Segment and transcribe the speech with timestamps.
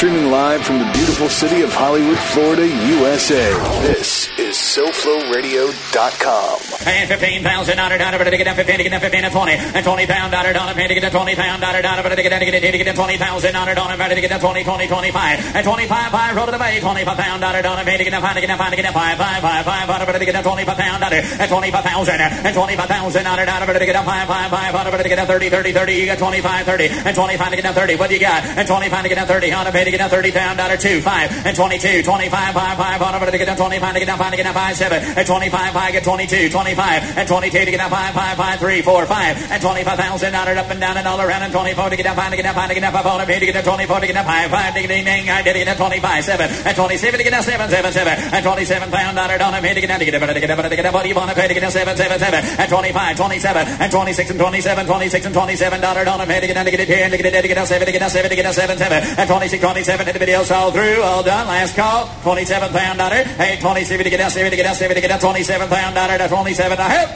[0.00, 3.52] Streaming live from the beautiful city of Hollywood, Florida, USA.
[3.84, 6.56] This is SoFloRadio.com.
[6.88, 9.34] And fifteen thousand dollar dollar, but to get down fifteen, to get down fifteen and
[9.34, 12.22] twenty, and twenty pound dollar dollar, to get down twenty pound dollar dollar, but to
[12.22, 14.40] get down to get to get down twenty thousand dollar dollar, but to get down
[14.40, 17.42] twenty, twenty, twenty five, and twenty five five roll to the bay, twenty five pound
[17.42, 19.42] dollar dollar, to get down five, to get down five, to get down five, five,
[19.42, 22.22] five, five, five, but to get down twenty five pound dollar, and twenty five thousand,
[22.24, 25.08] and twenty five thousand dollar dollar, but to get down five, five, five, but to
[25.12, 27.68] get down thirty, thirty, thirty, you got twenty five, thirty, and twenty five to get
[27.68, 28.42] down thirty, what do you got?
[28.56, 30.58] And twenty five to get down thirty, on a pay to get down thirty pound
[30.58, 33.56] dollar two, five, and twenty two, twenty five, five, five, on a to get down
[33.56, 35.92] twenty five to get down five, to get down five, seven, and twenty five, five,
[35.92, 38.82] get twenty two, twenty five, and twenty two to get down five, five, five, three,
[38.82, 41.96] four, five, and twenty-five thousand dollar up and down and all around, and twenty-four to
[41.96, 43.46] get down five, to get down five, to get down five, on a pay to
[43.46, 45.64] get down twenty-four to get down five, five, ding, ding, ding, I did to get
[45.66, 49.42] down twenty-five, seven, and twenty-seven to get down seven, seven, seven, and twenty-seven pound dollar
[49.42, 50.92] on a pay to get down to get down, to get down, to get down,
[50.92, 53.66] what do you want to pay to get down seven, seven, seven, and twenty-five, twenty-seven,
[53.66, 56.70] and twenty-six and twenty-seven, twenty-six and twenty-seven dollar on a pay to get down to
[56.70, 58.36] get it ten, to get it to get down seven, to get down seven, to
[58.36, 60.08] get down seven, seven, and twenty-six, twenty-seven, 27.
[60.08, 61.00] Anybody else all through?
[61.00, 61.46] All done.
[61.46, 62.06] Last call.
[62.22, 63.24] 27 pound daughter.
[63.24, 65.22] Hey, 27 to get out, 7 to get out, 7 to get out.
[65.22, 66.78] 27 pound daughter to 27.
[66.78, 67.08] I hope.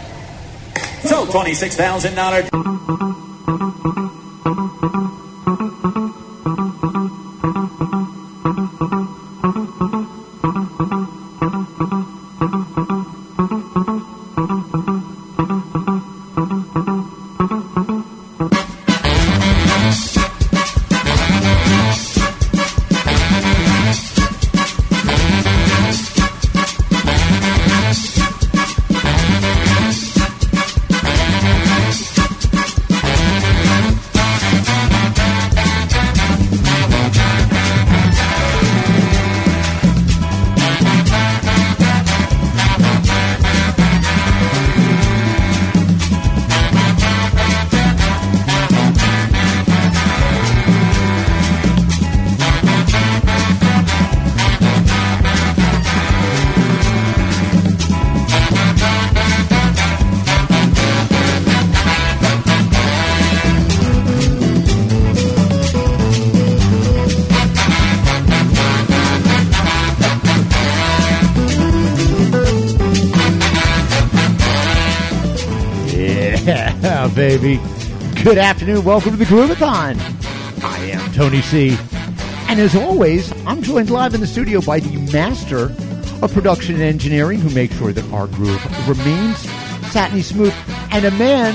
[1.04, 2.74] So $26,000.
[78.74, 78.84] Afternoon.
[78.84, 79.96] Welcome to the Groovathon.
[80.64, 81.76] I am Tony C.
[82.48, 85.72] And as always, I'm joined live in the studio by the master
[86.22, 89.38] of production and engineering who makes sure that our groove remains
[89.92, 90.54] satiny smooth
[90.90, 91.54] and a man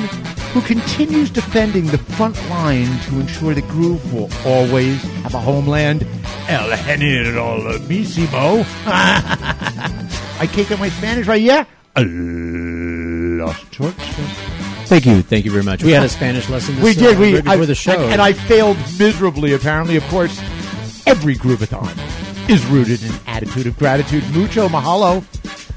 [0.54, 6.06] who continues defending the front line to ensure the groove will always have a homeland.
[6.48, 8.64] El Generalissimo.
[8.86, 11.68] I kick out my Spanish right here.
[14.90, 15.84] Thank you, thank you very much.
[15.84, 16.76] We had a Spanish lesson.
[16.76, 17.16] This, We did.
[17.16, 19.54] uh, We right before I- the show, and, and I failed miserably.
[19.54, 20.40] Apparently, of course,
[21.06, 21.96] every Groovathon
[22.50, 24.24] is rooted in attitude of gratitude.
[24.36, 25.24] Mucho mahalo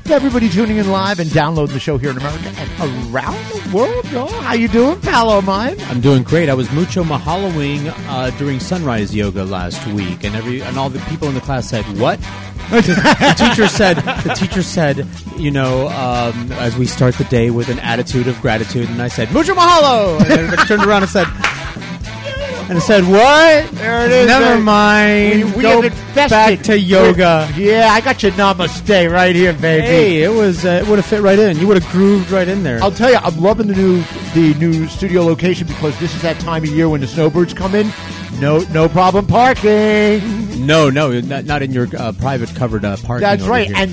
[0.05, 3.77] to everybody tuning in live and downloading the show here in America and around the
[3.77, 4.11] world.
[4.11, 5.77] Y'all, how you doing, pal of mine?
[5.91, 6.49] I'm doing great.
[6.49, 11.00] I was mucho mahaloing uh, during sunrise yoga last week, and every and all the
[11.11, 12.19] people in the class said, "What?"
[12.81, 13.97] the teacher said.
[13.99, 15.06] The teacher said,
[15.37, 19.09] "You know, um, as we start the day with an attitude of gratitude," and I
[19.09, 21.27] said, "Mucho mahalo," and everybody turned around and said.
[22.69, 23.71] And I said, "What?
[23.72, 24.27] There it is.
[24.28, 25.44] Never There- mind.
[25.44, 25.82] We, we Go
[26.15, 29.87] back to yoga." Yeah, I got your namaste right here, baby.
[29.87, 30.65] Hey, it was.
[30.65, 31.59] Uh, it would have fit right in.
[31.59, 32.82] You would have grooved right in there.
[32.82, 34.03] I'll tell you, I'm loving the new
[34.34, 37.75] the new studio location because this is that time of year when the snowbirds come
[37.75, 37.93] in.
[38.41, 40.42] No, no problem parking.
[40.67, 43.23] No, no, not, not in your uh, private covered uh, parking.
[43.23, 43.77] That's right, here.
[43.77, 43.91] and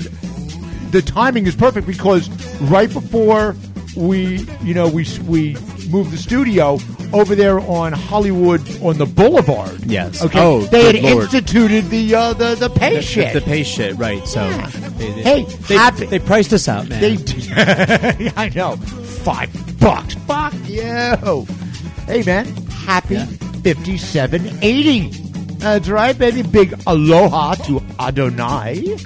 [0.92, 2.28] the timing is perfect because
[2.62, 3.56] right before
[3.96, 5.54] we, you know, we we
[5.88, 6.78] moved the studio
[7.12, 9.84] over there on Hollywood on the Boulevard.
[9.84, 10.22] Yes.
[10.22, 10.38] Okay.
[10.40, 11.24] Oh, they had Lord.
[11.24, 13.32] instituted the uh, the the pay the, shit.
[13.34, 14.26] the pay shit, right?
[14.28, 14.66] So, Yeah.
[14.70, 17.00] they, they, Hey, they, happy- they priced us out, man.
[17.00, 17.16] They,
[18.36, 19.50] I know, five
[19.80, 20.14] bucks.
[20.14, 21.46] Fuck you.
[22.06, 23.26] Hey man, happy Yeah.
[23.26, 25.10] fifty-seven eighty.
[25.60, 26.42] That's right, baby.
[26.42, 28.96] Big aloha to Adonai.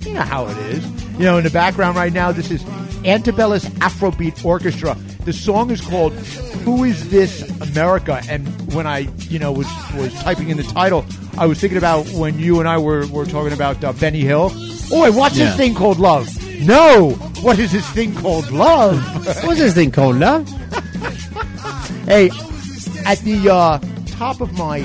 [0.00, 1.02] You know how it is.
[1.14, 2.62] You know, in the background right now, this is
[3.04, 4.94] Antibalas Afrobeat Orchestra.
[5.24, 6.12] The song is called
[6.64, 9.66] "Who Is This America?" And when I, you know, was
[9.96, 11.04] was typing in the title,
[11.36, 14.50] I was thinking about when you and I were were talking about uh, Benny Hill.
[14.92, 15.46] Oh, and what's Yeah.
[15.46, 16.28] this thing called love?
[16.60, 17.10] No,
[17.40, 19.02] what is this thing called love?
[19.44, 20.48] What's this thing called, love?
[22.06, 22.28] Hey,
[23.06, 24.80] at the uh, top of my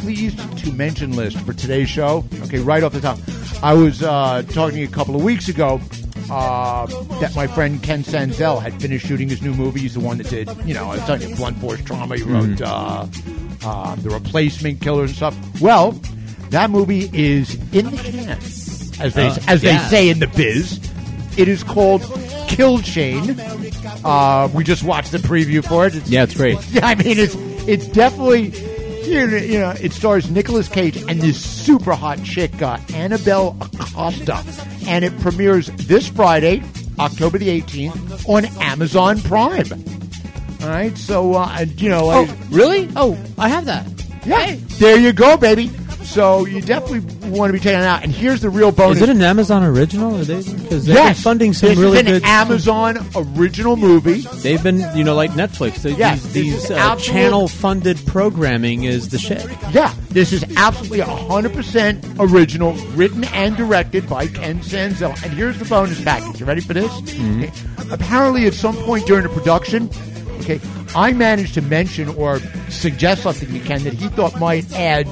[0.00, 3.18] pleased to mention list for today's show, okay, right off the top,
[3.62, 5.80] I was uh, talking a couple of weeks ago
[6.30, 6.86] uh,
[7.20, 9.80] that my friend Ken Sanzel had finished shooting his new movie.
[9.80, 12.16] He's the one that did, you know, I was telling you, Blunt Force Trauma.
[12.16, 13.06] He wrote uh,
[13.64, 15.60] uh, The Replacement Killers and stuff.
[15.60, 15.92] Well,
[16.50, 18.28] That movie is in the can,
[19.00, 19.88] as they Uh, as they yeah.
[19.88, 20.80] say in the biz.
[21.36, 22.02] It is called
[22.48, 23.38] Kill Chain.
[24.04, 25.94] Uh, we just watched the preview for it.
[25.94, 26.58] It's, Yeah, it's great.
[26.72, 27.36] yeah, I mean, it's
[27.68, 28.50] it's definitely
[29.08, 33.56] you know, you know it stars Nicolas Cage and this super hot chick uh, Anabelle
[33.80, 34.42] Acosta,
[34.86, 36.62] and it premieres this Friday,
[36.98, 39.66] October the eighteenth, on Amazon Prime.
[40.60, 42.88] All right, so uh, you know, I- Oh, really?
[42.96, 43.86] Oh, I have that.
[44.26, 45.70] yeah, there you go, baby.
[46.08, 48.02] So you definitely want to be checking it out.
[48.02, 48.96] And here's the real bonus.
[48.96, 50.16] Is it an Amazon original?
[50.16, 54.22] Are they because they've yes, funding some this really is an good Amazon original movie.
[54.42, 55.82] They've been, you know, like Netflix.
[55.82, 59.44] They, Yes, these these uh, channel funded programming is the shit.
[59.72, 65.10] Yeah, this is absolutely 100% original, written and directed by Ken Sanzel.
[65.22, 66.40] And here's the bonus package.
[66.40, 66.90] You ready for this?
[66.92, 67.50] Okay.
[67.90, 69.90] Apparently, at some point during the production,
[70.40, 70.60] okay,
[70.94, 72.40] I managed to mention or
[72.70, 75.06] suggest something to Ken that he thought might add,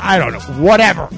[0.00, 1.08] I don't know, whatever,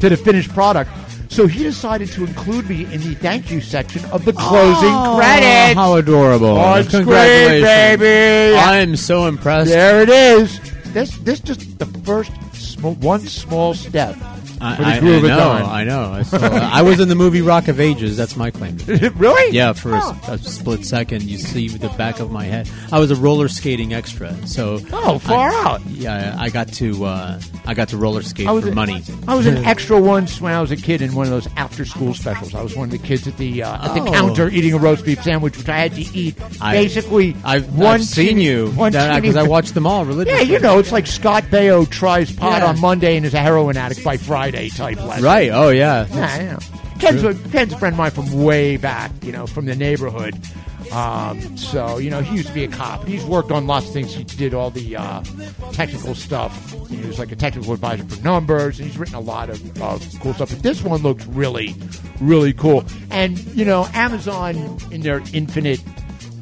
[0.00, 0.90] to the finished product.
[1.28, 5.16] So he decided to include me in the thank you section of the closing Oh,
[5.18, 5.74] credits.
[5.74, 6.56] How adorable!
[6.56, 7.64] On screen, Congratulations,
[8.00, 8.56] baby.
[8.56, 9.70] I'm so impressed.
[9.70, 10.60] There it is.
[10.92, 14.16] This this just the first sm- one small step
[14.66, 15.62] I, I, I know, dawn.
[15.62, 16.12] I know.
[16.12, 18.16] I, still, I was in the movie Rock of Ages.
[18.16, 18.76] That's my claim.
[19.16, 19.54] really?
[19.54, 20.18] Yeah, for a, Oh.
[20.28, 22.68] a split second, you see the back of my head.
[22.92, 25.86] I was a roller skating extra, so Oh, far I- out.
[25.86, 29.02] Yeah, I got to uh, I got to roller skate for a- money.
[29.28, 31.84] I was an extra once when I was a kid in one of those after
[31.84, 32.54] school specials.
[32.54, 34.12] I was one of the kids at the uh, at the Oh.
[34.12, 36.36] counter eating a roast beef sandwich, which I had to eat.
[36.60, 40.52] I- basically, I've, one I've seen you because I watched them all Yeah, religiously.
[40.52, 42.68] you know, it's like Scott Baio tries pot Yeah.
[42.68, 45.24] on Monday and is a heroin addict by Friday type lesson.
[45.24, 45.50] Right?
[45.50, 46.06] Oh yeah.
[46.10, 46.58] Yeah, you know.
[46.98, 50.34] Ken's a, Ken's a friend of mine from way back, you know, from the neighborhood.
[50.92, 53.04] Um, so, you know, he used to be a cop.
[53.04, 54.14] He's worked on lots of things.
[54.14, 55.22] He did all the uh,
[55.72, 56.72] technical stuff.
[56.88, 60.20] He was like a technical advisor for numbers, and he's written a lot of, of
[60.20, 60.50] cool stuff.
[60.50, 61.74] But this one looks really,
[62.20, 62.84] really cool.
[63.10, 65.82] And, you know, Amazon, in their infinite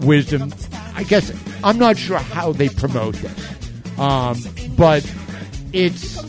[0.01, 0.55] wisdom,
[0.95, 1.33] I guess,
[1.65, 3.99] I'm not sure how they promote this.
[3.99, 4.39] Um,
[4.77, 5.11] but
[5.73, 6.23] it's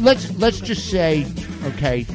[0.00, 1.26] let's let's just say,
[1.64, 2.06] okay,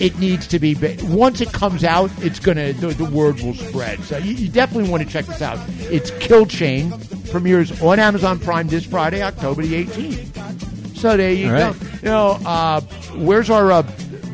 [0.00, 0.74] it needs to be.
[1.04, 4.00] Once it comes out, it's gonna the, the word will spread.
[4.04, 5.58] So you, you definitely want to check this out.
[5.90, 6.92] It's Kill Chain
[7.30, 10.96] premieres on Amazon Prime this Friday, October the 18th.
[10.96, 11.70] So there you All go.
[11.70, 11.92] right.
[12.02, 12.80] You know, uh,
[13.16, 13.82] where's our uh,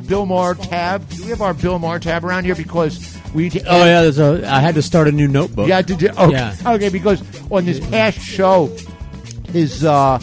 [0.06, 1.08] Bill Maher tab?
[1.08, 2.54] Do we have our Bill Maher tab around here?
[2.54, 4.02] Because we Oh yeah.
[4.02, 4.42] There's a.
[4.46, 5.68] I had to start a new notebook.
[5.68, 6.08] yeah, did you?
[6.10, 6.54] Okay, Yeah.
[6.66, 6.88] okay.
[6.88, 8.74] Because on this past show,
[9.52, 10.18] his uh,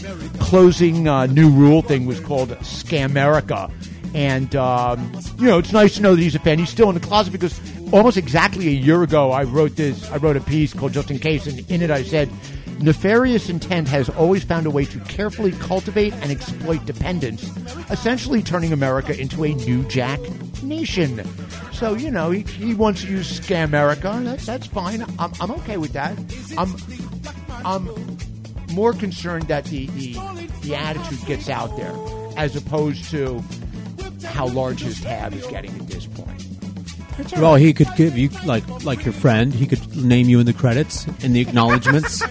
[0.47, 3.69] closing uh, new rule thing was called Scamerica,
[4.15, 6.57] and um, you know it's nice to know that he's a fan.
[6.57, 7.59] He's still in the closet because
[7.91, 10.09] almost exactly a year ago, I wrote this.
[10.09, 12.29] I wrote a piece called "Just in Case," and in it I said.
[12.79, 17.49] Nefarious intent has always found a way to carefully cultivate and exploit dependence,
[17.89, 20.19] essentially turning America into a New Jack
[20.61, 21.27] nation.
[21.73, 24.23] So you know he, he wants to use Scamerica.
[24.23, 25.03] That's that's fine.
[25.17, 26.15] I'm, I'm okay with that.
[26.55, 26.75] I'm
[27.65, 28.06] I'm
[28.77, 30.13] more concerned that the, the
[30.61, 31.95] the attitude gets out there
[32.37, 33.43] as opposed to
[34.23, 36.45] how large his tab is getting at this point.
[37.37, 39.51] Well, he could give you like like your friend.
[39.51, 42.21] He could name you in the credits in the acknowledgments.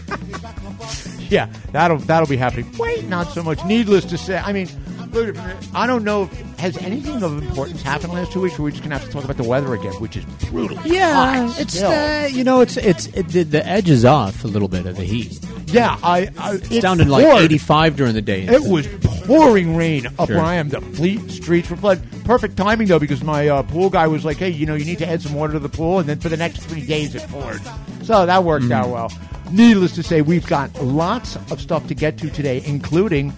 [1.29, 2.71] yeah, that'll that'll be happening.
[2.79, 3.65] Wait, not so much.
[3.65, 4.69] Needless to say, I mean,
[5.11, 5.37] look,
[5.75, 6.23] I don't know.
[6.23, 8.57] If, has anything of importance happened last two weeks?
[8.57, 10.79] Or we're just gonna have to talk about the weather again, which is brutal.
[10.85, 14.69] yeah, it's uh, you know it's it's it, the, the edge is off a little
[14.69, 15.41] bit of the heat.
[15.67, 15.99] Yeah.
[16.03, 18.45] I, I down to like 85 during the day.
[18.47, 18.87] It was
[19.27, 20.37] pouring rain up Sure.
[20.37, 20.69] where I am.
[20.69, 22.05] The fleet streets were flooded.
[22.25, 24.99] Perfect timing though, because my uh, pool guy was like, "Hey, you know, you need
[24.99, 27.23] to add some water to the pool," and then for the next three days it
[27.29, 27.61] poured.
[28.05, 29.13] So that worked out well.
[29.51, 33.33] Needless to say, we've got lots of stuff to get to today, including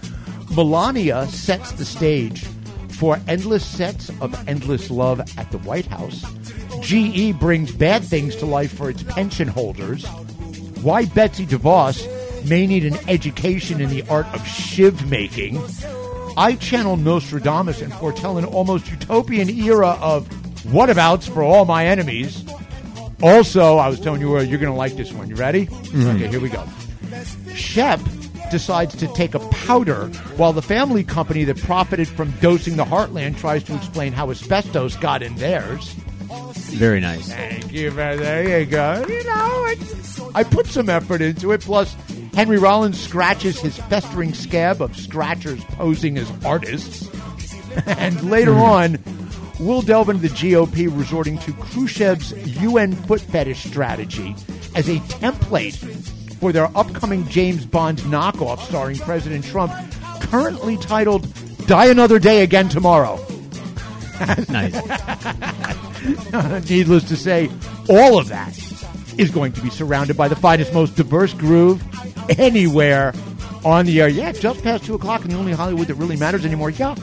[0.55, 2.43] Melania sets the stage
[2.89, 6.23] for endless sets of endless love at the White House.
[6.81, 10.05] GE brings bad things to life for its pension holders
[10.81, 12.07] why Betsy DeVos
[12.49, 15.61] may need an education in the art of shiv making.
[16.35, 20.27] I channel Nostradamus and foretell an almost utopian era of
[20.63, 22.43] whatabouts for all my enemies.
[23.21, 25.29] Also, I was telling you uh, you're going to like this one.
[25.29, 25.67] You ready?
[26.15, 26.65] Okay, here we go.
[27.53, 27.99] Shep
[28.49, 33.37] decides to take a powder while the family company that profited from dosing the Heartland
[33.37, 35.95] tries to explain how asbestos got in theirs.
[36.73, 37.27] Very nice.
[37.27, 38.17] Thank you, man.
[38.17, 39.05] There you go.
[39.07, 41.61] You know, it's, I put some effort into it.
[41.61, 41.95] Plus,
[42.33, 47.09] Henry Rollins scratches his festering scab of scratchers posing as artists.
[47.85, 48.61] and later hmm.
[48.61, 48.99] on,
[49.59, 54.35] we'll delve into the GOP resorting to Khrushchev's UN foot fetish strategy
[54.75, 55.75] as a template
[56.39, 59.73] for their upcoming James Bond knockoff starring President Trump.
[60.21, 61.27] currently titled
[61.67, 63.19] Die Another Day Again Tomorrow.
[64.49, 65.85] Nice.
[66.69, 67.49] Needless to say,
[67.89, 68.57] all of that
[69.17, 71.83] is going to be surrounded by the finest, most diverse groove
[72.39, 73.13] anywhere
[73.65, 74.07] on the air.
[74.07, 76.69] Yeah, just past 2 o'clock, and the only Hollywood that really matters anymore.
[76.69, 76.95] Yeah,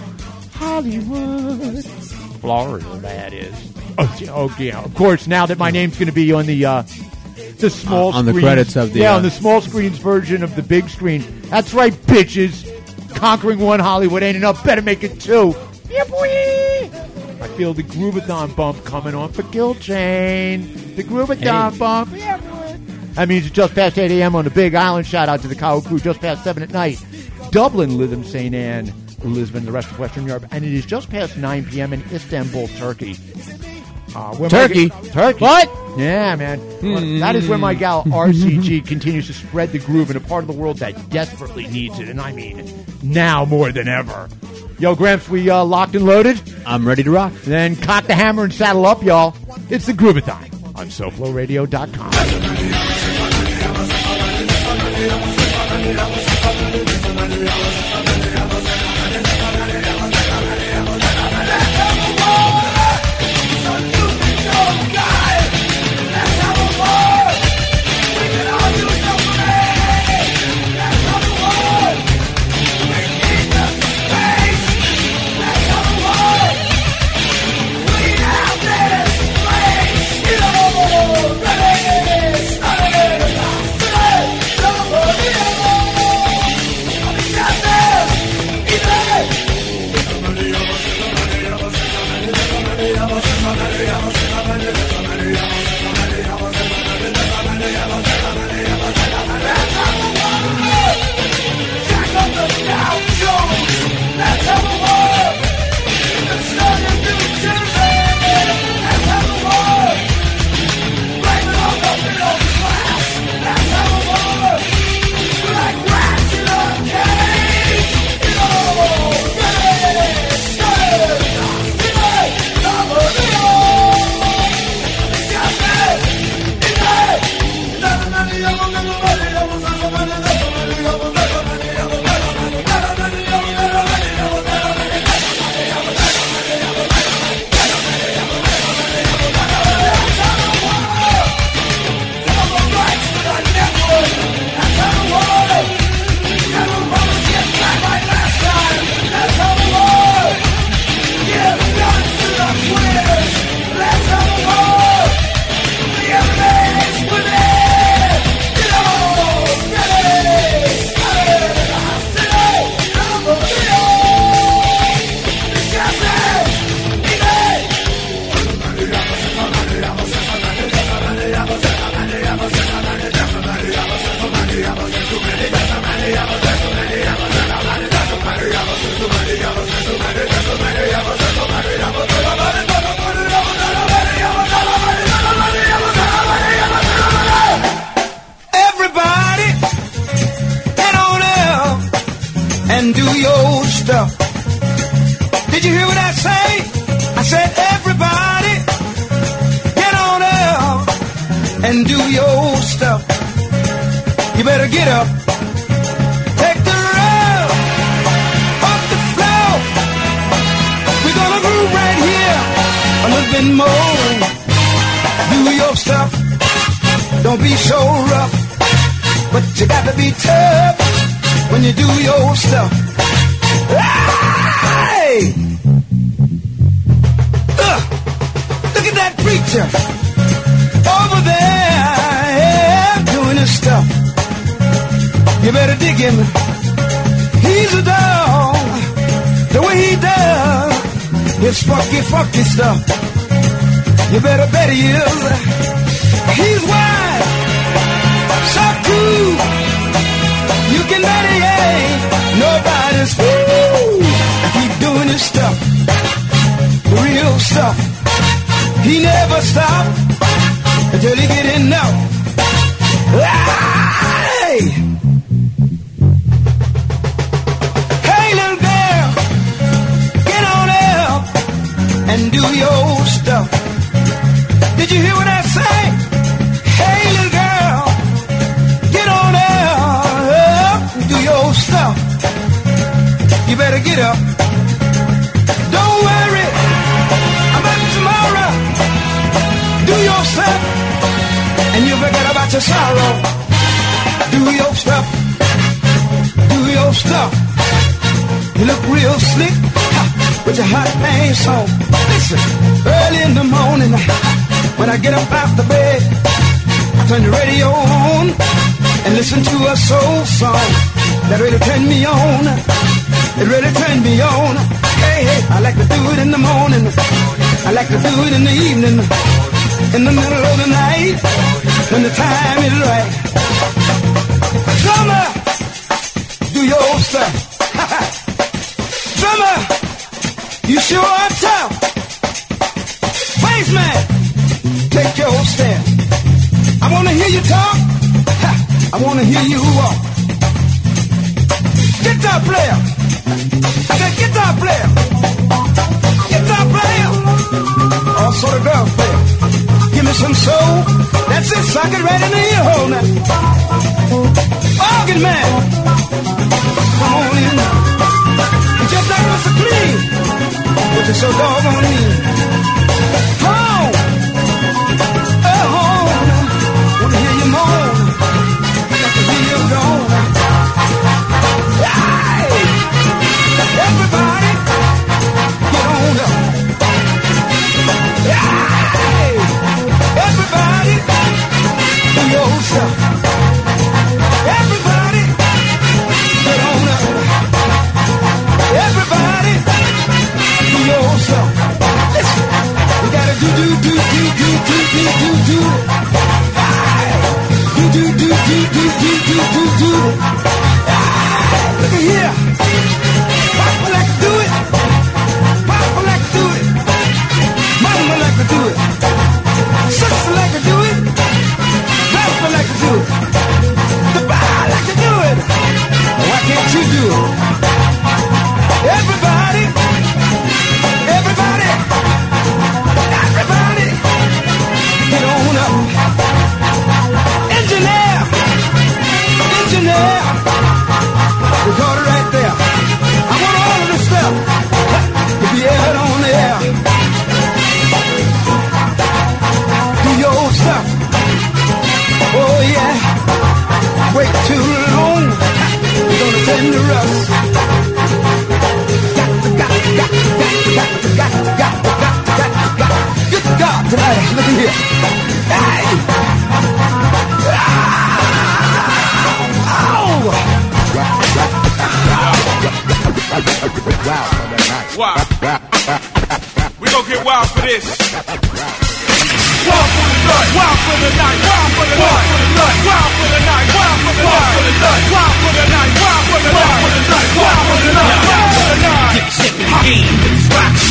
[0.53, 1.85] Hollywood.
[1.85, 3.73] Florida, that is.
[3.99, 4.83] Oh, yeah, oh, yeah.
[4.83, 6.83] Of course, now that my name's going to be on the uh,
[7.59, 10.57] the small On the credits of the, yeah uh, on the small screens version of
[10.57, 11.25] the big screen.
[11.43, 12.73] That's right, bitches.
[13.15, 14.63] Conquering one Hollywood ain't enough.
[14.63, 15.55] Better make it two.
[15.89, 16.91] Yeah, boy.
[17.41, 20.95] I feel the Groovathon bump coming on for Kill Chain.
[20.97, 21.79] The Groovathon Hey.
[21.79, 22.11] bump.
[22.15, 22.41] Yeah.
[23.15, 24.35] That means it's just past 8 a.m.
[24.37, 25.07] on the Big Island.
[25.07, 25.99] Shout out to the Cow crew.
[25.99, 27.03] Just past 7 at night.
[27.51, 28.55] Dublin, Lytham, St.
[28.55, 30.47] Anne, Lisbon, the rest of Western Europe.
[30.51, 31.93] And it is just past 9 p.m.
[31.95, 33.17] in Istanbul, Turkey.
[34.15, 34.89] Uh, Turkey?
[35.11, 35.39] Turkey.
[35.41, 35.71] What?
[35.99, 36.59] Yeah, man.
[36.83, 40.43] Well, that is where my gal RCG continues to spread the groove in a part
[40.45, 42.67] of the world that desperately needs it, and I mean
[43.03, 44.29] now more than ever.
[44.79, 46.41] Yo, Gramps, we uh, locked and loaded?
[46.67, 47.33] I'm ready to rock.
[47.45, 49.35] Then cock the hammer and saddle up, y'all.
[49.71, 52.13] It's the Groovathon on SoFloRadio.com.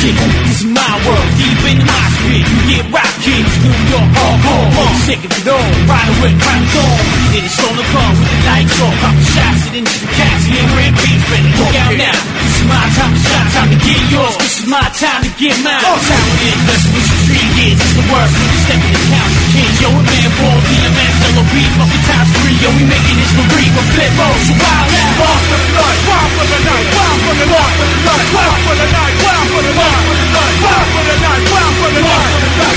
[0.06, 0.32] this shit.
[0.46, 2.14] This is my world, deep in the mosh.
[2.26, 4.66] You get rock kids, New York hardcore.
[4.76, 6.98] One sick of it all, riding with crowns on.
[7.36, 8.96] Is on the car with the lights off.
[9.04, 10.48] Pop the shots and into the cats.
[10.48, 11.52] Me and Red Beats ready.
[11.52, 12.16] Look out now.
[12.16, 14.34] This is my time to shine, time to get yours.
[14.40, 15.84] This is my time to get mine.
[15.84, 16.60] That's how it is.
[16.64, 17.76] Listen, this is three years.
[17.76, 18.34] It's the worst.
[18.64, 19.80] Step in the couch, kids.
[19.80, 22.56] Yo, a man born, DMS, LOB, fucking times three.
[22.60, 23.72] Yo, we making this for real.
[23.72, 24.88] But flip roll, so wild.
[25.16, 28.88] Wild for the night, wild for the night, wild for the night, wild for the
[28.92, 32.28] night, wild for the night, wild for the night, wild for the night,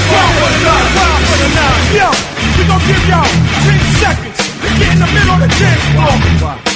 [0.07, 1.83] wild for the night, wild for the night.
[1.99, 2.07] Yo,
[2.55, 6.68] we gonna give y'all 10 seconds to get in the middle of the dance floor.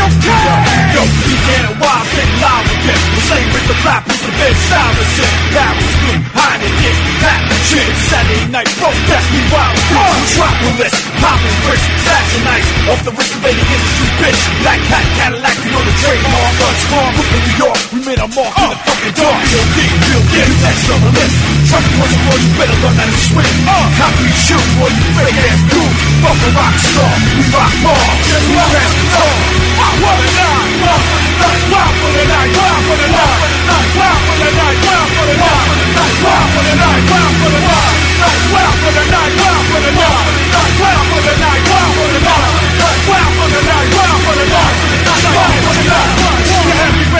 [0.00, 0.56] Hey, yo,
[0.96, 3.00] Yo, we get a wild thing live again.
[3.12, 5.32] The same with the rap is the of shit.
[5.52, 7.84] Paris, blue, Heineken, the shit.
[8.08, 10.94] Saturday night, protest, we wild through Metropolis.
[11.20, 12.68] Popping bricks, flashing ice.
[12.88, 14.40] Off the wrist of any industry, bitch.
[14.64, 16.52] Black hat, Cadillac, you know the trademark.
[16.56, 17.78] Guns, farm, Brooklyn, New York.
[17.92, 19.40] We made our mark in the fucking dark.
[19.76, 21.36] Deep, real get next on the list.
[21.68, 23.56] Trump was a you better learn how to swing.
[23.68, 25.92] Uh, copy shoot, boy, you fake ass dude.
[26.24, 28.08] Fuck a rock star, we rock ball.
[28.24, 29.89] Just we rap guitar.
[29.90, 34.50] Wild for the night, wild for the night, wild for the night, wild for the
[34.54, 37.54] night, wild for the night, wild for the night, wild for
[45.72, 46.19] the night,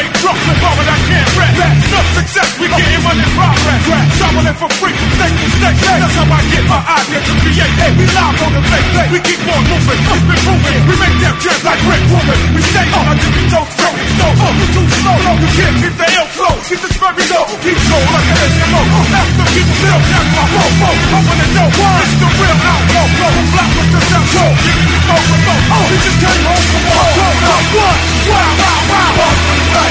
[0.00, 1.60] they drop the bomb and I can't rest.
[1.92, 4.08] No success, we getting money progress.
[4.16, 5.76] Someone in for free, mistake, mistake.
[5.76, 7.74] That's how I get my idea to create.
[7.76, 8.88] Hey, we live on the fake.
[9.12, 10.72] We keep on moving, it's been proven.
[10.88, 12.40] We make them jams like Rick Rubin.
[12.56, 14.08] We stay on until we don't throw it.
[14.24, 15.16] oh, uh, you too slow.
[15.20, 16.54] No, you can't keep the ill flow.
[16.64, 17.44] Keep this very low.
[17.60, 18.80] Keep slow like an SMO.
[19.20, 20.90] After people build, that's my robo.
[20.96, 22.00] I wanna know why.
[22.08, 23.04] It's the real outlaw.
[23.20, 24.28] Blow a block with the sound.
[24.32, 25.64] Go, give me the phone remote.
[25.76, 27.04] Oh, he just came home from war.
[27.20, 27.64] What?
[27.76, 27.96] What?
[28.32, 29.89] Wow, wow, wow.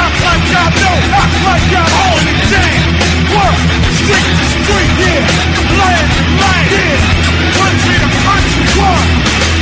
[0.00, 2.87] Act like y'all know, act like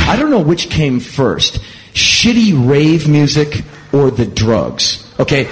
[0.09, 1.59] I don't know which came first
[1.93, 5.03] shitty rave music or the drugs.
[5.19, 5.45] Okay?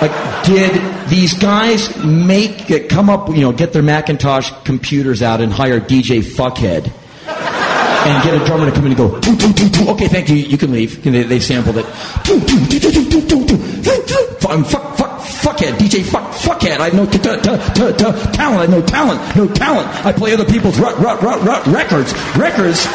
[0.00, 5.52] Like, did these guys make, come up, you know, get their Macintosh computers out and
[5.52, 6.92] hire DJ Fuckhead?
[7.26, 10.28] And get a drummer to come in and go, "Doo, doo, doo, doo." okay, thank
[10.30, 11.02] you, you can leave.
[11.02, 11.86] They, they sampled it.
[12.24, 14.64] "Doo, doo, doo, doo, doo, doo, doo, doo.
[14.64, 14.97] Fuck,
[15.68, 16.78] fuckhead, DJ fuck, fuckhead.
[16.80, 19.88] I have no t- t- t- t- talent, I have no talent, no talent.
[20.04, 22.12] I play other people's rut, rut, rut, rut, records.
[22.36, 22.86] Records.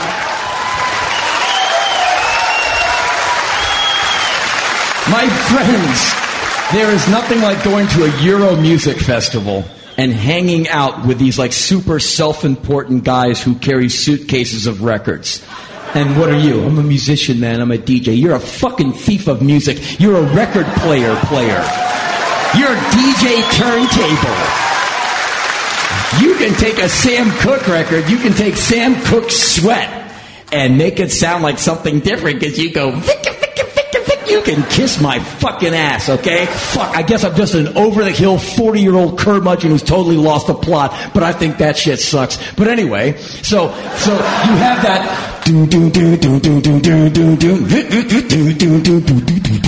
[5.10, 9.66] My friends, there is nothing like going to a Euro music festival
[9.98, 15.46] and hanging out with these like super self-important guys who carry suitcases of records.
[15.94, 16.64] And what are you?
[16.64, 17.62] I'm a musician, man.
[17.62, 18.18] I'm a DJ.
[18.20, 20.00] You're a fucking thief of music.
[20.00, 21.62] You're a record player player.
[22.58, 24.74] You're DJ turntable.
[26.22, 29.90] You can take a Sam Cooke record, you can take Sam Cooke's sweat
[30.52, 33.02] and make it sound like something different because you go.
[34.34, 36.48] You can kiss my fucking ass, okay?
[36.48, 40.18] Fuck, I guess I'm just an over the hill 40 year old curmudgeon who's totally
[40.18, 42.40] lost the plot, but I think that shit sucks.
[42.54, 45.44] But anyway, so, so you have that.
[45.46, 47.68] do, do, do, do, do, do, do, do, do.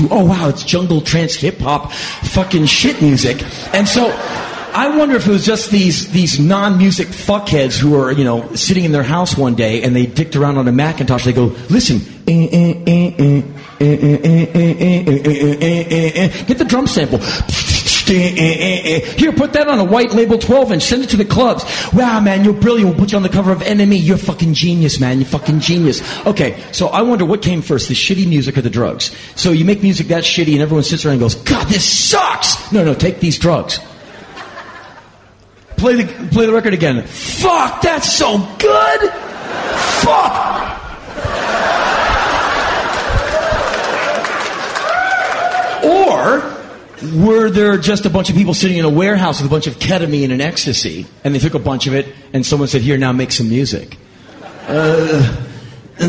[0.09, 3.43] Oh wow, it's jungle trance hip hop fucking shit music.
[3.73, 4.09] And so
[4.75, 8.83] I wonder if it was just these these non-music fuckheads who are, you know, sitting
[8.83, 11.23] in their house one day and they dicked around on a Macintosh.
[11.23, 13.41] They go, listen, eh, eh, eh,
[13.79, 13.89] Get
[16.57, 17.19] the drum sample.
[18.05, 20.83] Here, put that on a white label 12 inch.
[20.83, 21.65] Send it to the clubs.
[21.91, 22.91] Wow, man, you're brilliant.
[22.91, 23.97] We'll put you on the cover of NME.
[24.01, 25.17] You're fucking genius, man.
[25.17, 26.01] You're fucking genius.
[26.25, 29.15] Okay, so I wonder what came first, the shitty music or the drugs?
[29.35, 32.71] So you make music that shitty and everyone sits around and goes, God, this sucks!
[32.71, 33.79] No, no, take these drugs.
[35.77, 37.01] Play the, play the record again.
[37.05, 39.11] Fuck, that's so good!
[40.01, 40.54] Fuck!
[47.13, 49.79] Were there just a bunch of people sitting in a warehouse with a bunch of
[49.79, 53.11] ketamine and ecstasy, and they took a bunch of it, and someone said, "Here, now
[53.11, 53.97] make some music."
[55.97, 56.05] Yeah,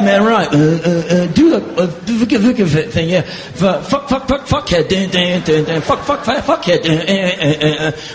[0.00, 0.48] man, right.
[0.48, 2.40] Uh, uh, uh, do the uh, look at
[2.92, 3.10] thing.
[3.10, 5.82] Yeah, fuck, fuck, fuck, fuck, fuckhead.
[5.82, 6.80] Fuck, fuck, fuck, fuckhead.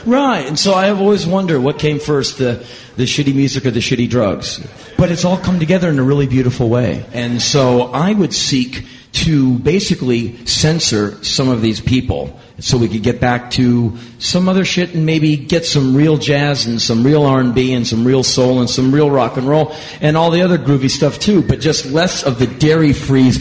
[0.05, 0.47] Right.
[0.47, 2.65] And so I have always wondered what came first, the
[2.95, 4.65] the shitty music or the shitty drugs.
[4.97, 7.05] But it's all come together in a really beautiful way.
[7.13, 13.03] And so I would seek to basically censor some of these people so we could
[13.03, 17.23] get back to some other shit and maybe get some real jazz and some real
[17.23, 20.57] R&B and some real soul and some real rock and roll and all the other
[20.57, 23.37] groovy stuff too, but just less of the dairy freeze.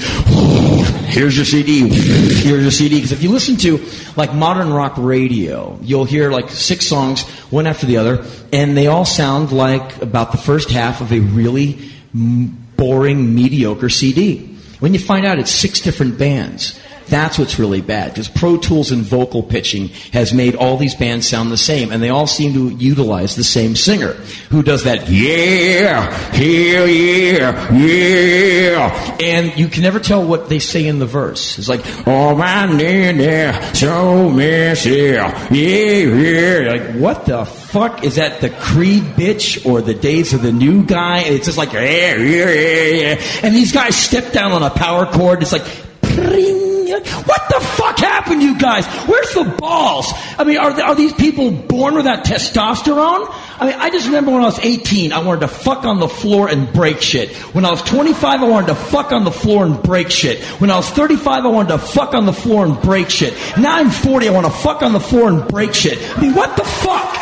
[1.06, 1.88] Here's your CD.
[1.88, 2.96] Here's your CD.
[2.96, 3.84] Because if you listen to
[4.16, 8.86] like modern rock radio, you'll hear like six songs, one after the other, and they
[8.86, 14.53] all sound like about the first half of a really boring, mediocre CD.
[14.80, 18.12] When you find out it's six different bands, that's what's really bad.
[18.12, 22.02] Because Pro Tools and vocal pitching has made all these bands sound the same, and
[22.02, 24.12] they all seem to utilize the same singer
[24.50, 29.16] who does that, yeah, hell yeah, yeah.
[29.20, 31.58] And you can never tell what they say in the verse.
[31.58, 36.70] It's like, oh my nana, so messy, yeah, yeah.
[36.72, 38.04] Like, what the fuck?
[38.04, 41.20] Is that the Creed bitch or the Days of the New Guy?
[41.20, 43.22] It's just like, yeah, yeah, yeah, yeah.
[43.42, 45.42] And these guys step down on a power chord.
[45.42, 45.64] It's like,
[46.02, 46.73] pring.
[46.88, 48.86] What the fuck happened, you guys?
[49.06, 50.06] Where's the balls?
[50.38, 53.26] I mean, are, are these people born with that testosterone?
[53.58, 56.08] I mean, I just remember when I was 18, I wanted to fuck on the
[56.08, 57.34] floor and break shit.
[57.54, 60.42] When I was 25, I wanted to fuck on the floor and break shit.
[60.60, 63.34] When I was 35, I wanted to fuck on the floor and break shit.
[63.56, 65.98] Now I'm 40, I want to fuck on the floor and break shit.
[66.16, 67.16] I mean, what the fuck?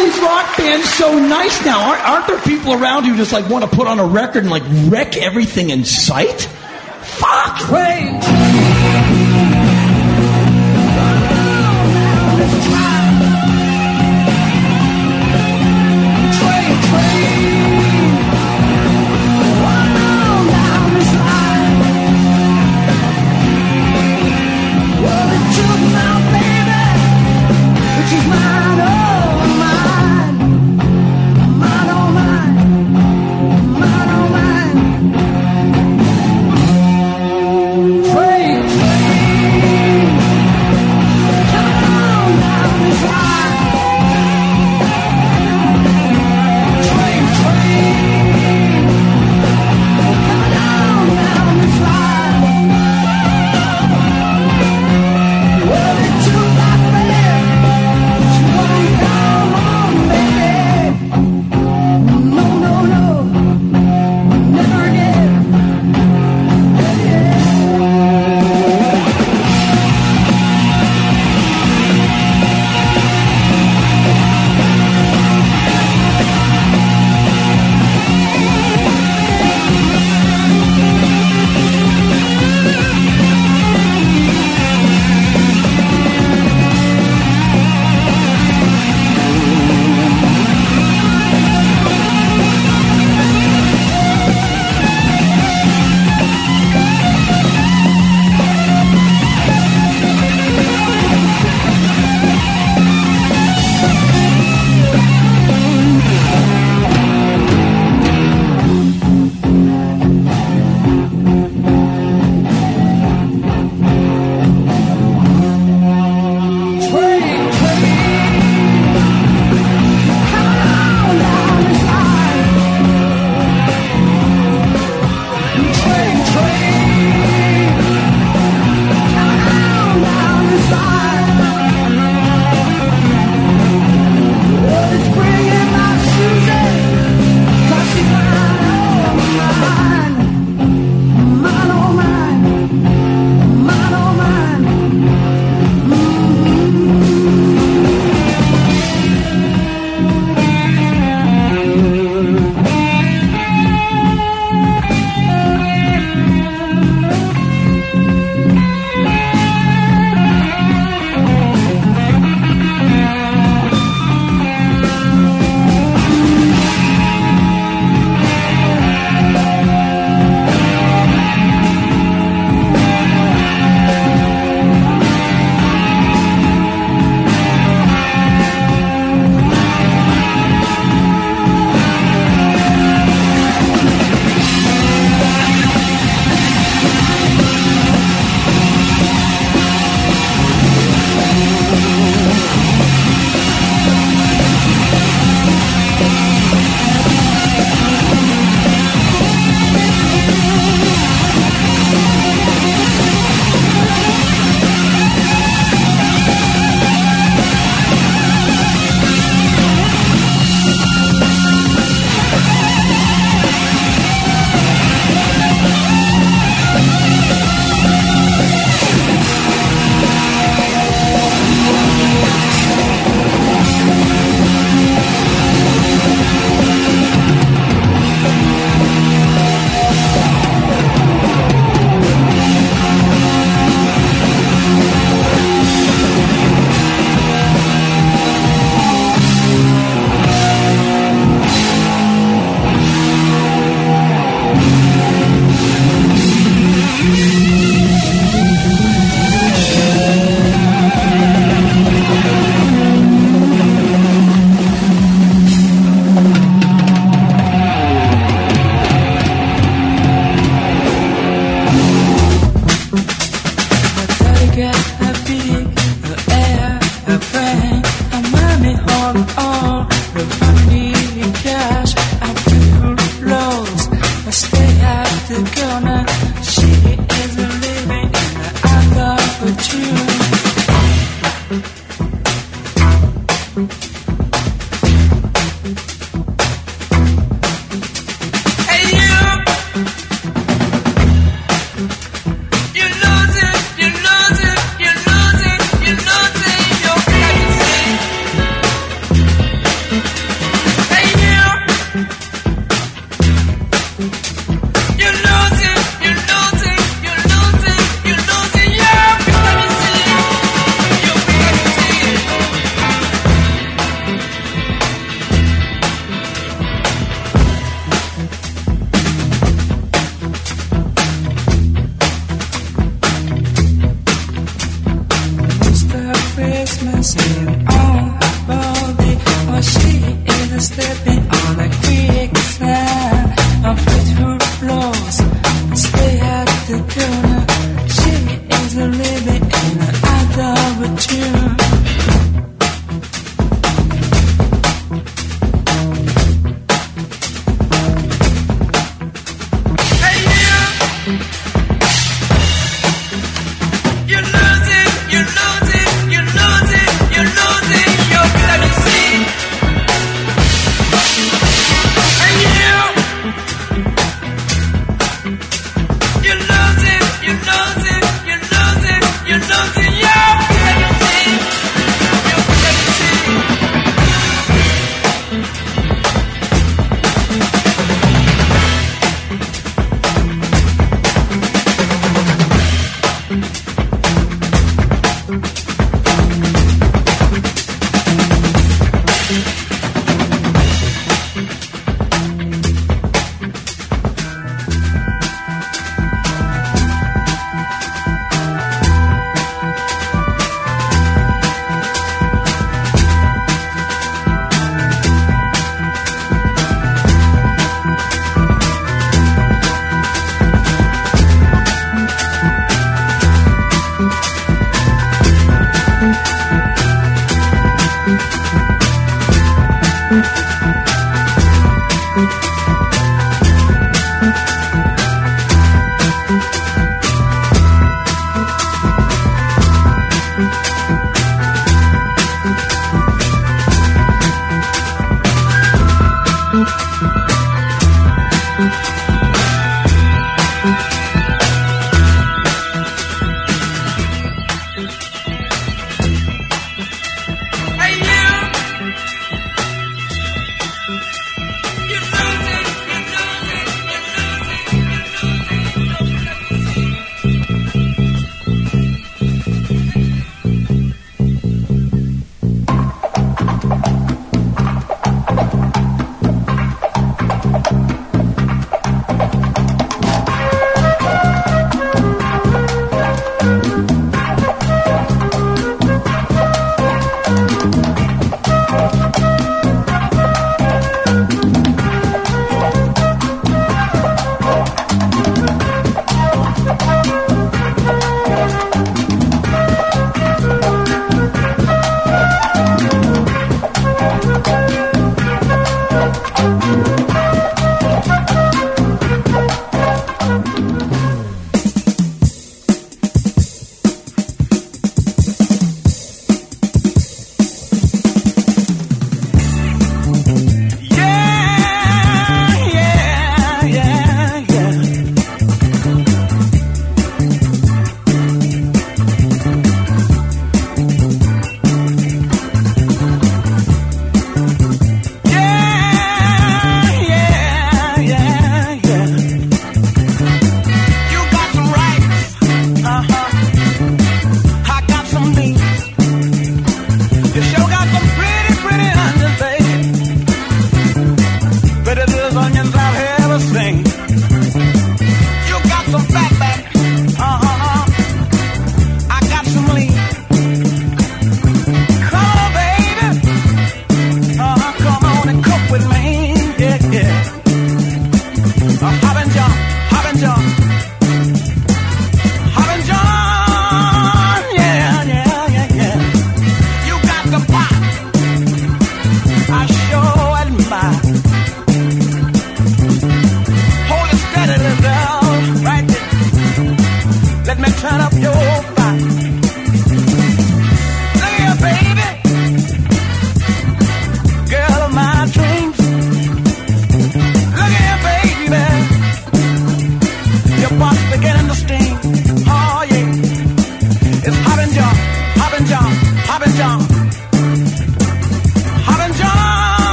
[0.00, 1.90] These rock bands so nice now?
[1.90, 4.50] Aren't, aren't there people around who just like want to put on a record and
[4.50, 6.42] like wreck everything in sight?
[7.02, 7.70] Fuck!
[7.70, 8.20] Wait.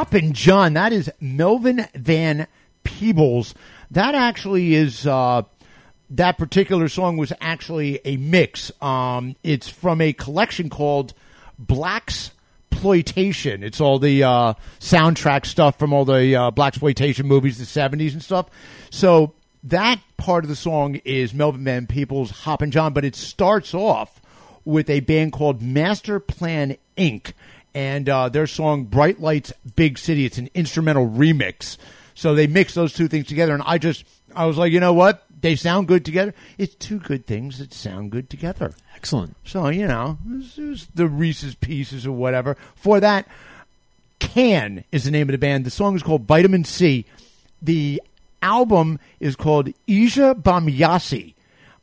[0.00, 0.72] Hoppin' John.
[0.72, 2.46] That is Melvin Van
[2.84, 3.54] Peebles.
[3.90, 5.42] That actually is uh,
[6.08, 8.72] that particular song was actually a mix.
[8.80, 11.12] Um, it's from a collection called
[11.58, 12.30] Black's
[12.72, 13.62] Exploitation.
[13.62, 18.14] It's all the uh, soundtrack stuff from all the uh, black exploitation movies, the seventies
[18.14, 18.46] and stuff.
[18.88, 19.34] So
[19.64, 24.22] that part of the song is Melvin Van Peebles, Hoppin' John, but it starts off
[24.64, 27.34] with a band called Master Plan Inc.
[27.74, 31.76] and uh, their song "Bright Lights, Big City." It's an instrumental remix.
[32.14, 34.04] So they mix those two things together, and I just
[34.34, 35.24] I was like, you know what?
[35.40, 36.34] They sound good together.
[36.58, 38.74] It's two good things that sound good together.
[38.94, 39.36] Excellent.
[39.44, 42.56] So you know, it was the Reese's Pieces or whatever.
[42.74, 43.26] For that,
[44.18, 45.64] Can is the name of the band.
[45.64, 47.06] The song is called Vitamin C.
[47.62, 48.02] The
[48.42, 51.34] album is called Ege Bamyasi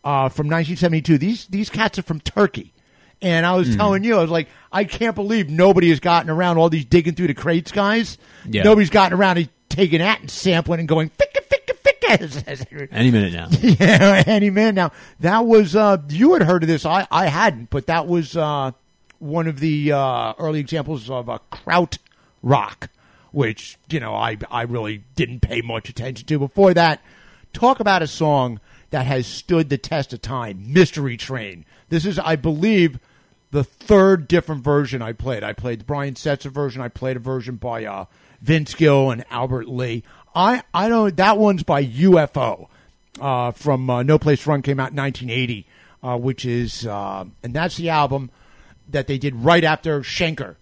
[0.03, 1.17] uh, from 1972.
[1.17, 2.73] These these cats are from Turkey.
[3.21, 6.57] And I was telling you, I was like, I can't believe nobody has gotten around
[6.57, 8.17] all these digging through the crates guys.
[8.45, 8.63] Yeah.
[8.63, 12.87] Nobody's gotten around to taking that and sampling and going, ficka, ficka, ficka.
[12.91, 13.47] Any minute now.
[13.61, 16.85] yeah, any minute Now that was uh, you had heard of this.
[16.85, 18.71] I I hadn't, but that was uh,
[19.19, 21.97] one of the uh, early examples of a kraut
[22.41, 22.89] rock,
[23.31, 27.01] which you know I I really didn't pay much attention to before that.
[27.51, 28.59] Talk about a song
[28.91, 30.71] that has stood the test of time.
[30.71, 31.65] Mystery Train.
[31.89, 32.99] This is, I believe,
[33.51, 35.43] the third different version I played.
[35.43, 36.81] I played the Brian Setzer version.
[36.81, 38.05] I played a version by uh,
[38.41, 40.03] Vince Gill and Albert Lee.
[40.35, 41.15] I I don't.
[41.17, 42.67] That one's by UFO
[43.19, 44.61] uh, from uh, No Place to Run.
[44.61, 45.65] Came out in 1980,
[46.03, 48.29] uh, which is uh, and that's the album
[48.89, 50.55] that they did right after Schenker.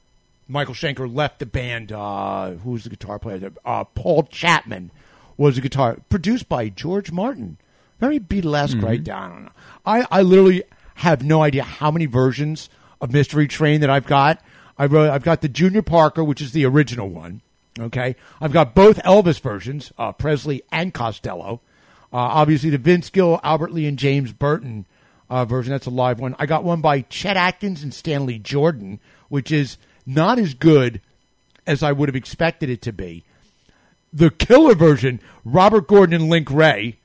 [0.48, 1.92] Michael Schenker left the band.
[1.92, 3.40] Uh, who was the guitar player?
[3.40, 3.52] there?
[3.66, 4.92] Uh, Paul Chapman
[5.38, 5.98] was the guitar.
[6.10, 7.58] Produced by George Martin.
[8.00, 9.08] Very Beatlesque, right?
[9.10, 9.52] I don't know.
[9.86, 10.64] I, I literally
[10.96, 12.70] have no idea how many versions
[13.02, 14.42] of Mystery Train that I've got.
[14.78, 17.42] I wrote, I've got the Junior Parker, which is the original one.
[17.78, 21.60] Okay, I've got both Elvis versions, uh, Presley and Costello.
[22.14, 24.86] Uh, obviously, the Vince Gill, Albert Lee, and James Burton
[25.30, 25.72] uh, version.
[25.72, 26.36] That's a live one.
[26.40, 31.02] I got one by Chet Atkins and Stanley Jordan, which is not as good
[31.68, 33.26] as I would have expected it to be.
[34.14, 36.98] The killer version, Robert Gordon and Link Wray.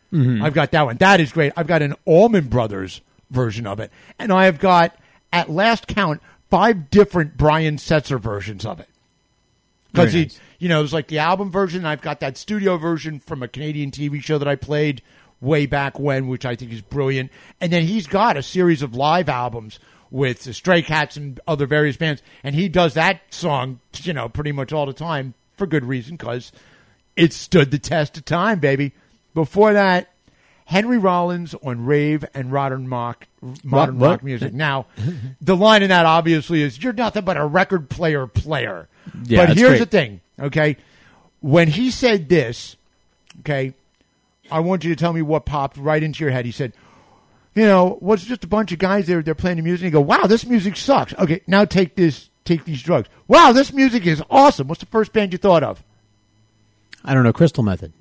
[0.42, 0.96] I've got that one.
[0.98, 1.52] That is great.
[1.56, 3.00] I've got an Allman Brothers
[3.30, 4.96] version of it, and I have got,
[5.32, 6.20] at last count,
[6.50, 8.88] five different Brian Setzer versions of it.
[9.92, 10.40] Because Very he, nice.
[10.58, 11.84] you know, there's like the album version.
[11.84, 15.02] I've got that studio version from a Canadian TV show that I played
[15.40, 17.30] way back when, which I think is brilliant.
[17.60, 21.66] And then he's got a series of live albums with the Stray Cats and other
[21.66, 25.66] various bands, and he does that song, you know, pretty much all the time for
[25.66, 26.52] good reason because
[27.16, 28.92] it stood the test of time, baby.
[29.34, 30.09] Before that,
[30.70, 33.26] Henry Rollins on rave and modern rock,
[33.64, 34.54] modern What- rock music.
[34.54, 34.86] Now,
[35.40, 38.86] the line in that obviously is "You're nothing but a record player player."
[39.24, 39.78] Yeah, but here's great.
[39.80, 40.76] the thing, okay?
[41.40, 42.76] When he said this,
[43.40, 43.74] okay,
[44.48, 46.44] I want you to tell me what popped right into your head.
[46.46, 46.72] He said,
[47.56, 49.22] "You know, what's just a bunch of guys there?
[49.22, 52.30] They're playing the music." And you go, "Wow, this music sucks." Okay, now take this,
[52.44, 53.08] take these drugs.
[53.26, 54.68] Wow, this music is awesome.
[54.68, 55.82] What's the first band you thought of?
[57.04, 57.32] I don't know.
[57.32, 57.92] Crystal Method.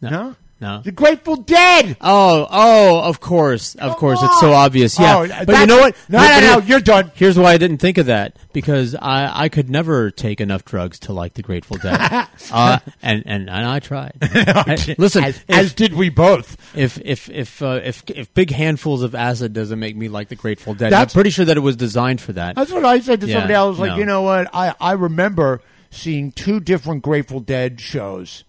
[0.00, 0.36] No, No.
[0.58, 1.96] The Grateful Dead.
[2.00, 4.54] Oh, oh, of course, of Come course, it's so on.
[4.66, 4.98] obvious.
[4.98, 5.94] Yeah, Oh, but you that's- know what?
[6.08, 7.10] No, But- no, but no, here- you're done.
[7.14, 10.98] Here's why I didn't think of that because I, I could never take enough drugs
[11.00, 11.98] to like the Grateful Dead,
[12.52, 14.14] uh, and, and and I tried.
[14.22, 16.56] I- listen, as, if, as did we both.
[16.76, 20.36] if if if uh, if if big handfuls of acid doesn't make me like the
[20.36, 22.56] Grateful Dead, That's- I'm pretty sure that it was designed for that.
[22.56, 23.78] That's what I said to Yeah, somebody else.
[23.78, 23.98] Like, no.
[23.98, 24.48] you know what?
[24.54, 28.44] I, I remember seeing two different Grateful Dead shows,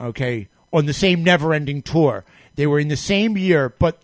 [0.00, 2.24] okay, on the same never ending tour.
[2.56, 4.00] They were in the same year, but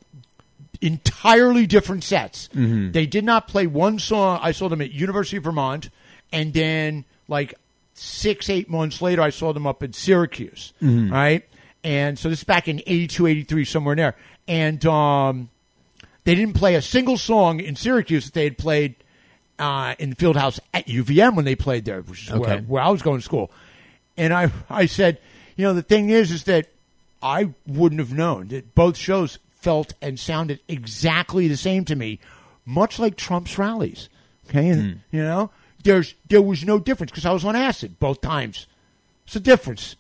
[0.81, 2.49] entirely different sets.
[2.93, 4.41] They did not play one song.
[4.43, 5.91] I saw them at University of Vermont,
[6.33, 7.55] and then like
[7.95, 10.73] six, eight months later, I saw them up in Syracuse,
[11.11, 11.45] right?
[11.85, 14.17] And so this is back in 82, 83, somewhere in there.
[14.49, 15.49] And um,
[16.25, 18.95] they didn't play a single song in Syracuse that they had played
[19.59, 22.83] uh, in the field house at UVM when they played there, which is where, where
[22.83, 23.51] I was going to school.
[24.17, 25.19] And I, I said,
[25.57, 26.69] you know, the thing is, is that
[27.23, 32.19] I wouldn't have known that both shows felt and sounded exactly the same to me,
[32.65, 34.09] much like Trump's rallies.
[34.49, 35.17] Okay, and hmm.
[35.17, 35.51] you know,
[35.85, 38.67] there's there was no difference because I was on acid both times.
[39.27, 39.97] It's a difference,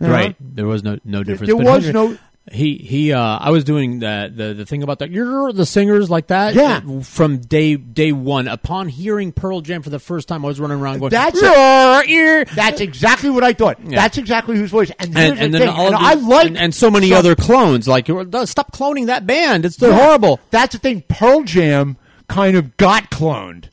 [0.00, 0.12] you know?
[0.12, 0.36] Right.
[0.40, 1.48] There was no no difference.
[1.48, 2.18] there But was no-
[2.52, 3.10] He he.
[3.12, 5.10] Uh, I was doing the the the thing about that.
[5.10, 6.54] You're the singers like that.
[6.54, 6.80] Yeah.
[7.00, 10.78] From day day one, upon hearing Pearl Jam for the first time, I was running
[10.78, 11.08] around going.
[11.08, 13.78] That's "Roar, ear." That's exactly what I thought.
[13.82, 13.96] Yeah.
[13.96, 14.90] That's exactly whose voice.
[14.98, 17.88] And, here's And, the then all and I like and, and so many other clones.
[17.88, 18.08] Like,
[18.44, 19.64] stop cloning that band.
[19.64, 20.04] It's they're Yeah.
[20.04, 20.38] horrible.
[20.50, 21.02] That's the thing.
[21.08, 21.96] Pearl Jam
[22.28, 23.68] kind of got cloned,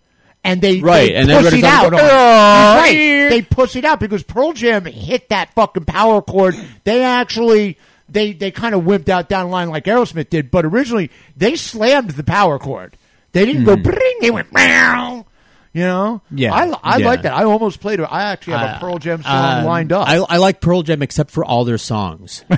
[0.46, 1.88] and they Right, they and pussied out.
[1.88, 2.10] started on it.
[2.10, 3.30] going, He's right.
[3.32, 6.56] They pussied out because Pearl Jam hit that fucking power chord.
[6.86, 7.78] They actually
[8.12, 11.56] they they kind of wimped out down the line like Aerosmith did, but originally they
[11.56, 12.98] slammed the power chord.
[13.32, 14.18] They didn't go bring.
[14.20, 15.26] They went meow.
[15.74, 17.06] You know, Yeah, I, I yeah.
[17.06, 17.32] like that.
[17.34, 18.04] I almost played it.
[18.04, 20.06] I actually have a Pearl Jam song Um, lined up.
[20.06, 22.44] I, I like Pearl Jam except for all their songs.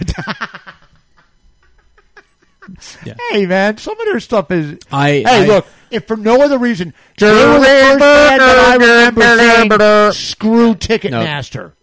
[3.32, 4.80] hey man, some of their stuff is.
[4.92, 8.58] I- hey, I- look, if for no other reason, they were the first band that
[8.58, 11.74] I remember saying, "Screw Ticketmaster."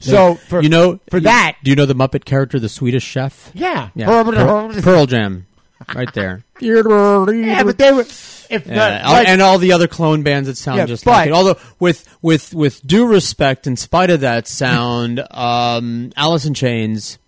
[0.00, 3.04] So for you know for you- that, do you know the Muppet character, the Swedish
[3.04, 3.50] Chef?
[3.54, 5.46] yeah, Yeah, Pearl, Pearl Jam,
[5.94, 6.44] right there.
[6.60, 8.04] yeah, but they were
[8.48, 11.26] if Yeah, like- and all the other clone bands that sound Yeah, just but- like
[11.28, 11.32] it.
[11.32, 17.18] Although, with with with due respect, in spite of that sound, um, Alice in Chains,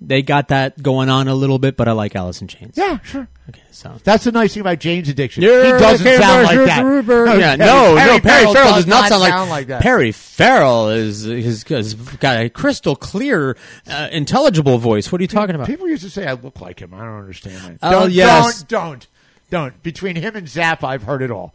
[0.00, 1.76] they got that going on a little bit.
[1.76, 2.76] But I like Alice in Chains.
[2.76, 3.28] yeah, sure.
[3.48, 5.42] Okay, so That's the nice thing about Jane's addiction.
[5.42, 7.38] Yeah, he doesn't sound like that.
[7.38, 9.82] Yeah, no, no, Perry Farrell does not sound like, that.
[9.82, 13.56] Perry Farrell is has, has got a crystal clear,
[13.90, 15.10] uh, intelligible voice.
[15.10, 15.66] What are you talking about?
[15.66, 16.92] People used to say I look like him.
[16.94, 17.78] I don't understand that.
[17.82, 18.62] Oh, don't, yes.
[18.62, 19.06] don't, don't,
[19.50, 19.82] don't.
[19.82, 21.54] Between him and Zapp, I've heard it all.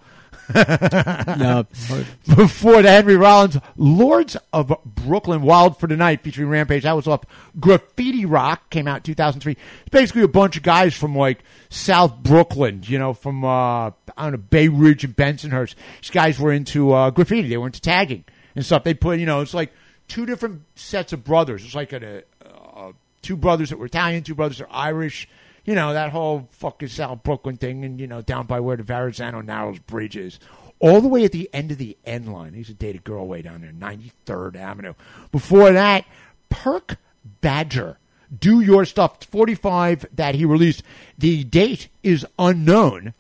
[0.54, 1.66] No,
[2.36, 6.84] before the Henry Rollins Lords of Brooklyn Wild for Tonight Night featuring Rampage.
[6.84, 7.22] That was off
[7.60, 9.54] Graffiti Rock, came out in 2003.
[9.54, 11.40] It's basically a bunch of guys from like
[11.70, 15.76] South Brooklyn, you know, from, uh, I don't know, Bay Ridge and Bensonhurst.
[16.02, 17.48] These guys were into uh, graffiti.
[17.48, 18.26] They were into tagging
[18.56, 18.84] and stuff.
[18.84, 19.72] They put, you know, it's like
[20.08, 21.64] two different sets of brothers.
[21.64, 22.92] It's like a, uh,
[23.22, 25.30] two brothers that were Italian, two brothers that are Irish.
[25.66, 28.84] You know, that whole fucking South Brooklyn thing and, you know, down by where the
[28.84, 30.40] Verrazano Narrows Bridge is.
[30.80, 32.62] All the way at the end of the end line.
[32.78, 34.94] Date a girl way down there, 93rd Avenue.
[35.32, 36.06] Before that,
[36.50, 36.98] Perk
[37.40, 37.98] Badger.
[38.38, 40.84] Do Your Stuff, 45 that he released.
[41.18, 43.14] The date is unknown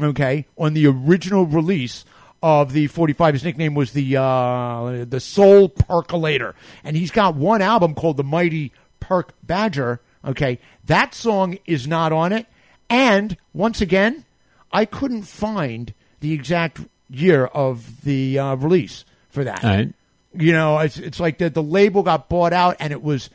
[0.00, 2.04] okay, on the original release
[2.42, 3.34] of the 45.
[3.34, 6.54] His nickname was the uh, the Soul Percolator,
[6.84, 10.00] and he's got one album called The Mighty Perk Badger.
[10.24, 12.46] Okay, that song is not on it,
[12.90, 14.24] and once again,
[14.72, 19.62] I couldn't find the exact year of the uh, release for that.
[19.62, 19.92] right.
[20.34, 23.30] You know, it's it's like the the label got bought out and it was,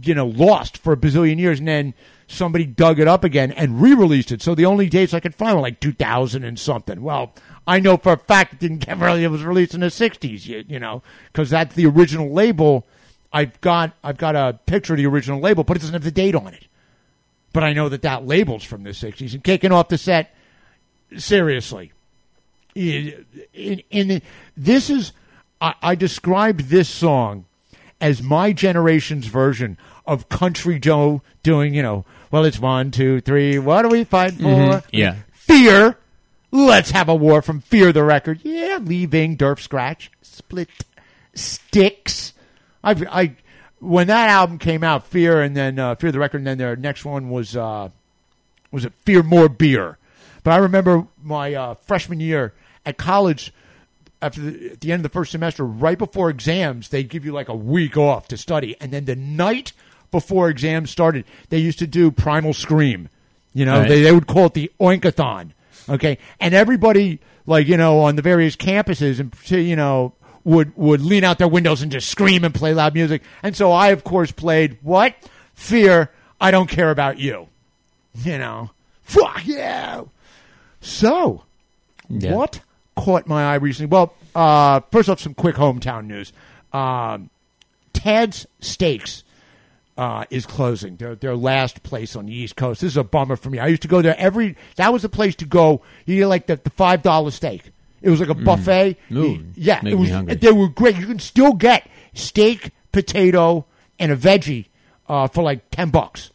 [0.00, 1.94] you know, lost for a bazillion years, and then
[2.26, 4.40] somebody dug it up again and re-released it.
[4.42, 7.02] So the only dates I could find were like 2000 and something.
[7.02, 7.34] Well,
[7.66, 9.24] I know for a fact it didn't get really.
[9.24, 11.02] It was released in the 60s, you, you know,
[11.32, 12.86] because that's the original label.
[13.34, 16.12] I've got I've got a picture of the original label, but it doesn't have the
[16.12, 16.68] date on it.
[17.52, 19.34] But I know that that label's from the 60s.
[19.34, 20.34] And kicking off the set,
[21.16, 21.92] seriously,
[22.74, 24.22] in, in, in
[24.56, 25.12] this is
[25.60, 27.46] I, I described this song
[28.00, 33.58] as my generation's version of Country Joe doing, you know, well, it's one, two, three.
[33.58, 34.42] What do we fight for?
[34.42, 34.88] Mm-hmm.
[34.92, 35.16] Yeah.
[35.32, 35.98] Fear.
[36.52, 38.40] Let's have a war from Fear the record.
[38.44, 40.68] Yeah, leaving Derf Scratch, Spit
[41.34, 42.33] Stix.
[42.84, 43.36] I, I,
[43.80, 46.76] when that album came out, Fear, and then uh, Fear the record, and then their
[46.76, 47.88] next one was uh,
[48.70, 49.98] was it Fear More Beer.
[50.42, 52.52] But I remember my uh, freshman year
[52.86, 53.52] at college.
[54.22, 57.32] After the, at the end of the first semester, right before exams, they give you
[57.32, 59.72] like a week off to study, and then the night
[60.10, 63.10] before exams started, they used to do Primal Scream.
[63.52, 63.88] You know, Right.
[63.88, 65.50] they they would call it the Oinkathon.
[65.90, 70.14] Okay, and everybody like you know on the various campuses and you know
[70.44, 73.22] would would lean out their windows and just scream and play loud music.
[73.42, 75.14] And so I of course played what
[75.54, 76.10] Fear.
[76.40, 77.48] I don't care about you.
[78.16, 78.70] You know,
[79.02, 80.10] fuck you.
[80.80, 81.42] So,
[82.08, 82.34] Yeah.
[82.34, 82.60] what
[82.96, 83.86] caught my eye recently?
[83.88, 86.32] Well, uh, first off, some quick hometown news.
[86.72, 87.30] Um,
[87.92, 89.22] Tad's Steaks
[89.96, 90.96] uh, is closing.
[90.96, 92.80] Their their last place on the East Coast.
[92.80, 93.58] This is a bummer for me.
[93.60, 94.56] I used to go there every.
[94.76, 95.82] That was the place to go.
[96.04, 97.70] You get like the, the five dollar steak.
[98.04, 98.98] It was like a buffet.
[99.10, 99.16] Mm.
[99.16, 100.10] Ooh, yeah, it was.
[100.40, 100.96] They were great.
[100.96, 103.64] You can still get steak, potato,
[103.98, 104.66] and a veggie
[105.08, 106.30] uh, for like ten bucks.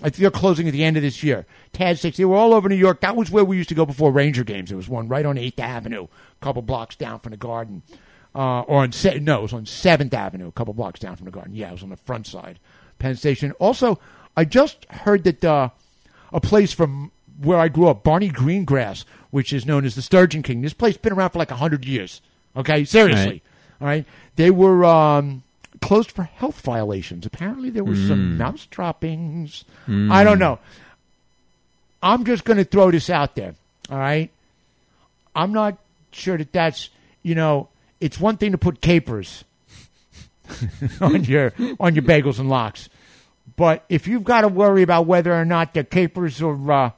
[0.00, 1.44] I think they're closing at the end of this year.
[1.72, 2.16] Tad Steaks.
[2.18, 3.00] They were all over New York.
[3.00, 4.70] That was where we used to go before Ranger games.
[4.70, 7.82] There was one right on Eighth Avenue, a couple blocks down from the Garden,
[8.34, 11.24] uh, or on Se- no, it was on Seventh Avenue, a couple blocks down from
[11.24, 11.54] the Garden.
[11.54, 12.58] Yeah, it was on the front side,
[13.00, 13.52] Penn Station.
[13.58, 13.98] Also,
[14.36, 15.70] I just heard that uh,
[16.32, 20.42] a place from where I grew up, Barney Greengrass, which is known as the Sturgeon
[20.44, 20.60] King.
[20.62, 22.20] This place has been around for like hundred years.
[22.56, 23.42] Okay, seriously.
[23.80, 24.04] All right,
[24.36, 25.42] they were um,
[25.80, 27.26] closed for health violations.
[27.26, 29.64] Apparently, there were some mouse droppings.
[30.12, 30.60] I don't know.
[32.02, 33.54] I'm just going to throw this out there.
[33.90, 34.30] All right,
[35.34, 35.78] I'm not
[36.12, 36.90] sure that that's
[37.24, 37.68] you know.
[38.00, 39.44] It's one thing to put capers
[41.00, 42.88] on your on your bagels and lox,
[43.56, 46.90] but if you've got to worry about whether or not the capers are uh,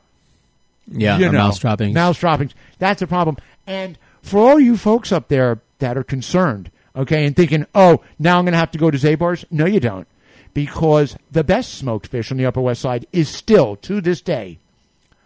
[0.87, 1.95] Yeah, you know, mouse droppings.
[1.95, 2.55] Mouse droppings.
[2.79, 3.37] That's a problem.
[3.67, 8.39] And for all you folks up there that are concerned, okay, and thinking, oh, now
[8.39, 9.45] I'm going to have to go to Zabar's.
[9.51, 10.07] No, you don't.
[10.53, 14.59] Because the best smoked fish on the Upper West Side is still, to this day,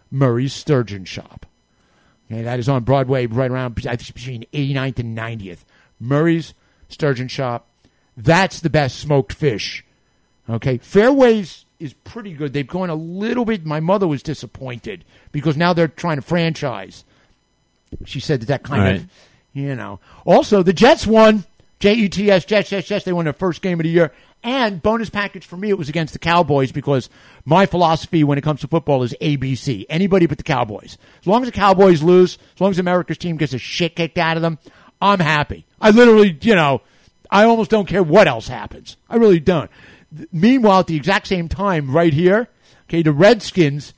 [0.09, 1.45] Murray's Sturgeon Shop.
[2.31, 5.59] Okay, that is on Broadway, right around between 89th and 90th.
[5.99, 6.53] Murray's
[6.87, 7.67] Sturgeon Shop.
[8.15, 9.85] That's the best smoked fish.
[10.49, 12.53] Okay, Fairways is pretty good.
[12.53, 13.65] They've gone a little bit.
[13.65, 17.05] My mother was disappointed because now they're trying to franchise.
[18.05, 18.95] She said that that kind Right.
[18.97, 19.07] of,
[19.53, 19.99] you know.
[20.25, 21.45] Also, the Jets won.
[21.79, 23.05] J E T S Jets Jets Jets.
[23.05, 24.11] They won their first game of the year.
[24.43, 27.09] And bonus package for me, it was against the Cowboys because
[27.45, 29.85] my philosophy when it comes to football is ABC.
[29.89, 30.97] Anybody but the Cowboys.
[31.21, 34.17] As long as the Cowboys lose, as long as America's team gets a shit kicked
[34.17, 34.59] out of them,
[35.01, 35.65] I'm happy.
[35.79, 36.81] I literally, you know,
[37.31, 38.97] I almost don't care what else happens.
[39.09, 39.69] I really don't.
[40.31, 42.49] Meanwhile, at the exact same time, right here,
[42.87, 43.93] okay, the Redskins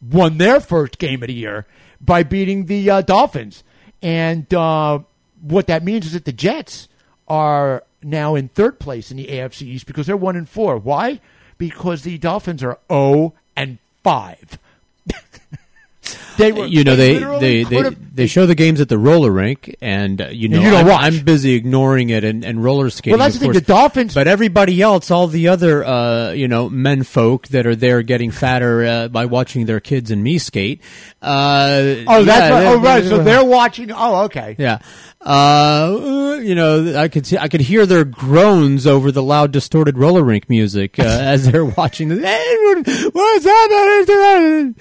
[0.00, 1.66] won their first game of the year
[2.00, 3.64] by beating the uh, Dolphins.
[4.02, 5.00] And uh,
[5.40, 6.88] what that means is that the Jets
[7.26, 10.76] are now in third place in the AFC East because they're one and four.
[10.76, 11.20] Why?
[11.58, 14.58] Because the Dolphins are zero and five.
[16.36, 19.30] They were, you know they literally they they, they show the games at the roller
[19.30, 21.02] rink and uh, you know you don't I'm, watch.
[21.02, 24.26] I'm busy ignoring it and, and roller skating Well, that's the thing, the Dolphins- but
[24.26, 28.84] everybody else all the other uh, you know men folk that are there getting fatter
[28.84, 30.80] uh, by watching their kids and me skate
[31.22, 32.66] uh, Oh, that's yeah, right.
[32.66, 33.04] Oh, right.
[33.04, 33.90] So they're watching.
[33.90, 34.56] Oh, okay.
[34.58, 34.80] yeah.
[35.24, 39.96] Uh, you know, I could see, I could hear their groans over the loud, distorted
[39.96, 42.10] roller rink music uh, as they're watching.
[42.10, 42.56] Hey,
[43.12, 44.76] what's happening?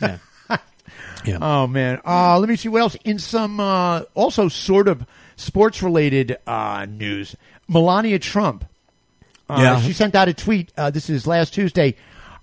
[0.00, 0.16] yeah.
[1.24, 1.38] Yeah.
[1.42, 2.00] Oh man.
[2.06, 2.94] Uh, let me see what else.
[3.04, 5.04] In some uh, also sort of
[5.36, 7.34] sports related uh, news,
[7.68, 8.64] Melania Trump.
[9.48, 9.80] Uh, Yeah.
[9.80, 10.72] She sent out a tweet.
[10.76, 11.96] Uh, this is last Tuesday.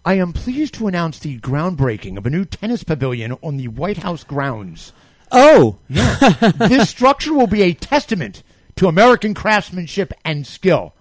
[0.04, 3.98] I am pleased to announce the groundbreaking of a new tennis pavilion on the White
[3.98, 4.92] House grounds.
[5.36, 6.52] Oh, yeah.
[6.68, 8.44] this structure will be a testament
[8.78, 10.94] to American craftsmanship and skill.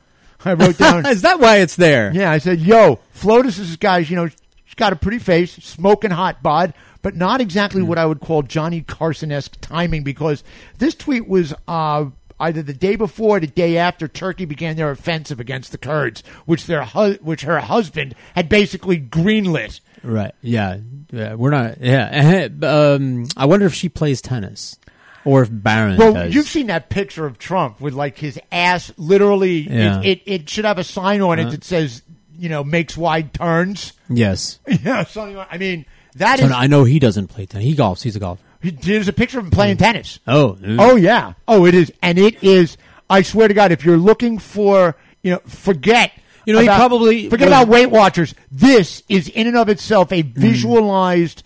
[0.44, 1.06] I wrote down.
[1.10, 2.12] is that why it's there?
[2.12, 4.10] Yeah, I said, "Yo, Flotus is this guy's.
[4.10, 8.06] You know, she's got a pretty face, smoking hot bod, but not exactly what I
[8.06, 10.44] would call Johnny Carson esque timing because
[10.78, 12.06] this tweet was uh,
[12.40, 16.22] either the day before or the day after Turkey began their offensive against the Kurds,
[16.44, 19.80] which their hu- which her husband had basically greenlit.
[20.04, 20.34] Right.
[20.42, 20.78] Yeah.
[21.10, 21.34] yeah.
[21.34, 21.80] We're not.
[21.80, 22.48] Yeah.
[22.62, 24.76] Um, I wonder if she plays tennis,
[25.24, 26.34] or if Barron Well, does.
[26.34, 29.60] you've seen that picture of Trump with like his ass literally.
[29.60, 30.00] Yeah.
[30.02, 32.02] It, it it should have a sign on it that says,
[32.36, 33.92] you know, makes wide turns.
[34.08, 34.58] yes.
[34.66, 35.36] yeah, something.
[35.36, 35.86] Like, I mean,
[36.16, 36.52] that So is.
[36.52, 37.66] I know he doesn't play tennis.
[37.66, 38.02] He golfs.
[38.02, 38.42] He's a golfer.
[38.62, 40.20] There's a picture of him playing tennis.
[40.26, 40.56] Oh.
[40.78, 41.34] Oh yeah.
[41.48, 42.76] Oh, it is, and it is.
[43.10, 46.12] I swear to God, if you're looking for, you know, forget.
[46.46, 48.34] You know, he probably forget was- about Weight Watchers.
[48.50, 50.40] This is in and of itself a Hmm.
[50.40, 51.42] visualized.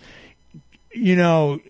[0.92, 1.60] You know,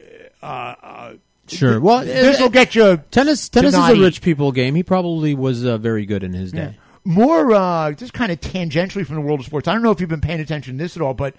[1.49, 1.81] Sure.
[1.81, 3.49] Well, this uh, will get you tennis.
[3.49, 4.75] Tennis is a rich people game.
[4.75, 6.77] He probably was uh, very good in his day.
[7.05, 9.67] more uh, just kind of tangentially from the world of sports.
[9.67, 11.35] I don't know if you've been paying attention to this at all, but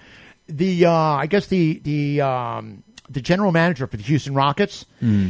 [0.47, 4.85] the uh, I guess the the um, the general manager for the Houston Rockets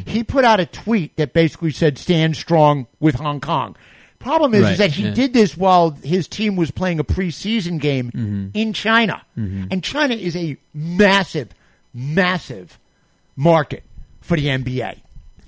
[0.05, 3.75] he put out a tweet that basically said "Stand strong with Hong Kong."
[4.19, 5.11] Problem is, Right, is that he yeah.
[5.11, 8.47] did this while his team was playing a preseason game mm-hmm.
[8.53, 9.65] in China, mm-hmm.
[9.71, 11.49] and China is a massive,
[11.93, 12.77] massive
[13.37, 13.83] market
[14.19, 14.97] for the NBA.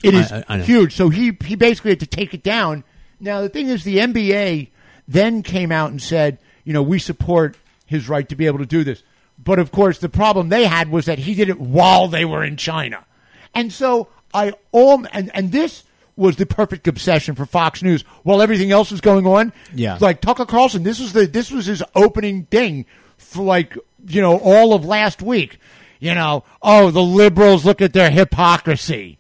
[0.04, 0.96] It is I- I- I huge.
[0.96, 2.86] So he he basically had to take it down.
[3.20, 4.70] Now the thing is, the NBA
[5.08, 8.66] then came out and said, you know, we support his right to be able to
[8.66, 9.04] do this.
[9.38, 12.44] But of course, the problem they had was that he did it while they were
[12.44, 13.06] in China,
[13.54, 15.84] and so I all and and this
[16.22, 19.52] was the perfect obsession for Fox News while everything else was going on.
[19.74, 19.98] Yeah.
[20.00, 20.84] like Tucker Carlson.
[20.84, 22.86] This was the this was his opening thing
[23.18, 23.76] for like
[24.08, 25.58] you know all of last week.
[26.00, 29.18] You know, oh the liberals look at their hypocrisy.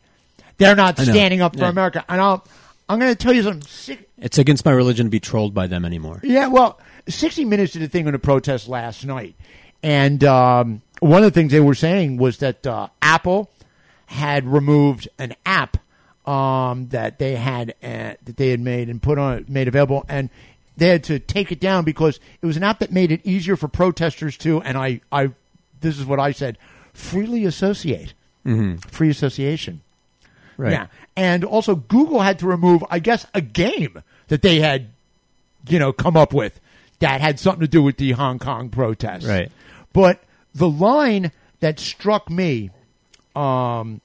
[0.57, 1.69] They're not standing up for Yeah.
[1.69, 2.05] America.
[2.07, 2.45] And I'll,
[2.87, 3.67] I'm going to tell you something.
[3.67, 6.19] Sick, It's against my religion to be trolled by them anymore.
[6.23, 9.33] yeah, well, 60 Minutes did a thing on a protest last night.
[9.81, 13.49] And um, one of the things they were saying was that uh, Apple
[14.05, 15.77] had removed an app
[16.25, 20.29] um, that they had uh, that they had made and put on made available, and
[20.77, 23.55] they had to take it down because it was an app that made it easier
[23.55, 24.61] for protesters to.
[24.61, 25.31] And I, I
[25.79, 26.57] this is what I said:
[26.93, 28.13] freely associate,
[28.87, 29.81] free association.
[30.57, 30.73] Right.
[30.73, 30.87] Yeah.
[31.15, 34.89] And also Google had to remove, I guess, a game that they had,
[35.67, 36.59] you know, come up with
[36.99, 39.25] that had something to do with the Hong Kong protests.
[39.25, 39.51] Right.
[39.91, 40.21] But
[40.53, 42.69] the line that struck me
[43.35, 44.01] um,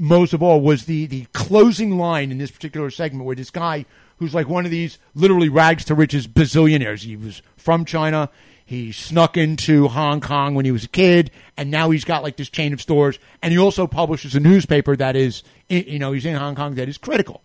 [0.00, 3.84] most of all was the, the closing line in this particular segment where this guy
[4.18, 7.04] who's like one of these literally rags to riches bazillionaires.
[7.04, 8.30] He was from China.
[8.70, 12.36] he snuck into Hong Kong when he was a kid, and now he's got like
[12.36, 13.18] this chain of stores.
[13.42, 16.88] And he also publishes a newspaper that is, you know, he's in Hong Kong that
[16.88, 17.42] is critical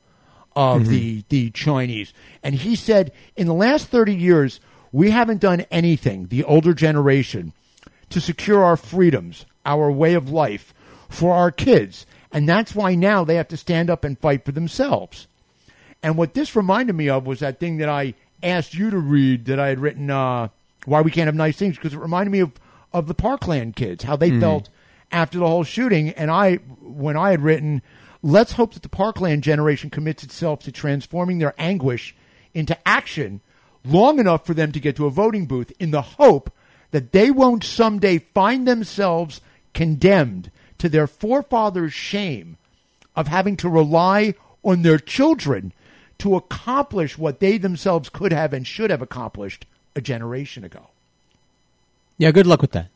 [0.55, 0.91] of mm-hmm.
[0.91, 2.13] the the Chinese.
[2.43, 4.59] And he said, in the last thirty years,
[4.91, 6.27] we haven't done anything.
[6.27, 7.53] The older generation
[8.11, 10.75] to secure our freedoms, our way of life
[11.09, 12.05] for our kids.
[12.35, 15.27] And that's why now they have to stand up and fight for themselves.
[16.03, 18.13] And what this reminded me of was that thing that I
[18.43, 20.49] asked you to read that I had written, uh,
[20.83, 22.51] Why We Can't Have Nice Things, because it reminded me of,
[22.91, 24.67] of the Parkland kids, how they felt
[25.13, 26.09] after the whole shooting.
[26.09, 27.81] And I, when I had written,
[28.21, 32.17] Let's hope that the Parkland generation commits itself to transforming their anguish
[32.53, 33.39] into action
[33.85, 36.51] long enough for them to get to a voting booth in the hope
[36.91, 39.39] that they won't someday find themselves
[39.73, 42.57] condemned to their forefathers' shame
[43.15, 45.71] of having to rely on their children
[46.17, 49.65] to accomplish what they themselves could have and should have accomplished
[49.95, 50.87] a generation ago.
[52.17, 52.89] Yeah, good luck with that.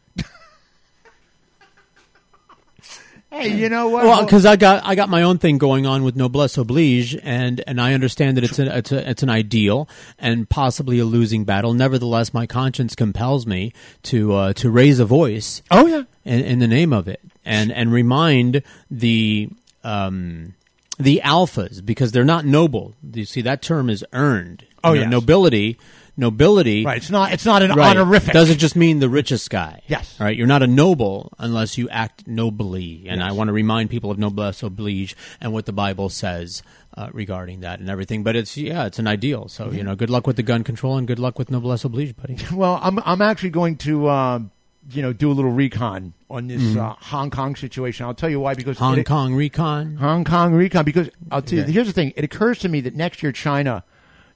[3.31, 4.05] Hey, you know what?
[4.05, 7.63] Well, because I got I got my own thing going on with noblesse oblige, and
[7.67, 11.45] and I understand that it's a, it's a, it's an ideal and possibly a losing
[11.45, 11.73] battle.
[11.75, 13.71] Nevertheless, my conscience compels me
[14.03, 17.71] to uh, to raise a voice oh yeah, in, in the name of it, and
[17.71, 19.49] and remind the
[19.83, 20.55] um,
[20.97, 22.95] the alphas because they're not noble.
[23.13, 24.65] You see, that term is earned.
[24.83, 25.09] Oh, yes.
[25.09, 25.77] nobility,
[26.19, 26.85] nobility.
[26.85, 26.97] right.
[26.97, 27.31] It's not.
[27.31, 27.97] It's not an Right.
[27.97, 28.33] honorific.
[28.33, 29.81] Doesn't just mean the richest guy.
[29.87, 30.15] Yes.
[30.19, 30.35] All right.
[30.37, 33.05] You're not a noble unless you act nobly.
[33.07, 36.61] And I want to remind people of noblesse oblige and what the Bible says
[36.97, 38.23] uh, regarding that and everything.
[38.23, 39.47] But it's, yeah, it's an ideal.
[39.47, 39.77] So, Mm-hmm.
[39.77, 42.37] you know, good luck with the gun control and good luck with noblesse oblige, buddy.
[42.53, 44.51] Well, I'm I'm actually going to um,
[44.91, 48.05] you know do a little recon on this uh, Hong Kong situation.
[48.05, 48.77] I'll tell you why because.
[48.77, 49.95] Hong it- Kong recon.
[49.97, 51.71] Hong Kong recon because I'll tell you Okay.
[51.71, 52.11] here's the thing.
[52.15, 53.83] It occurs to me that next year China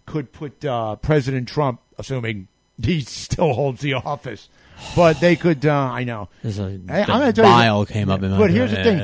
[0.05, 2.47] could put uh, President Trump, assuming
[2.81, 4.49] he still holds the office,
[4.95, 5.65] but they could.
[5.65, 6.29] Uh, I know.
[6.41, 8.71] There's a Hey, I'm the gonna tell you bile came up in my But here's
[8.71, 8.99] the thing: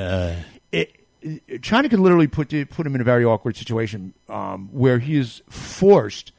[0.72, 5.00] it, it- China could literally put put him in a very awkward situation um, where
[5.00, 6.32] he is forced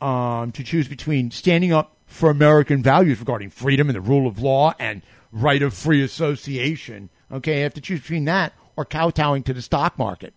[0.00, 4.40] um, to choose between standing up for American values regarding freedom and the rule of
[4.40, 7.10] law and right of free association.
[7.30, 10.34] Okay, you have to choose between that or kowtowing to the stock market.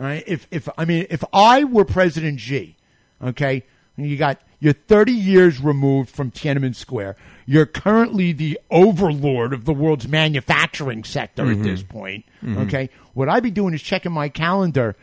[0.00, 0.24] All right.
[0.26, 2.74] If if I mean if I were President Xi,
[3.22, 3.62] okay,
[3.98, 7.16] and you got you're 30 years removed from Tiananmen Square.
[7.46, 12.24] You're currently the overlord of the world's manufacturing sector at this point.
[12.62, 12.90] Okay.
[13.14, 14.96] What I'd be doing is checking my calendar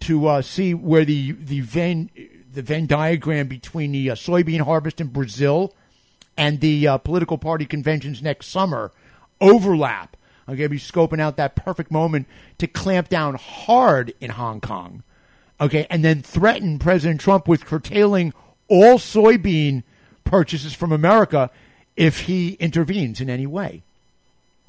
[0.00, 2.10] to uh, see where the the Venn
[2.52, 5.72] the Venn diagram between the uh, soybean harvest in Brazil
[6.36, 8.92] and the uh, political party conventions next summer
[9.40, 10.16] overlap.
[10.48, 12.26] I'm going to be scoping out that perfect moment
[12.58, 15.02] to clamp down hard in Hong Kong.
[15.60, 18.32] Okay, and then threaten President Trump with curtailing
[18.68, 19.84] all soybean
[20.24, 21.50] purchases from America
[21.96, 23.82] if he intervenes in any way.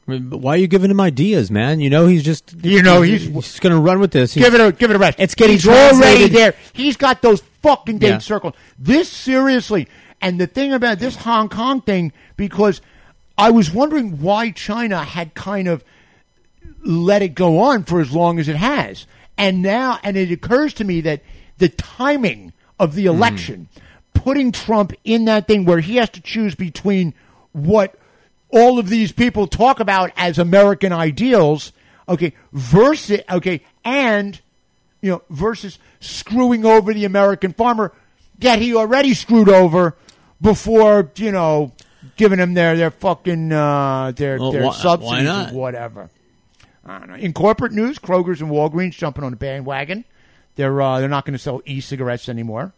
[0.06, 1.80] why are you giving him ideas, man?
[1.80, 4.34] You know, he's just, You know, he's- he's going to run with this.
[4.34, 5.18] Give it a give it a rest.
[5.18, 6.54] It's getting He's already there.
[6.74, 8.18] He's got those fucking dates Yeah.
[8.20, 8.56] circled.
[8.78, 9.88] This seriously,
[10.22, 12.82] and the thing about this Hong Kong thing, because
[13.38, 15.84] I was wondering why China had kind of
[16.84, 19.08] let it go on for as long as it has,
[19.38, 21.22] and now, and it occurs to me that
[21.58, 23.16] the timing of the mm-hmm.
[23.16, 23.68] election,
[24.14, 27.14] putting Trump in that thing where he has to choose between
[27.52, 27.96] what
[28.50, 31.72] all of these people talk about as American ideals,
[32.08, 34.40] okay, versus okay, and
[35.02, 37.92] you know, versus screwing over the American farmer
[38.40, 39.96] that he already screwed over
[40.42, 41.74] before, you know,
[42.18, 46.10] giving them their their fucking uh, their Well, their why- subsidies or whatever.
[46.86, 47.16] I don't know.
[47.16, 50.04] In corporate news, Kroger's and Walgreens jumping on the bandwagon.
[50.56, 52.74] They're uh, they're not going to sell e-cigarettes anymore.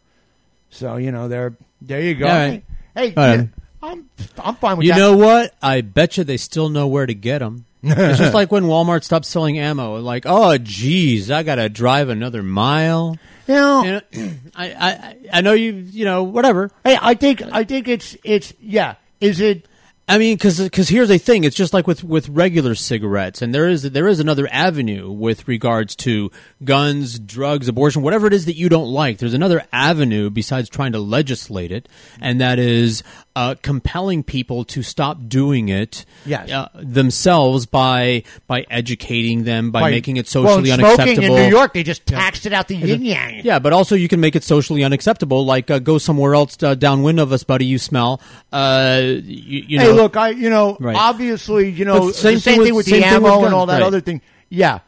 [0.70, 2.02] So you know they're there.
[2.02, 2.26] You go.
[2.28, 2.64] Right.
[2.96, 3.50] Hey, right.
[3.82, 4.10] I'm
[4.40, 5.00] I'm fine with You that.
[5.00, 5.54] know what?
[5.62, 7.66] I bet you they still know where to get them.
[7.84, 10.00] it's just like when Walmart stopped selling ammo.
[10.00, 13.18] Like, oh, geez, I got to drive another mile.
[13.48, 15.74] You know, You know, I, I, I know you.
[15.74, 16.72] You know, whatever.
[16.84, 18.96] hey, I think I think it's it's yeah.
[19.20, 19.68] Is it?
[20.08, 21.46] I mean, because here's the thing.
[21.46, 25.48] It's just like with, with regular cigarettes, and there is there is another avenue with
[25.48, 26.32] regards to
[26.64, 29.18] guns, drugs, abortion, whatever it is that you don't like.
[29.18, 31.90] There's another avenue besides trying to legislate it,
[32.22, 33.02] and that is
[33.36, 36.50] uh, compelling people to stop doing it Yes.
[36.50, 41.36] uh, themselves by by educating them, by, by- making it well, socially smoking unacceptable.
[41.38, 43.42] in New York, they just taxed it out the yin yang.
[43.44, 45.46] Yeah, but also you can make it socially unacceptable.
[45.46, 47.66] Like uh, go somewhere else uh, downwind of us, buddy.
[47.66, 48.22] You smell.
[48.54, 50.96] Uh, you, you hey, look, I you know Right.
[50.96, 53.54] obviously you know same same, thing with- thing with same the thing with ammo and
[53.54, 53.84] all that right.
[53.84, 54.22] other thing.
[54.50, 54.80] Yeah,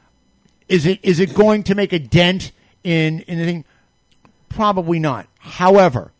[0.70, 2.52] is it is it going to make a dent
[2.84, 3.66] in in the thing?
[4.50, 5.28] Probably not.
[5.40, 6.14] However,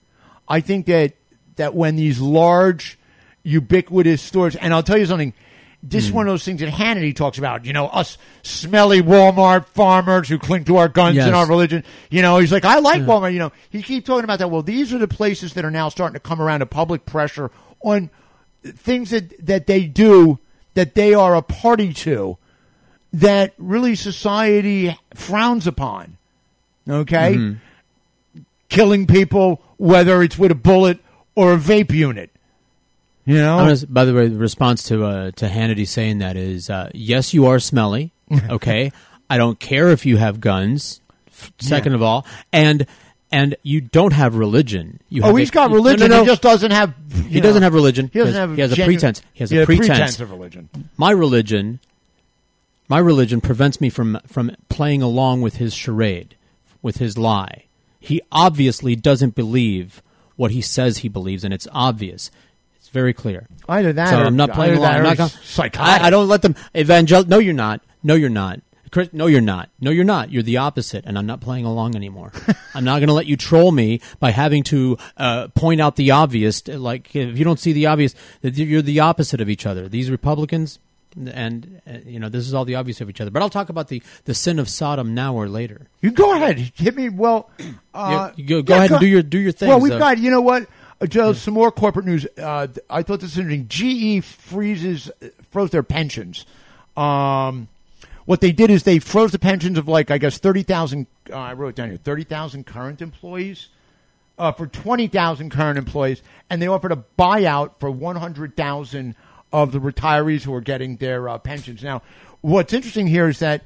[0.48, 1.14] I think that
[1.58, 2.98] that when these large,
[3.44, 5.34] ubiquitous stores, and I'll tell you something.
[5.84, 6.16] This is hmm.
[6.16, 7.64] one of those things that Hannity talks about.
[7.64, 11.28] You know, us smelly Walmart farmers who cling to our guns Yes.
[11.28, 11.84] and our religion.
[12.10, 13.34] You know, he's like, I like Walmart.
[13.34, 14.50] You know, he keeps talking about that.
[14.50, 17.52] Well, these are the places that are now starting to come around to public pressure
[17.82, 18.10] on
[18.64, 20.40] things that that they do
[20.74, 22.38] that they are a party to
[23.14, 26.18] that really society frowns upon.
[26.90, 28.42] Okay, mm-hmm.
[28.70, 31.00] killing people, whether it's with a bullet
[31.38, 32.32] or a vape unit.
[33.26, 36.18] You know, I'm gonna s- by the way, the response to uh, to Hannity saying
[36.18, 38.12] that is, uh, yes, you are smelly.
[38.50, 38.92] Okay,
[39.30, 41.00] I don't care if you have guns.
[41.60, 42.86] Second of all, and
[43.32, 45.00] and you don't have religion.
[45.10, 46.10] You oh, have he's a- got religion.
[46.10, 46.24] no, no.
[46.24, 46.94] He just doesn't have.
[47.14, 48.10] He you doesn't have religion.
[48.12, 48.56] He doesn't have.
[48.56, 49.22] he has a pretense.
[49.34, 50.20] He has a yeah, pretense.
[50.20, 50.70] of religion.
[50.98, 51.80] my religion
[52.90, 56.36] my religion prevents me from from playing along with his charade
[56.82, 57.66] with his lie
[58.00, 60.02] he obviously doesn't believe
[60.38, 62.32] what he says he believes and it's obvious
[62.78, 66.02] it's very clear Either that, so or, i'm not playing along that i'm not psychotic.
[66.02, 68.62] I, I don't let them evangel no you're not no you're not
[68.92, 69.70] Chris, no, you're not.
[69.80, 70.32] No, you're not.
[70.32, 72.32] You're the opposite, and I'm not playing along anymore.
[72.74, 76.12] I'm not going to let you troll me by having to uh, point out the
[76.12, 76.68] obvious.
[76.68, 79.88] Like if you don't see the obvious, that you're the opposite of each other.
[79.88, 80.80] These Republicans,
[81.34, 83.32] and uh, you know this is all the obvious of each other.
[83.32, 85.88] But I'll talk about the the sin of Sodom now or later.
[86.02, 87.10] You go ahead, hit me.
[87.10, 87.50] Well,
[87.94, 89.70] uh, You- you go- go ahead and do your- do your thing.
[89.70, 90.00] Well, we've though.
[90.00, 90.68] got you know what,
[91.02, 91.34] uh, Joe.
[91.34, 92.28] Some more corporate news.
[92.38, 93.68] Uh, I thought this was interesting.
[93.68, 95.10] GE freezes
[95.52, 96.46] froze their pensions.
[96.96, 97.68] Um,
[98.26, 101.08] what they did is they froze the pensions of like I guess thirty thousand.
[101.32, 103.68] Uh, I wrote it down here thirty thousand current employees.
[104.40, 109.16] Uh, for twenty thousand current employees, and they offered a buyout for one hundred thousand
[109.52, 111.84] of the retirees who are getting their uh, pensions.
[111.84, 112.02] Now,
[112.42, 113.64] what's interesting here is that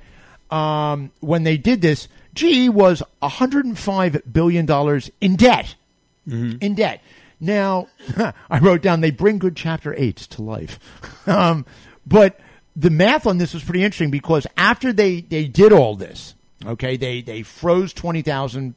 [0.50, 5.76] um, when they did this, GE was $105 billion in debt.
[6.62, 7.02] In debt.
[7.40, 7.88] Now,
[8.50, 10.80] I wrote down they bring good chapter eights to life.
[11.28, 11.66] um,
[12.06, 12.40] but
[12.76, 16.96] the math on this was pretty interesting because after they, they did all this, okay,
[16.98, 18.76] they, they froze 20,000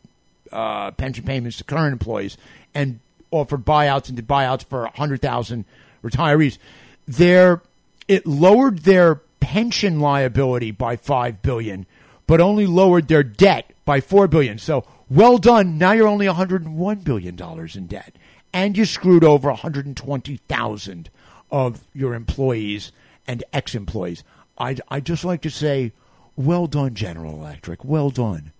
[0.50, 2.36] uh, pension payments to current employees
[2.74, 3.00] and
[3.30, 5.64] offered buyouts and did buyouts for 100,000
[6.02, 6.58] retirees.
[7.06, 7.62] Their,
[8.08, 11.86] it lowered their pension liability by 5 billion,
[12.26, 14.58] but only lowered their debt by 4 billion.
[14.58, 15.76] So, well done.
[15.78, 18.14] Now you're only 101 billion dollars in debt.
[18.52, 21.10] And you screwed over 120,000
[21.50, 22.92] of your employees
[23.26, 24.22] and ex-employees.
[24.58, 25.92] I I just like to say,
[26.36, 27.84] well done General Electric.
[27.84, 28.52] Well done.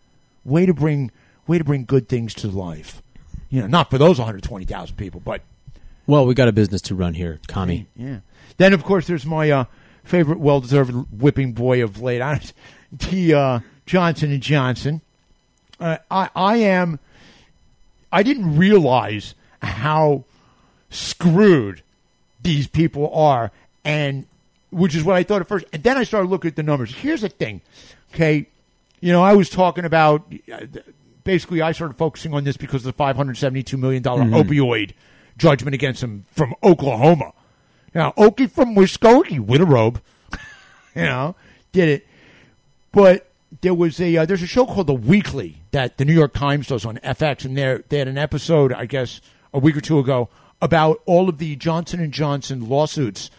[0.45, 1.11] Way to bring
[1.47, 3.03] way to bring good things to life.
[3.51, 5.42] You know, not for those 120,000 people, but
[6.07, 7.86] Well, we got a business to run here, commie.
[7.97, 8.18] yeah.
[8.57, 9.64] Then, of course, there's my uh,
[10.05, 12.52] favorite, well-deserved whipping boy of late,
[12.98, 13.34] T.
[13.34, 15.00] Uh, Johnson and Johnson.
[15.80, 16.98] Uh, I, I am.
[18.12, 20.24] I didn't realize how
[20.90, 21.82] screwed
[22.42, 23.50] these people are,
[23.84, 24.26] and
[24.70, 25.66] which is what I thought at first.
[25.72, 26.94] And then I started looking at the numbers.
[26.94, 27.61] Here's the thing,
[28.14, 28.46] okay?
[29.00, 30.32] You know, I was talking about.
[30.52, 30.66] uh,
[31.24, 34.92] Basically, I started focusing on this because of the 572 million dollar opioid
[35.38, 37.32] judgment against him from Oklahoma.
[37.95, 40.01] Now, Okie from Muskogee with a robe,
[40.95, 41.36] you know,
[41.72, 42.07] did it.
[42.92, 43.30] But
[43.61, 46.66] there was a uh, there's a show called The Weekly that the New York Times
[46.66, 49.20] does on FX, and there they had an episode, I guess,
[49.53, 50.28] a week or two ago
[50.61, 53.30] about all of the Johnson and Johnson lawsuits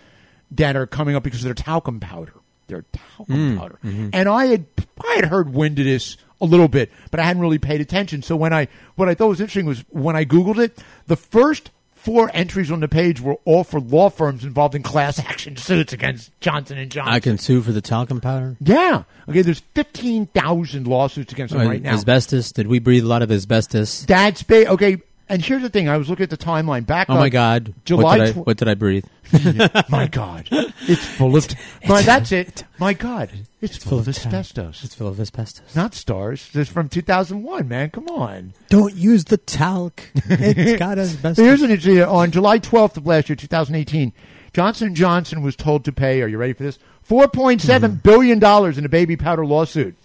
[0.52, 2.34] that are coming up because of their talcum powder.
[2.68, 4.66] Their talcum powder, and I had
[5.08, 8.22] I had heard wind of this a little bit, but I hadn't really paid attention.
[8.22, 11.70] So when I what I thought was interesting was when I googled it, the first
[12.06, 15.92] four entries on the page were all for law firms involved in class action suits
[15.92, 17.14] against Johnson and Johnson.
[17.14, 18.56] I can sue for the talcum powder.
[18.62, 19.04] Yeah.
[19.28, 19.42] Okay.
[19.42, 21.94] There's fifteen thousand lawsuits against them right now.
[21.96, 22.52] Asbestos?
[22.52, 24.06] Did we breathe a lot of asbestos?
[24.06, 25.02] That's ba- okay.
[25.28, 27.10] And here's the thing: I was looking at the timeline back.
[27.10, 27.74] Oh my God!
[27.84, 28.04] July.
[28.04, 29.06] what did I, tw- what did I breathe?
[29.90, 31.48] my God, it's full of.
[31.88, 32.64] my, that's it.
[32.78, 34.84] My God, it's, full, of of asbestos.
[34.84, 35.76] It's full of asbestos.
[35.76, 36.52] not stars.
[36.52, 37.68] This is from 2001.
[37.68, 38.54] Man, come on.
[38.70, 40.12] Don't use the talc.
[40.14, 41.44] It's got asbestos.
[41.44, 42.04] Here's an interesting.
[42.04, 44.14] On July 12th of last year, 2018,
[44.54, 46.22] Johnson Johnson was told to pay.
[46.22, 46.78] Are you ready for this?
[47.10, 47.96] 4.7 mm-hmm.
[47.96, 49.96] billion dollars in a baby powder lawsuit,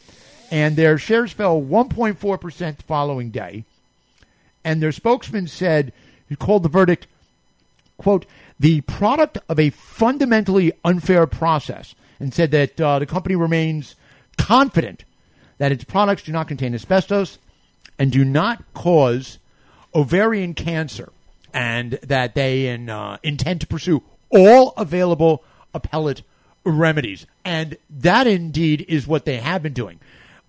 [0.51, 3.67] and their shares fell 1.4 percent the following day.
[4.65, 5.93] And their spokesman said
[6.29, 7.07] he called the verdict,
[7.97, 8.27] "quote
[8.59, 13.95] the product of a fundamentally unfair process," and said that uh, the company remains
[14.37, 15.05] confident
[15.59, 17.39] that its products do not contain asbestos
[17.99, 19.39] and do not cause
[19.95, 21.11] ovarian cancer,
[21.53, 25.43] and that they in, uh, intend to pursue all available
[25.75, 26.23] appellate
[26.65, 27.27] remedies.
[27.45, 30.01] And that indeed is what they have been doing.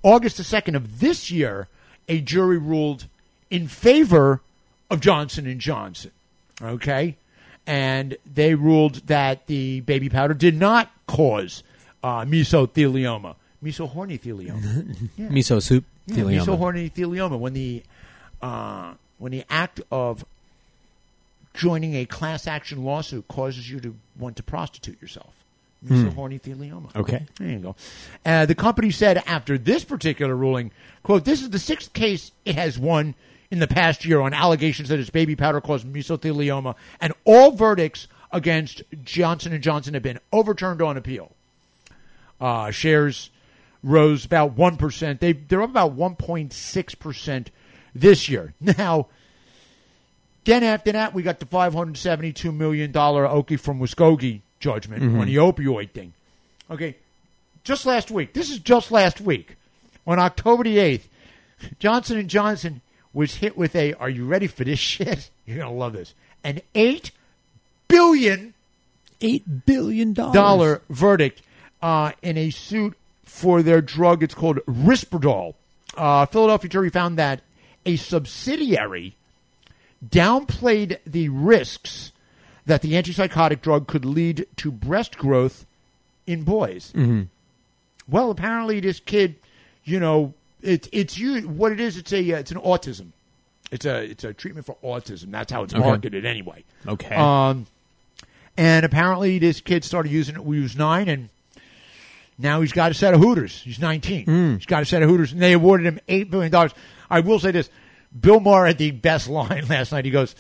[0.03, 1.67] August the 2nd of this year,
[2.07, 3.07] a jury ruled
[3.51, 4.41] in favor
[4.89, 6.09] of Johnson and Johnson.
[6.61, 7.17] Okay,
[7.67, 11.61] and they ruled that the baby powder did not cause
[12.03, 15.09] uh, mesothelioma, mesohornythelioma.
[15.17, 15.27] Yeah.
[15.27, 15.85] Miso soup.
[16.07, 16.45] Yeah, thelioma.
[16.91, 17.39] mesohornythelioma.
[17.39, 17.83] When the
[18.41, 20.25] uh, when the act of
[21.53, 25.33] joining a class action lawsuit causes you to want to prostitute yourself.
[25.85, 26.95] Mesohornythelioma.
[26.95, 27.25] Okay.
[27.39, 27.75] There you go.
[28.25, 30.71] Uh, the company said after this particular ruling,
[31.03, 33.15] quote, this is the sixth case it has won
[33.51, 38.07] in the past year on allegations that its baby powder caused mesothelioma, and all verdicts
[38.31, 41.31] against Johnson & Johnson have been overturned on appeal.
[42.39, 43.29] Uh, shares
[43.83, 45.19] rose about 1%.
[45.19, 47.47] They, they're up about 1.6%
[47.93, 48.53] this year.
[48.61, 49.07] Now,
[50.43, 55.91] then after that, we got the $572 million Okie from Muskogee judgment on the opioid
[55.91, 56.13] thing.
[56.69, 56.95] Okay,
[57.63, 58.33] just last week.
[58.33, 59.55] This is just last week.
[60.07, 61.03] On October the 8th,
[61.77, 62.81] Johnson & Johnson
[63.13, 65.29] was hit with a, are you ready for this shit?
[65.45, 66.13] You're going to love this.
[66.43, 67.11] An $8
[67.87, 68.53] billion
[69.23, 71.43] Eight billion dollar verdict
[71.79, 74.23] uh, in a suit for their drug.
[74.23, 75.53] It's called Risperdal.
[75.95, 77.41] Uh, Philadelphia jury found that
[77.85, 79.15] a subsidiary
[80.03, 82.11] downplayed the risks
[82.65, 85.67] that the antipsychotic drug could lead to breast growth
[86.25, 86.91] in boys.
[86.95, 87.23] Mm-hmm.
[88.07, 89.35] Well, apparently this kid,
[89.83, 90.33] you know,
[90.63, 91.41] it's it's you.
[91.47, 93.07] What it is, it's a uh, it's an autism.
[93.71, 95.31] It's a it's a treatment for autism.
[95.31, 95.83] That's how it's Okay.
[95.83, 96.63] marketed anyway.
[96.87, 97.15] Okay.
[97.15, 97.67] Um,
[98.57, 101.29] and apparently this kid started using it when he was nine, and
[102.37, 103.61] now he's got a set of Hooters.
[103.61, 104.57] He's 19.
[104.57, 106.69] He's got a set of Hooters, and they awarded him $8 billion.
[107.09, 107.69] I will say this.
[108.19, 110.03] Bill Maher had the best line last night.
[110.03, 110.35] He goes,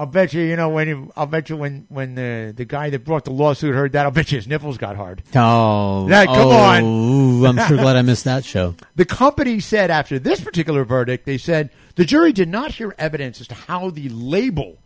[0.00, 2.88] I'll bet you, you know, when he, I'll bet you when, when the, the guy
[2.88, 5.22] that brought the lawsuit heard that, I'll bet you his nipples got hard.
[5.34, 7.46] oh, Yeah, come oh, on.
[7.58, 8.76] I'm sure glad I missed that show.
[8.96, 13.42] The company said after this particular verdict, they said the jury did not hear evidence
[13.42, 14.78] as to how the label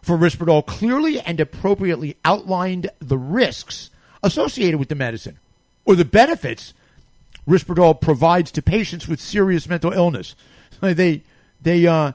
[0.00, 3.90] for Risperdal clearly and appropriately outlined the risks
[4.22, 5.38] associated with the medicine
[5.84, 6.72] or the benefits
[7.46, 10.34] Risperdal provides to patients with serious mental illness.
[10.80, 11.22] They,
[11.60, 12.12] they, uh,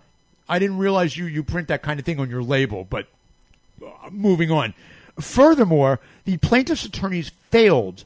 [0.51, 3.07] I didn't realize you you print that kind of thing on your label, but
[3.83, 4.73] uh, moving on.
[5.19, 8.03] Furthermore, the plaintiff's attorneys failed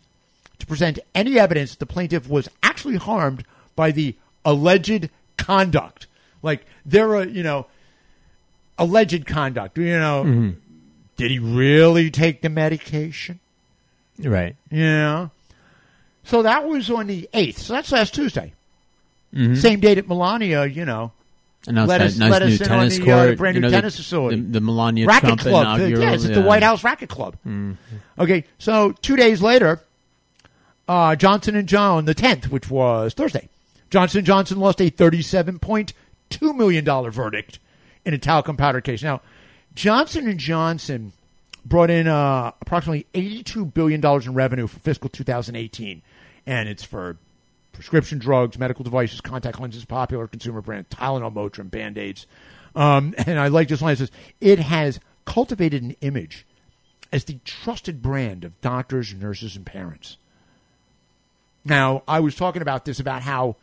[0.59, 3.43] to present any evidence that the plaintiff was actually harmed
[3.75, 4.15] by the
[4.45, 6.05] alleged conduct.
[6.43, 7.65] Like there are, you know,
[8.77, 9.77] alleged conduct.
[9.79, 10.53] You know,
[11.17, 13.39] did he really take the medication?
[14.19, 14.55] Right.
[14.69, 15.29] Yeah.
[16.23, 17.57] So that was on the eighth.
[17.57, 18.53] So that's last Tuesday.
[19.55, 20.65] Same date at Melania.
[20.65, 21.11] You know,
[21.67, 23.61] Announced Let that us- nice let us new in on tennis the, uh, brand you
[23.61, 24.35] new know, tennis the, facility.
[24.39, 25.79] The, the Melania racket Trump club.
[25.79, 26.01] The- inaugural.
[26.11, 26.41] yes, it's the.
[26.41, 27.37] White House Racket Club.
[28.19, 29.81] Okay, so two days later,
[30.87, 33.49] uh, Johnson and John, the tenth, which was Thursday,
[33.89, 35.93] Johnson Johnson lost a thirty-seven point
[36.29, 37.59] two million dollar verdict
[38.05, 39.01] in a talcum powder case.
[39.01, 39.21] Now,
[39.73, 41.13] Johnson and Johnson
[41.65, 46.01] brought in uh, approximately eighty-two billion dollars in revenue for fiscal 2018,
[46.45, 47.17] and it's for
[47.75, 52.25] prescription drugs, medical devices, contact lenses, popular consumer brand, Tylenol, Motrin, Band-Aids.
[52.75, 53.93] Um, and I like this line.
[53.93, 54.11] It says,
[54.41, 56.45] it has cultivated an image
[57.11, 60.17] as the trusted brand of doctors, nurses, and parents.
[61.63, 63.55] Now, I was talking about this, about how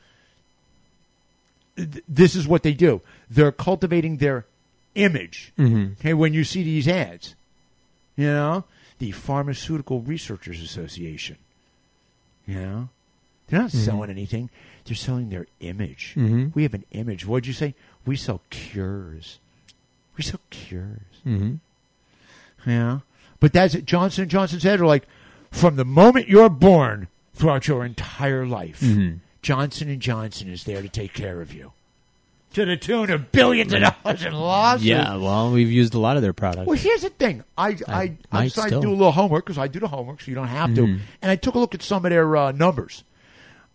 [1.76, 3.00] th- this is what they do.
[3.30, 4.46] They're cultivating their
[4.94, 5.52] image.
[6.00, 7.34] Okay, when you see these ads,
[8.16, 8.64] you know,
[8.98, 11.36] the Pharmaceutical Researchers Association,
[12.46, 12.88] you know,
[13.53, 13.84] they're not mm-hmm.
[13.84, 14.48] selling anything.
[14.86, 16.14] They're selling their image.
[16.16, 16.48] Mm-hmm.
[16.55, 17.26] We have an image.
[17.26, 17.74] What'd you say?
[18.07, 19.40] We sell cures.
[20.16, 21.20] We sell cures.
[21.26, 22.70] Mm-hmm.
[22.70, 23.00] Yeah,
[23.40, 23.84] but that's it.
[23.84, 25.07] Johnson and Johnson said, "Are like
[25.50, 29.18] from the moment you're born throughout your entire life, mm-hmm.
[29.42, 31.72] Johnson and Johnson is there to take care of you."
[32.55, 34.86] To the tune of billions of dollars in losses.
[34.86, 36.66] Yeah, well, we've used a lot of their products.
[36.66, 37.44] Well, here's the thing.
[37.59, 40.22] I I, I, might decided to do a little homework because I do the homework,
[40.22, 40.84] so you don't have to.
[40.84, 43.05] And I took a look at some of their uh, numbers.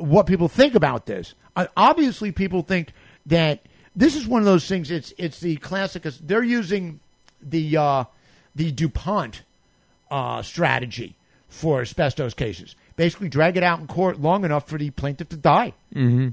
[0.02, 1.34] what people think about this.
[1.56, 2.94] Uh, obviously, people think
[3.26, 3.62] that
[3.96, 4.90] this is one of those things.
[4.92, 6.04] It's it's the classic.
[6.04, 7.00] They're using
[7.42, 8.04] the uh,
[8.56, 9.42] the Dupont
[10.10, 11.16] uh, strategy
[11.50, 12.76] for asbestos cases.
[12.96, 15.74] Basically, drag it out in court long enough for the plaintiff to die.
[15.94, 16.30] Mm-hmm.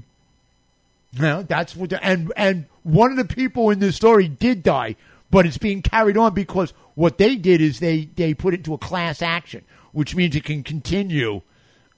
[1.21, 1.93] No, that's what.
[2.01, 4.95] And and one of the people in this story did die,
[5.31, 8.73] but it's being carried on because what they did is they they put it into
[8.73, 11.41] a class action, which means it can continue,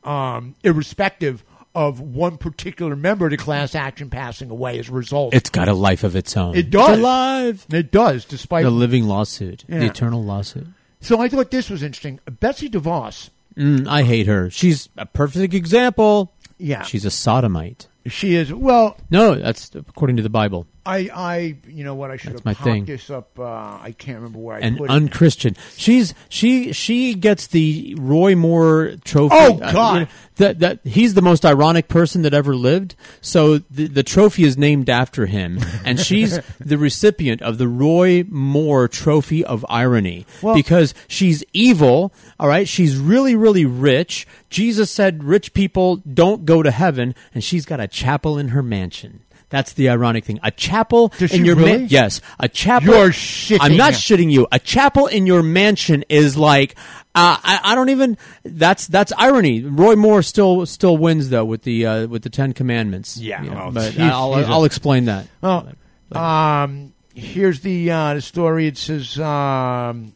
[0.03, 1.43] um, irrespective
[1.74, 5.34] of one particular member of the class action passing away as a result.
[5.34, 6.55] It's got a life of its own.
[6.55, 6.89] It does.
[6.89, 7.65] It's alive.
[7.72, 9.63] it does, despite The living lawsuit.
[9.67, 9.80] Yeah.
[9.80, 10.67] The eternal lawsuit.
[10.99, 12.19] So I thought this was interesting.
[12.39, 14.49] Betsy DeVos, Mm, I hate her.
[14.49, 16.32] She's a perfect example.
[16.57, 17.88] yeah, She's a sodomite.
[18.05, 18.53] she is.
[18.53, 20.67] Well, No, that's according to the Bible.
[20.84, 22.09] I, I, you know what?
[22.09, 22.86] I should That's have my popped thing.
[22.86, 23.38] this up.
[23.39, 24.93] Uh, I can't remember where I and put it.
[24.93, 25.55] unchristian.
[25.77, 29.36] She's she she gets the Roy Moore trophy.
[29.38, 29.93] Oh, Uh, God.
[29.93, 30.07] you know,
[30.38, 32.95] that that he's the most ironic person that ever lived.
[33.21, 38.23] So the the trophy is named after him, and she's the recipient of the Roy
[38.27, 42.11] Moore Trophy of Irony Well- because she's evil.
[42.39, 44.25] All right, she's really really rich.
[44.49, 48.63] Jesus said rich people don't go to heaven, and she's got a chapel in her
[48.63, 49.19] mansion.
[49.52, 50.39] That's the ironic thing.
[50.41, 51.72] A chapel Does in your really?
[51.80, 52.93] man- yes, a chapel.
[52.95, 54.47] You're shitting I'm not shitting you.
[54.52, 56.76] A chapel in your mansion is like
[57.14, 58.18] uh, I, I don't even.
[58.43, 59.62] That's that's irony.
[59.64, 63.18] Roy Moore still still wins though with the uh, with the Ten Commandments.
[63.18, 65.28] Yeah, well, but he's- I'll he's a- I'll explain that.
[65.41, 65.70] Well,
[66.14, 68.68] um, here's the uh, the story.
[68.68, 70.16] It says um,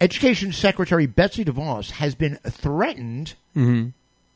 [0.00, 3.34] Education Secretary Betsy DeVos has been threatened.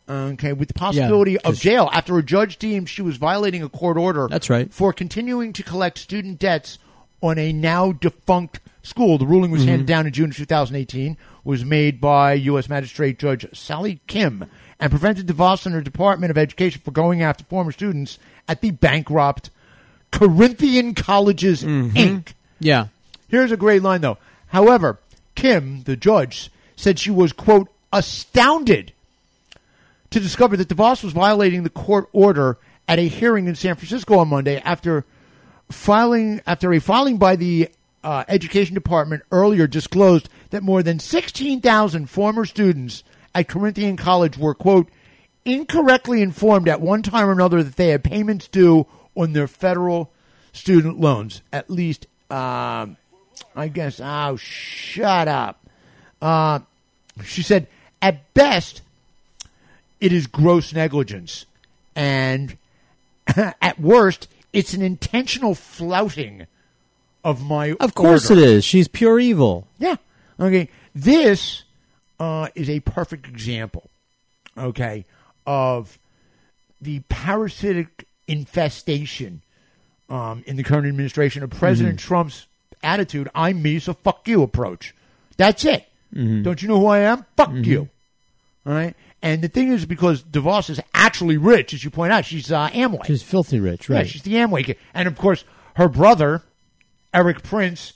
[0.09, 3.69] Okay, with the possibility Yeah, of jail after a judge deemed she was violating a
[3.69, 4.29] court order.
[4.29, 4.73] That's right.
[4.73, 6.79] For continuing to collect student debts
[7.23, 9.19] on a now defunct school.
[9.19, 9.71] The ruling was Mm-hmm.
[9.71, 11.17] handed down in June of 2018.
[11.43, 12.69] Was made by U.S.
[12.69, 14.47] Magistrate Judge Sallie Kim
[14.79, 18.73] and prevented DeVos and her Department of Education from going after former students at the
[18.73, 19.51] bankrupt
[20.11, 21.97] Corinthian Colleges Mm-hmm.
[21.97, 22.33] Inc.
[22.61, 22.89] Yeah,
[23.29, 24.19] Here's a great line, though.
[24.49, 24.99] However,
[25.35, 28.93] Kim, the judge, said she was, quote, astounded
[30.17, 32.57] to discover that DeVos was violating the court order
[32.89, 35.05] at a hearing in San Francisco on Monday after
[35.71, 37.69] filing after a filing by the
[38.03, 44.55] uh, education department earlier disclosed that more than 16,000 former students at Corinthian College were
[44.55, 44.89] quote
[45.45, 50.11] incorrectly informed at one time or another that they had payments due on their federal
[50.55, 51.43] student loans.
[51.53, 52.97] At least, um,
[53.55, 54.01] I guess.
[54.03, 55.63] Oh, shut up.
[56.23, 56.61] Uh,
[57.23, 57.67] she said,
[58.01, 58.81] at best,
[60.01, 61.47] it is gross negligence,
[61.95, 62.57] and
[63.37, 66.47] at worst, it's an intentional flouting
[67.25, 67.73] of my.
[67.81, 68.43] of course order.
[68.43, 68.65] it is.
[68.65, 69.67] She's pure evil.
[69.79, 69.97] Yeah.
[70.39, 70.69] Okay.
[70.95, 71.65] This
[72.19, 73.91] uh, is a perfect example.
[74.59, 75.05] Okay,
[75.47, 75.99] of
[76.81, 79.43] the parasitic infestation
[80.09, 82.47] um, in the current administration of President Trump's
[82.83, 84.95] attitude "I'm me, so fuck you" approach.
[85.37, 85.87] That's it.
[86.15, 87.27] Don't you know who I am?
[87.37, 87.91] Fuck you.
[88.65, 88.97] All right.
[89.27, 92.69] And the thing is, because DeVos is actually rich, as you point out, she's uh,
[92.71, 93.05] Amway.
[93.07, 94.07] She's filthy rich, Yeah, right?
[94.09, 94.77] she's the Amway kid.
[94.95, 95.45] And of course,
[95.75, 96.43] her brother,
[97.13, 97.95] Erik Prince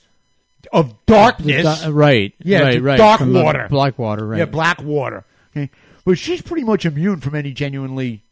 [0.73, 1.85] of Darkness.
[1.87, 2.33] Right.
[2.39, 2.97] Yeah, right, right.
[2.97, 3.67] dark From the water.
[3.69, 4.39] Blackwater, right?
[4.39, 5.23] Yeah, Blackwater.
[5.55, 5.69] Okay.
[6.05, 8.23] But she's pretty much immune from any genuinely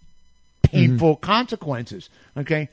[0.63, 1.21] painful Mm-hmm.
[1.26, 2.09] consequences.
[2.35, 2.69] Okay.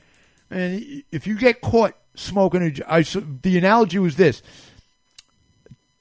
[0.51, 4.41] And if you get caught smoking, a I, the analogy was this.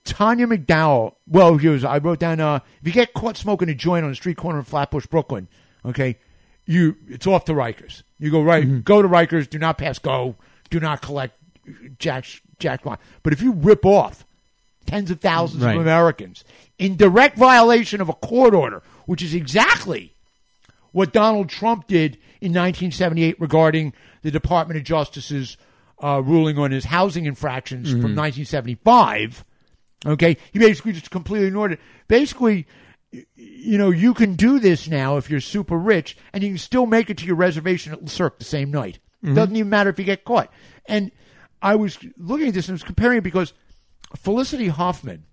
[0.07, 1.15] Tanya McDowell.
[1.27, 2.41] Well, here's I wrote down.
[2.41, 5.49] Uh, if you get caught smoking a joint on the street corner of Flatbush, Brooklyn,
[5.85, 6.17] okay,
[6.65, 8.03] you it's off to Rikers.
[8.19, 8.81] You go right, Mm-hmm.
[8.81, 9.49] go to Rikers.
[9.51, 10.37] Do not pass go.
[10.71, 11.37] Do not collect
[11.99, 12.25] Jack
[12.59, 12.83] Jack.
[13.23, 14.25] But if you rip off
[14.87, 15.75] tens of thousands Right.
[15.77, 16.45] of Americans
[16.79, 20.13] in direct violation of a court order, which is exactly
[20.93, 23.93] what Donald Trump did in 1978 regarding
[24.23, 25.57] the Department of Justice's
[26.03, 29.45] uh, ruling on his housing infractions from 1975.
[30.05, 31.81] Okay, he basically just completely ignored it.
[32.09, 32.67] Basically,
[33.35, 36.87] you know, you can do this now if you're super rich, and you can still
[36.87, 38.99] make it to your reservation at the Cirque the same night.
[39.35, 40.53] Doesn't even matter if you get caught.
[40.87, 41.11] And
[41.61, 43.55] I was looking at this and was comparing it because
[44.15, 45.25] Felicity Huffman,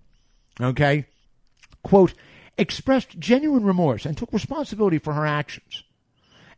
[0.60, 1.06] okay,
[1.84, 2.14] quote,
[2.58, 5.84] expressed genuine remorse and took responsibility for her actions.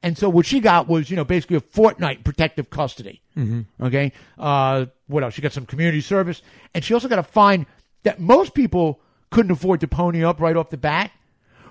[0.02, 3.22] And so what she got was, you know, basically a fortnight protective custody.
[3.36, 3.84] Mm-hmm.
[3.84, 4.12] Okay.
[4.38, 5.34] Uh, what else?
[5.34, 6.42] She got some community service,
[6.74, 7.66] and she also got a fine
[8.06, 9.00] that most people
[9.30, 11.10] couldn't afford to pony up right off the bat,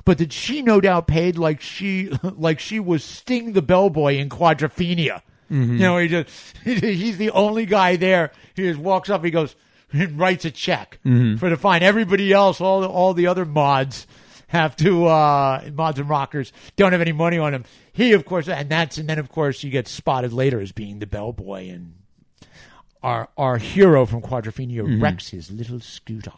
[0.03, 4.29] but that she no doubt paid like she like she was Sting the bellboy in
[4.29, 5.21] Quadrophenia.
[5.49, 6.29] You know, he just
[6.63, 8.31] he's the only guy there.
[8.55, 9.55] He just walks up, he goes
[9.93, 10.99] and writes a check
[11.37, 11.83] for the fine.
[11.83, 14.07] Everybody else, all the, all the other mods
[14.47, 17.63] have to uh, mods and rockers don't have any money on him.
[17.93, 20.99] He, of course, and that's and then of course you get spotted later as being
[20.99, 21.93] the bellboy and
[23.05, 25.01] our our hero from Quadrophenia mm-hmm.
[25.01, 26.33] wrecks his little scooter,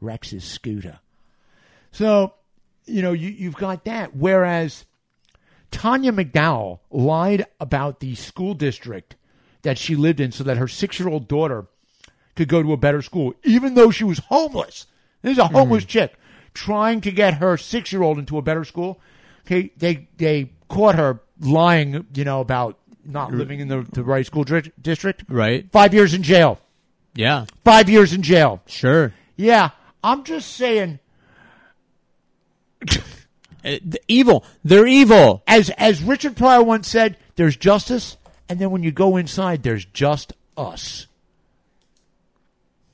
[0.00, 0.98] wrecks his scooter.
[1.92, 2.34] So,
[2.84, 4.16] you know, you, you've got that.
[4.16, 4.84] Whereas
[5.70, 9.14] Tanya McDowell lied about the school district
[9.62, 11.68] that she lived in so that her six year old daughter
[12.34, 14.86] could go to a better school, even though she was homeless.
[15.22, 15.90] This is a homeless mm-hmm.
[15.90, 16.14] chick
[16.54, 19.00] trying to get her six year old into a better school.
[19.46, 22.79] Okay, they they caught her lying, you know, about
[23.10, 25.24] not living in the, the right school dri- district.
[25.28, 25.70] Right.
[25.72, 26.58] Five years in jail.
[27.14, 27.46] Yeah.
[27.64, 28.62] Five years in jail.
[28.66, 29.12] Sure.
[29.36, 29.70] Yeah,
[30.04, 30.98] I'm just saying.
[33.62, 34.42] Uh, the evil.
[34.64, 35.42] They're evil.
[35.46, 38.16] as as Richard Pryor once said, there's justice,
[38.48, 41.06] and then when you go inside, there's just us.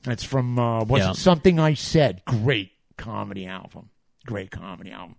[0.03, 1.11] That's from uh, was Yeah.
[1.11, 2.21] it something I said?
[2.25, 3.87] Great comedy album,
[4.25, 5.15] great comedy album.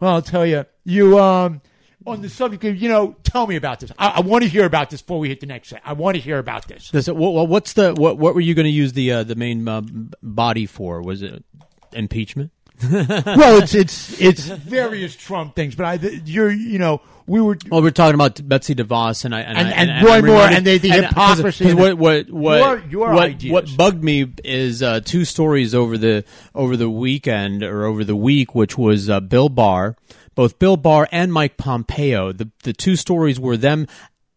[0.00, 1.60] Well, I'll tell you, you um
[2.06, 3.90] on the subject of you know, tell me about this.
[3.98, 5.82] I, I want to hear about this before we hit the next set.
[5.84, 6.90] I want to hear about this.
[6.90, 8.18] Does it, what, what- what's the what?
[8.18, 9.82] What were you going to use the uh, the main uh,
[10.22, 11.02] body for?
[11.02, 11.44] Was it
[11.92, 12.50] impeachment?
[12.90, 15.94] well, it's it's it's various Trump things, but I
[16.24, 19.68] you're you know we were Well, we're talking about Betsy DeVos and I, and, And-
[19.68, 22.30] I, and I'm Roy Moore and the- the and- 'cause- hypocrisy 'cause and what what
[22.30, 22.58] what
[22.90, 26.24] Your- your what, what bugged me is uh, two stories over the
[26.54, 29.94] over the weekend or over the week, which was uh, Bill Barr,
[30.40, 32.32] both Bill Barr and Mike Pompeo.
[32.32, 33.86] The the two stories were them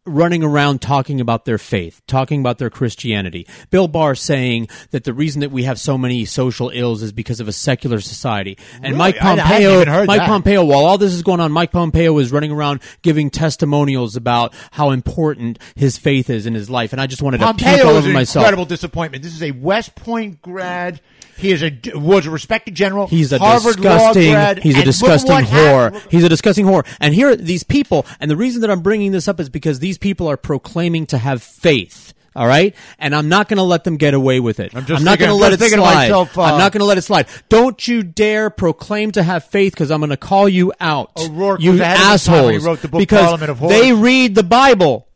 [0.05, 3.47] running around talking about their faith, talking about their Christianity.
[3.69, 7.39] Bill Barr saying that the reason that we have so many social ills is because
[7.39, 8.57] of a secular society.
[8.73, 8.97] And Really?
[8.97, 10.27] Mike I- I Pompeo, heard Mike that.
[10.27, 14.53] Pompeo, while all this is going on, Mike Pompeo is running around giving testimonials about
[14.71, 16.91] how important his faith is in his life.
[16.91, 18.43] And I just wanted to puke Pompeo all over an myself.
[18.43, 19.23] incredible disappointment.
[19.23, 20.99] This is a West Point grad.
[21.37, 23.07] He is a was a respected general.
[23.07, 24.27] He's a Harvard disgusting.
[24.27, 24.59] law grad.
[24.59, 25.93] He's a disgusting whore.
[25.93, 26.85] happened- He's a disgusting whore.
[26.99, 29.79] And here, are these people, and the reason that I'm bringing this up is because
[29.79, 32.13] these people are proclaiming to have faith.
[32.35, 34.73] All right, and I'm not going to let them get away with it.
[34.75, 35.79] I'm just not going to let it slide.
[35.79, 37.27] myself, uh, I'm not going to let it slide.
[37.47, 41.11] Don't you dare proclaim to have faith, because I'm going to call you out.
[41.15, 42.81] O'Rourke you was ahead of his time assholes!
[42.81, 43.39] the because
[43.69, 45.07] they read the Bible.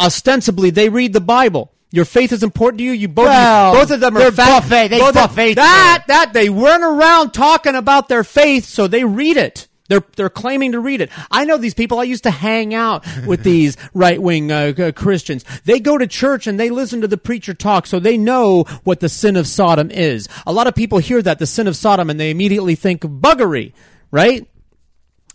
[0.00, 1.72] Ostensibly, they read the Bible.
[1.92, 2.92] Your faith is important to you.
[2.92, 6.48] You both, Well, both of them are buffet- they both of- buffet that that they
[6.48, 9.66] weren't around talking about their faith, so they read it.
[9.88, 11.10] They're they're claiming to read it.
[11.32, 11.98] I know these people.
[11.98, 15.44] I used to hang out with these right wing uh, uh, Christians.
[15.64, 19.00] They go to church and they listen to the preacher talk, so they know what
[19.00, 20.28] the sin of Sodom is.
[20.46, 23.72] A lot of people hear that the sin of Sodom and they immediately think buggery,
[24.12, 24.46] right?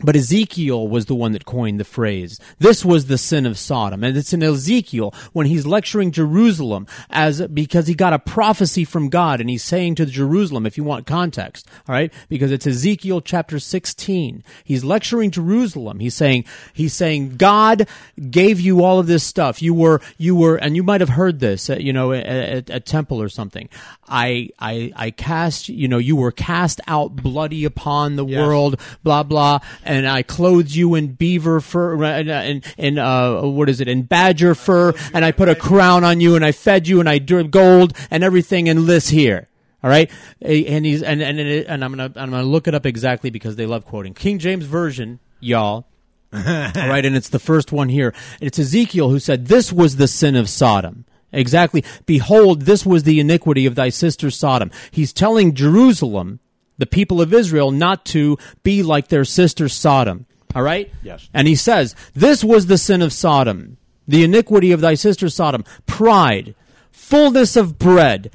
[0.04, 2.38] But Ezekiel was the one that coined the phrase.
[2.60, 4.04] This was the sin of Sodom.
[4.04, 9.08] And it's in Ezekiel when he's lecturing Jerusalem as, because he got a prophecy from
[9.08, 12.12] God and he's saying to Jerusalem, if you want context, alright?
[12.28, 14.44] Because it's Ezekiel chapter 16.
[14.66, 16.02] He's lecturing Jerusalem.
[16.02, 16.44] He's saying,
[16.74, 17.88] he's saying, God
[18.30, 19.62] gave you all of this stuff.
[19.62, 22.70] You were, you were, and you might have heard this, uh, you know, at, at,
[22.70, 23.70] at temple or something.
[24.10, 29.24] I, I, I cast, you know, you were cast out bloody upon the world, blah,
[29.24, 33.88] blah, and I clothed you in beaver fur, uh, and, and, uh, what is it,
[33.88, 37.07] in badger fur, and I put a crown on you, and I fed you, and
[37.07, 39.48] I drew gold, and everything and this here.
[39.84, 40.10] All right,
[40.41, 43.56] and he's and and and, and I'm gonna I'm gonna look it up exactly because
[43.56, 45.86] they love quoting King James version, y'all.
[46.36, 48.14] All right, and it's the first one here.
[48.41, 51.06] It's Ezekiel who said, This was the sin of Sodom.
[51.32, 51.84] Exactly.
[52.06, 54.72] Behold, this was the iniquity of thy sister Sodom.
[54.91, 56.40] He's telling Jerusalem,
[56.78, 60.26] the people of Israel, not to be like their sister Sodom.
[60.54, 60.92] All right?
[61.04, 61.30] Yes.
[61.34, 63.78] And he says, This was the sin of Sodom,
[64.08, 66.56] the iniquity of thy sister Sodom, pride,
[66.92, 68.32] fullness of bread,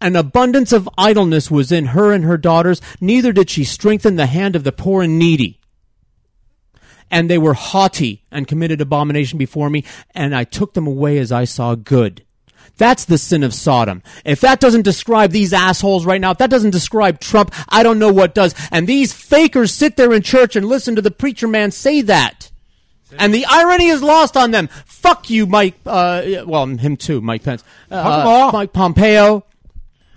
[0.00, 4.26] an abundance of idleness was in her and her daughters, neither did she strengthen the
[4.26, 5.58] hand of the poor and needy
[7.10, 9.84] and they were haughty and committed abomination before me,
[10.14, 12.24] and I took them away as I saw good.
[12.76, 14.02] That's the sin of Sodom.
[14.24, 17.98] If that doesn't describe these assholes right now, if that doesn't describe Trump, I don't
[17.98, 18.54] know what does.
[18.72, 22.50] And these fakers sit there in church and listen to the preacher man say that.
[23.16, 24.68] And the irony is lost on them.
[24.86, 25.74] Fuck you, Mike.
[25.86, 27.62] Uh, well, him too, Mike Pence.
[27.90, 28.52] Uh, Fuck 'em all.
[28.52, 29.44] Mike Pompeo.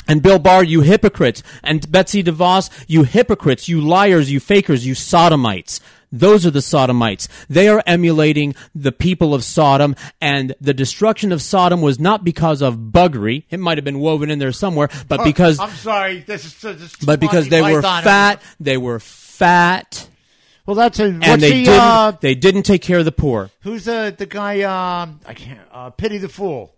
[0.07, 1.43] And Bill Barr, you hypocrites.
[1.63, 5.79] And Betsy DeVos, you hypocrites, you liars, you fakers, you sodomites.
[6.09, 7.27] Those are the sodomites.
[7.49, 12.61] They are emulating the people of Sodom, and the destruction of Sodom was not because
[12.61, 13.43] of buggery.
[13.49, 16.53] It might have been woven in there somewhere, but because, Oh, I'm sorry, this is,
[16.61, 20.07] this is but because they were fat, they were fat,
[20.65, 23.49] Well, that's a and they the didn't, uh, they didn't take care of the poor.
[23.61, 24.61] who's the the guy?
[24.61, 25.59] Um, I can't.
[25.73, 26.73] Uh, Pity the fool.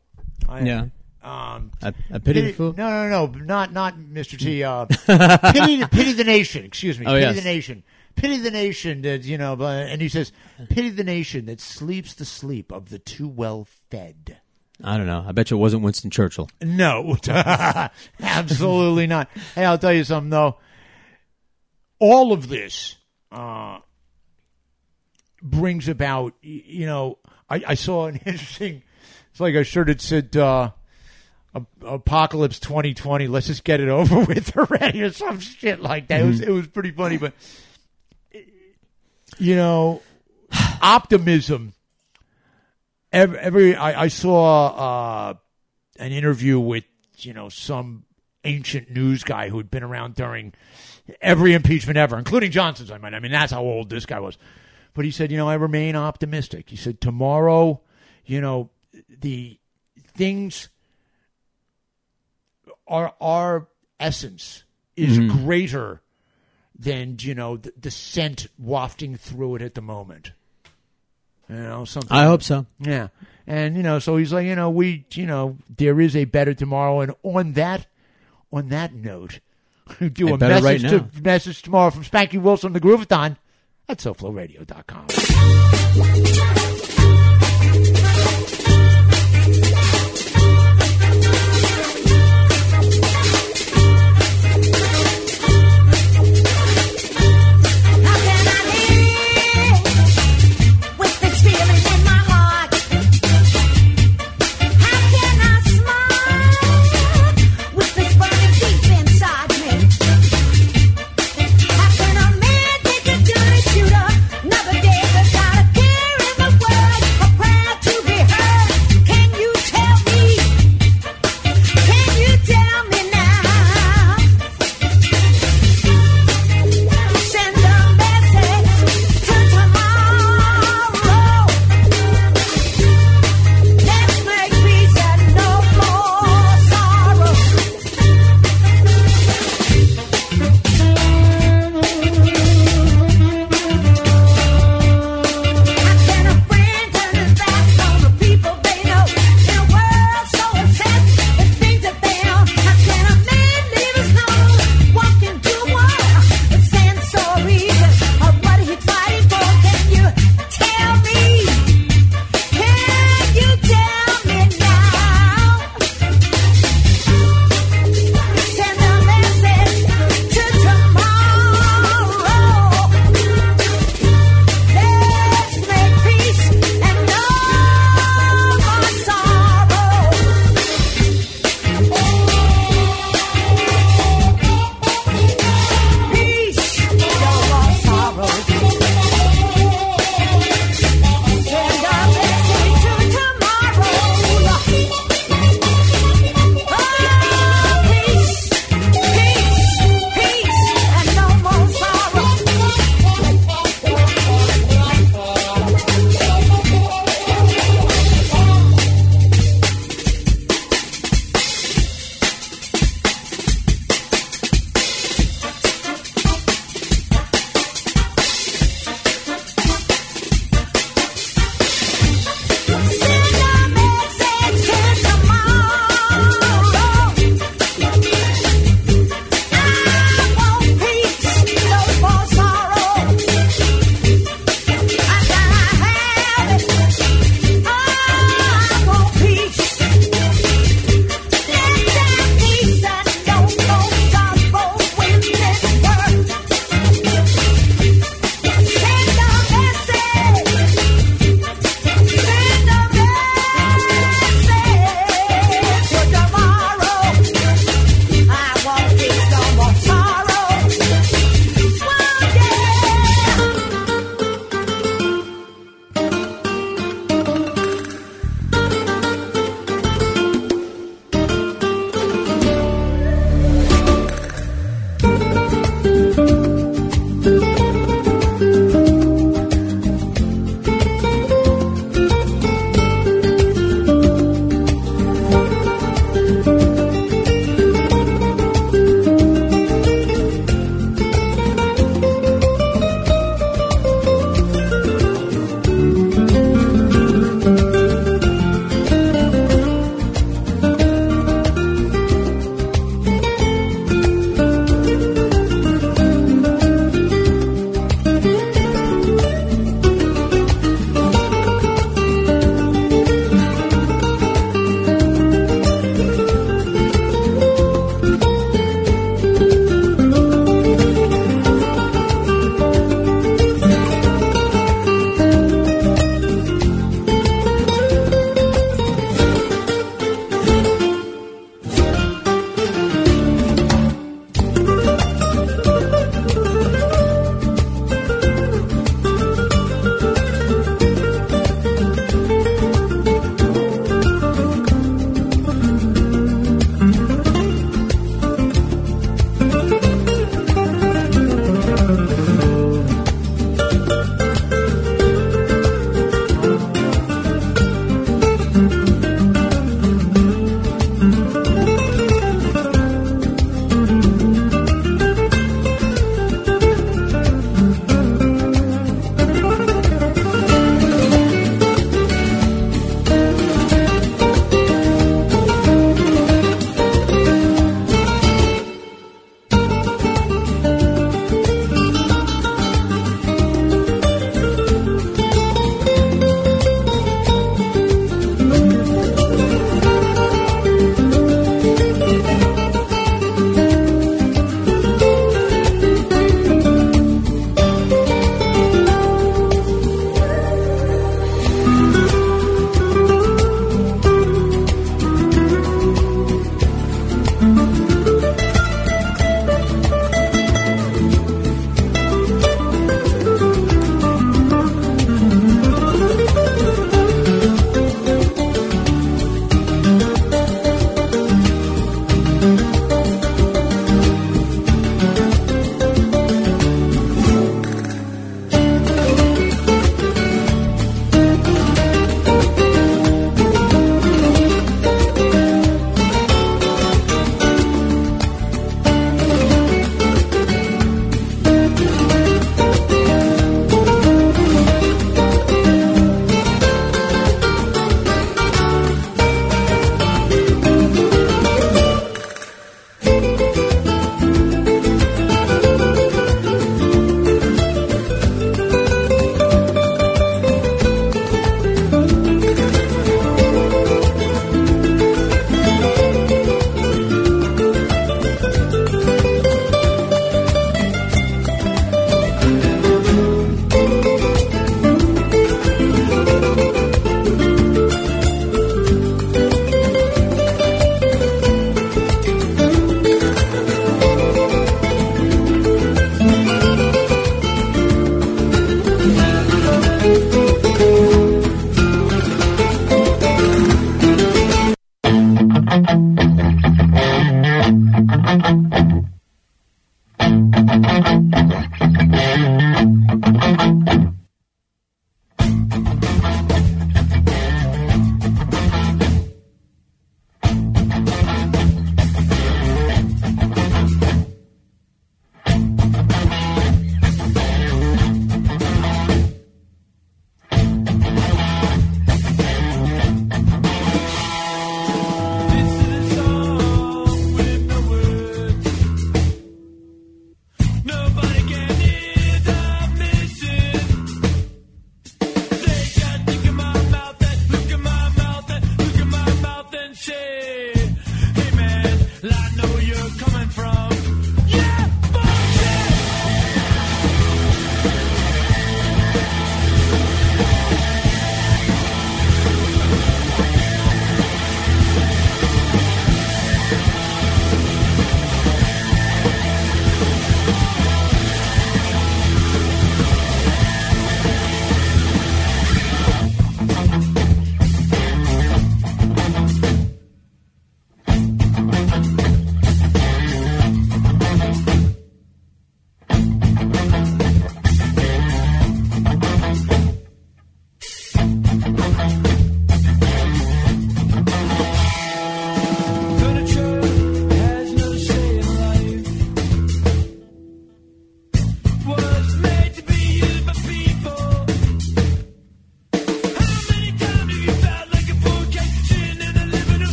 [0.47, 0.85] I, Yeah.
[1.21, 2.73] Um, I, I pity the fool.
[2.77, 4.37] No, no, no, not not Mr.
[4.39, 4.63] T.
[4.63, 4.85] Uh,
[5.53, 6.63] pity, pity the nation.
[6.65, 7.05] Excuse me.
[7.05, 7.35] Oh, pity yes.
[7.35, 7.83] the nation.
[8.15, 9.55] Pity the nation that you know.
[9.55, 10.31] but- And he says,
[10.69, 14.37] pity the nation that sleeps the sleep of the too well fed.
[14.81, 15.25] I don't know.
[15.27, 16.49] I bet you it wasn't Winston Churchill.
[16.61, 17.17] No,
[18.21, 19.29] absolutely not.
[19.55, 20.57] Hey, I'll tell you something though.
[21.99, 22.95] All of this
[23.29, 23.79] uh,
[25.41, 27.17] brings about, you know,
[27.49, 28.83] I, I saw an interesting.
[29.31, 30.78] It's like a shirt that said uh, "Ap-
[31.81, 36.21] "Apocalypse 2020." Let's just get it over with already, or some shit like that.
[36.21, 37.33] It was it was pretty funny, but
[39.37, 40.01] you know,
[40.81, 41.73] optimism.
[43.11, 44.67] Every, every I, I saw
[45.29, 45.33] uh,
[45.97, 46.83] an interview with
[47.17, 48.05] you know some
[48.43, 50.53] ancient news guy who'd been around during
[51.21, 52.91] every impeachment ever, including Johnson's.
[52.91, 54.37] I mean, I mean that's how old this guy was.
[54.93, 56.69] But he said, you know, I remain optimistic.
[56.69, 57.81] He said tomorrow,
[58.25, 58.69] you know,
[59.21, 59.59] the
[60.15, 60.69] things
[62.89, 63.67] our our
[63.99, 64.63] essence
[64.95, 65.45] is mm-hmm.
[65.45, 66.01] greater
[66.77, 70.31] than you know the, the scent wafting through it at the moment.
[71.47, 72.11] You know, something.
[72.15, 72.65] I hope so.
[72.79, 73.07] Yeah.
[73.47, 76.53] And, you know, so he's like, you know, we, you know, there is a better
[76.53, 77.01] tomorrow.
[77.01, 77.87] And on that,
[78.53, 79.39] on that note,
[80.13, 81.09] do A a message, right to, now.
[81.21, 83.37] message tomorrow from Spanky Wilson, the Groovathon
[83.87, 85.07] at SoFloRadio.com.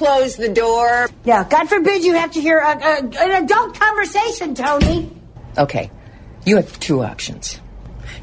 [0.00, 1.08] close the door?
[1.24, 5.10] Yeah, God forbid you have to hear a, a, an adult conversation, Tony.
[5.58, 5.90] Okay,
[6.46, 7.60] you have two options.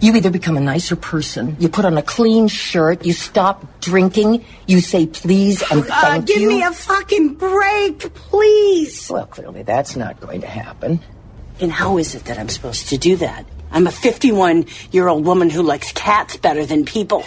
[0.02, 4.44] You either become a nicer person, you put on a clean shirt, you stop drinking,
[4.68, 6.50] you say please and Uh, thank give you.
[6.50, 9.10] me a fucking break, please.
[9.10, 11.00] well, clearly that's not going to happen.
[11.62, 13.46] And how is it that I'm supposed to do that?
[13.72, 17.24] I'm a 51 year old woman who likes cats better than people.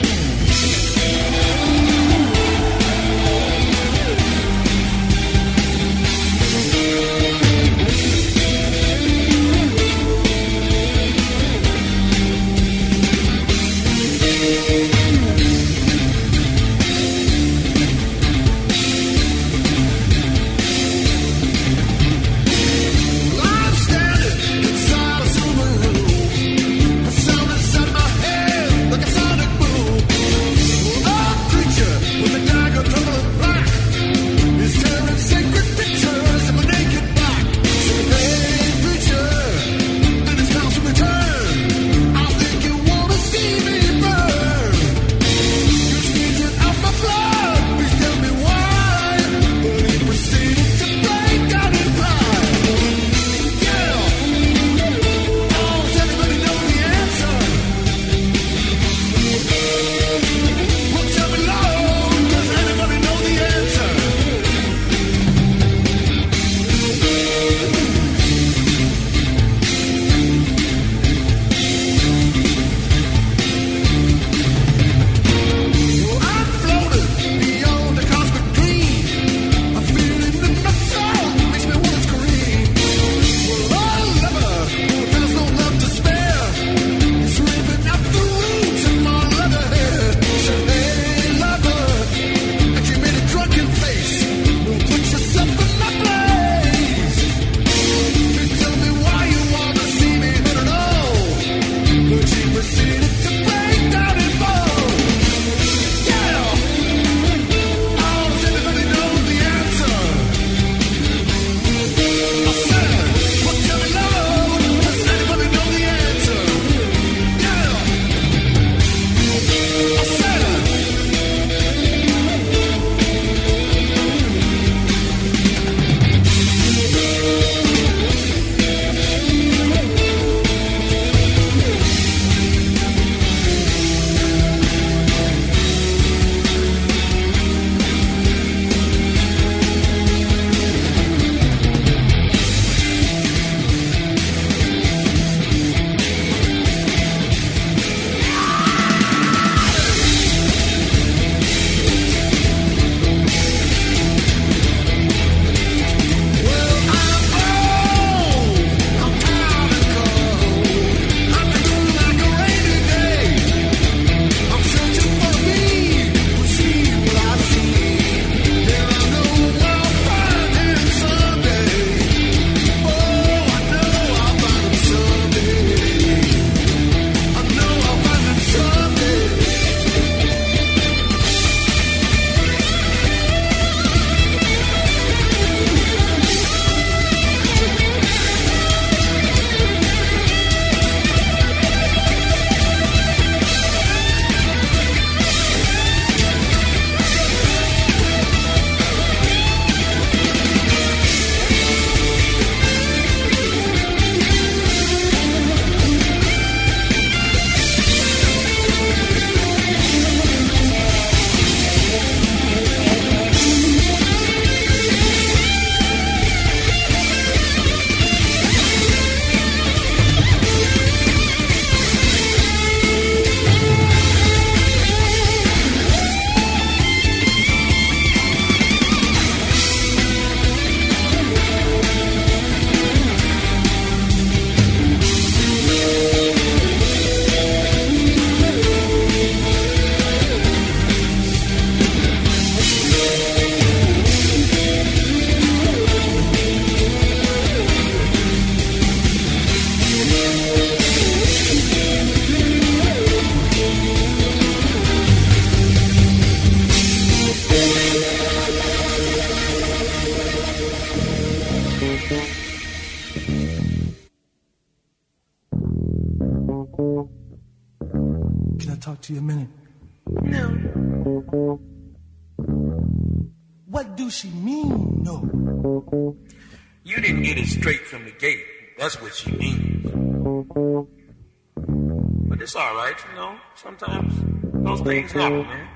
[285.08, 285.69] Those things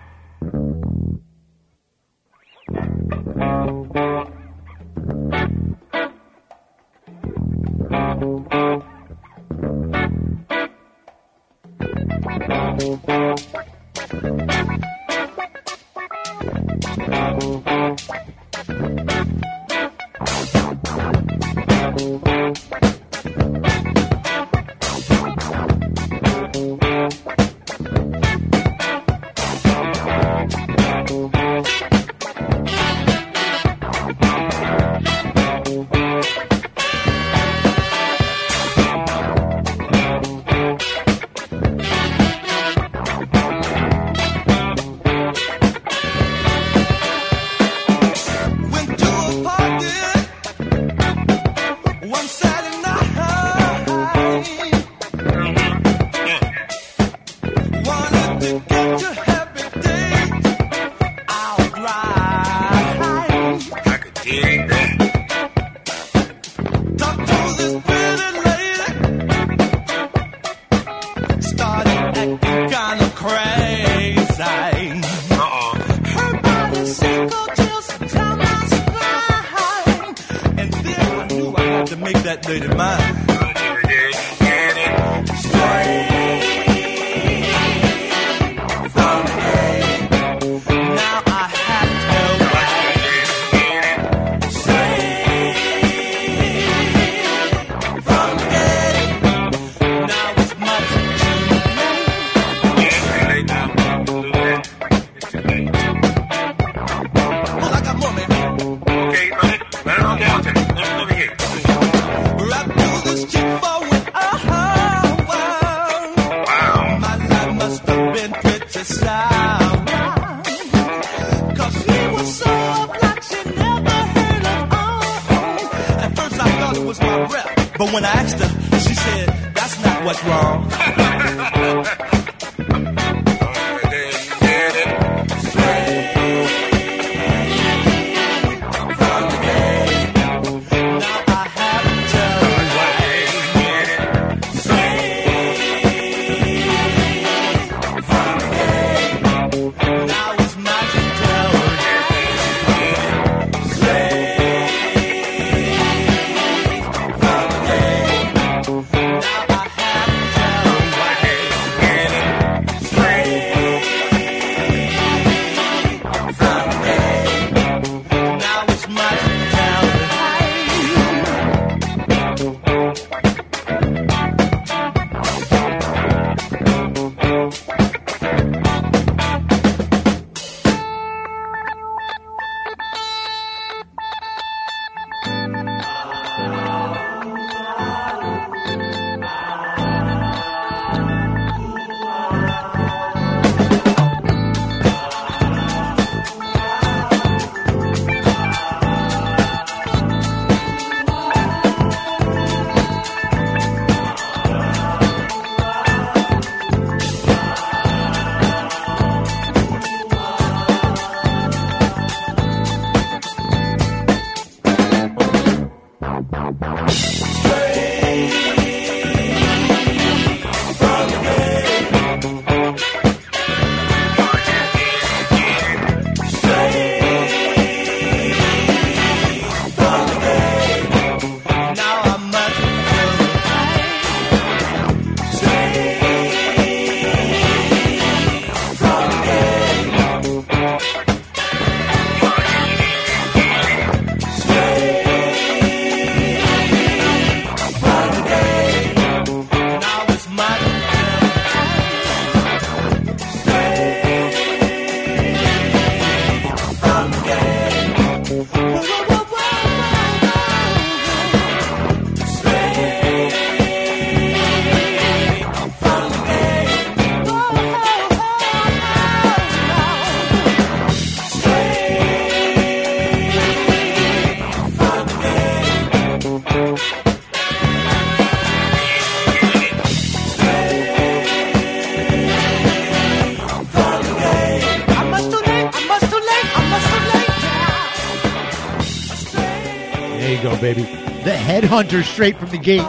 [291.75, 292.87] Headhunters, straight from the gate,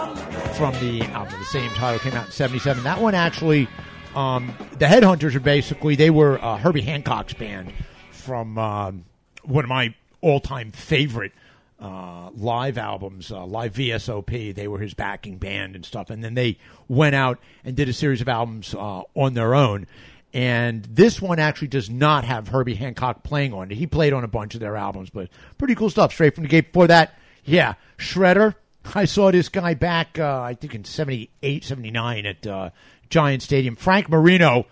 [0.57, 1.39] from the album.
[1.39, 2.83] The same title came out in '77.
[2.83, 3.67] That one actually,
[4.13, 7.73] um, the Headhunters are basically they were uh, Herbie Hancock's band
[8.11, 9.05] from um,
[9.43, 11.31] one of my all-time favorite
[11.79, 14.53] uh, live albums, uh, live VSOP.
[14.53, 17.93] They were his backing band and stuff, and then they went out and did a
[17.93, 19.87] series of albums uh, on their own.
[20.31, 23.77] And this one actually does not have Herbie Hancock playing on it.
[23.77, 26.13] He played on a bunch of their albums, but pretty cool stuff.
[26.13, 26.71] Straight from the gate.
[26.71, 28.53] Before that, yeah, Shredder.
[28.93, 32.69] I saw this guy back, uh, I think in 78, 79 at uh,
[33.09, 33.75] Giant Stadium.
[33.75, 34.67] Frank Marino,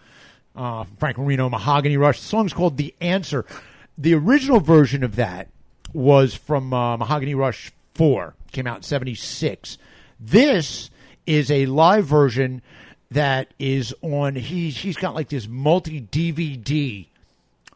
[0.55, 2.19] uh, Frank Marino, Mahogany Rush.
[2.19, 3.45] The song's called The Answer.
[3.97, 5.49] The original version of that
[5.93, 9.77] was from uh, Mahogany Rush 4, came out in 76.
[10.19, 10.89] This
[11.25, 12.61] is a live version
[13.11, 17.05] that is on, he, he's got like this multi DVD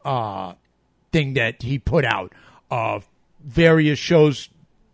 [0.03, 0.53] uh,
[1.11, 2.34] thing that he put out
[2.72, 3.07] of
[3.43, 4.49] various shows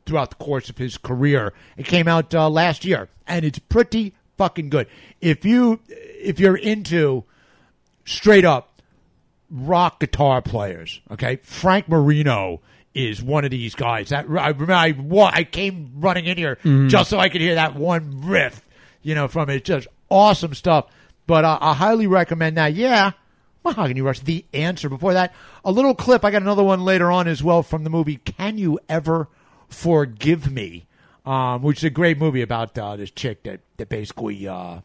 [0.06, 1.54] throughout the course of his career.
[1.78, 4.88] It came out uh, last year, and it's pretty fucking good.
[5.22, 7.24] If you if you're into
[8.06, 8.82] straight up
[9.50, 12.62] rock guitar players, okay, Frank Marino
[12.94, 14.10] is one of these guys.
[14.10, 14.96] That I remember, I
[15.34, 16.58] I came running in here
[16.88, 18.66] just so I could hear that one riff,
[19.02, 19.66] you know, from it.
[19.66, 20.88] Just awesome stuff.
[21.26, 22.74] But uh, I highly recommend that.
[22.74, 23.12] Yeah,
[23.64, 24.90] Mahogany Rush, the answer.
[24.90, 26.26] Before that, a little clip.
[26.26, 29.30] I got another one later on as well from the movie Can You Ever
[29.74, 30.86] Forgive Me?
[31.26, 34.80] Um, which is a great movie about uh, this chick that, that basically uh,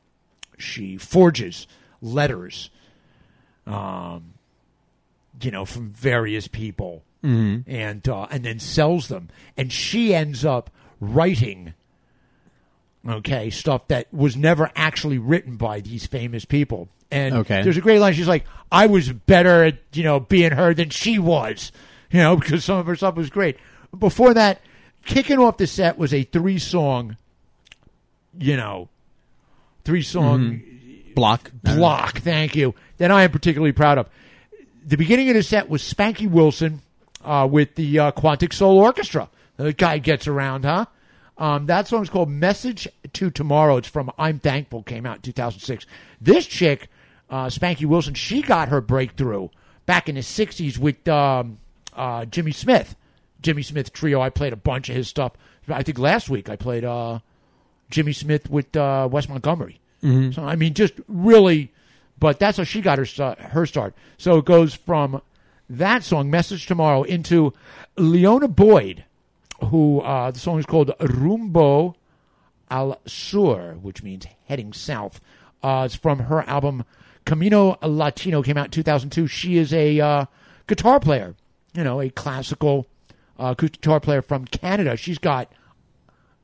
[0.57, 1.67] she forges
[2.01, 2.71] letters,
[3.67, 4.35] um,
[5.43, 10.71] you know, from various people, and uh, and then sells them, and she ends up
[11.01, 11.75] writing
[13.09, 16.89] okay, stuff that was never actually written by these famous people.
[17.11, 17.63] And Okay.
[17.63, 18.13] there's a great line.
[18.13, 21.73] She's like, I was better at, you know, being her than she was,
[22.11, 23.57] you know, because some of her stuff was great.
[23.99, 24.61] Before that,
[25.05, 27.17] kicking off the set was a three song,
[28.39, 28.89] you know,
[29.85, 30.63] three song
[31.15, 31.51] Block.
[31.65, 32.19] block.
[32.21, 32.75] Thank you.
[32.99, 34.09] That I am particularly proud of.
[34.87, 36.81] The beginning of the set was Spanky Wilson
[37.25, 39.29] uh, with the uh, Quantic Soul Orchestra.
[39.57, 40.87] The guy gets around, huh?
[41.37, 45.87] Um, that song's called "Message to Tomorrow." It's from "I'm Thankful." Came out in 2006.
[46.21, 46.89] This chick,
[47.31, 49.49] uh, Spanky Wilson, she got her breakthrough
[49.87, 51.59] back in the '60s with um,
[51.95, 52.95] uh, Jimmy Smith.
[53.41, 54.21] Jimmy Smith Trio.
[54.21, 55.33] I played a bunch of his stuff.
[55.69, 57.21] I think last week I played uh,
[57.91, 59.81] Jimmy Smith with uh, Wes Montgomery.
[60.33, 61.73] So I mean, just really,
[62.19, 63.95] but that's how she got her start, her start.
[64.17, 65.21] So it goes from
[65.69, 67.53] that song, "Message Tomorrow," into
[67.97, 69.05] Liona Boyd,
[69.67, 71.97] who uh, the song is called "Rumbo
[72.71, 75.21] al Sur," which means heading south.
[75.63, 76.85] Uh, it's from her album
[77.29, 79.27] Camino Latino, came out in 2002.
[79.27, 80.25] She is a uh,
[80.67, 81.35] guitar player,
[81.75, 82.87] you know, a classical
[83.39, 84.97] uh, acoustic guitar player from Canada.
[84.97, 85.53] She's got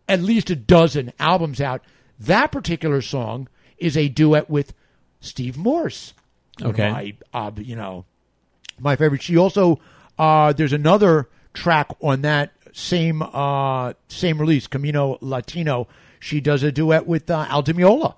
[0.09, 1.83] at least a dozen albums out.
[2.19, 3.49] That particular song
[3.79, 4.73] is a duet with
[5.21, 6.15] Steve Morse.
[6.63, 6.91] Okay.
[6.91, 8.05] my, uh, you know,
[8.79, 9.23] my favorite.
[9.23, 9.81] She also
[10.19, 15.89] uh, there's another track on that same uh, same release, Camino Latino.
[16.21, 18.15] She does a duet with uh, Al All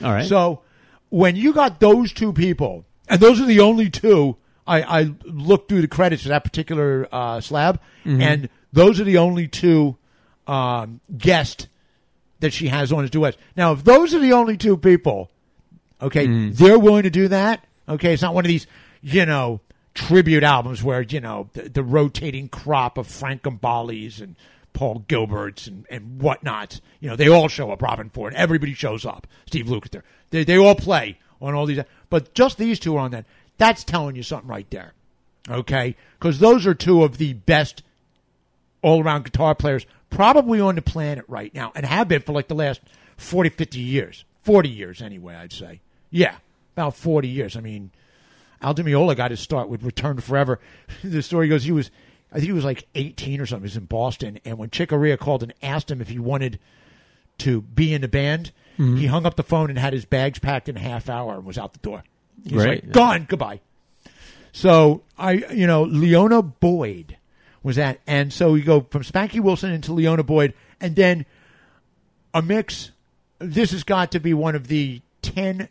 [0.00, 0.26] right.
[0.26, 0.62] So
[1.10, 4.36] when you got those two people, and those are the only two,
[4.66, 9.18] I, I looked through the credits of that particular uh, slab, and those are the
[9.18, 9.96] only two
[10.46, 11.66] um, guests
[12.40, 13.36] that she has on as duets.
[13.56, 15.30] Now, if those are the only two people,
[16.00, 17.64] okay, they're willing to do that.
[17.88, 18.66] Okay, it's not one of these,
[19.00, 19.60] you know,
[19.94, 24.36] tribute albums where you know the, the rotating crop of Frank Gambales and
[24.72, 26.80] Paul Gilberts and, and whatnot.
[27.00, 27.80] You know, they all show up.
[27.80, 29.26] Robben Ford, everybody shows up.
[29.46, 33.00] Steve Lucas, there, they they all play on all these, but just these two are
[33.00, 33.26] on that.
[33.58, 34.94] That's telling you something right there.
[35.48, 37.82] Okay, because those are two of the best
[38.82, 42.48] all around guitar players probably on the planet right now and have been for like
[42.48, 42.80] the last
[43.16, 44.24] 40, 50 years.
[44.42, 45.80] 40 years anyway, I'd say.
[46.10, 46.36] Yeah,
[46.76, 47.56] about 40 years.
[47.56, 47.90] I mean,
[48.60, 50.60] Al Di Meola got his start with Return to Forever.
[51.04, 51.90] the story goes he was,
[52.30, 53.62] I think he was like 18 or something.
[53.62, 54.38] He was in Boston.
[54.44, 56.58] And when Chick Corea called and asked him if he wanted
[57.38, 58.96] to be in the band, mm-hmm.
[58.96, 61.44] he hung up the phone and had his bags packed in a half hour and
[61.44, 62.04] was out the door.
[62.44, 62.84] He's Right.
[62.84, 63.60] like, gone, goodbye.
[64.52, 67.16] So I, you know, Liona Boyd
[67.62, 71.24] was that, and so we go from Spanky Wilson into Liona Boyd, and then
[72.34, 72.90] a mix.
[73.38, 75.68] This has got to be one of the ten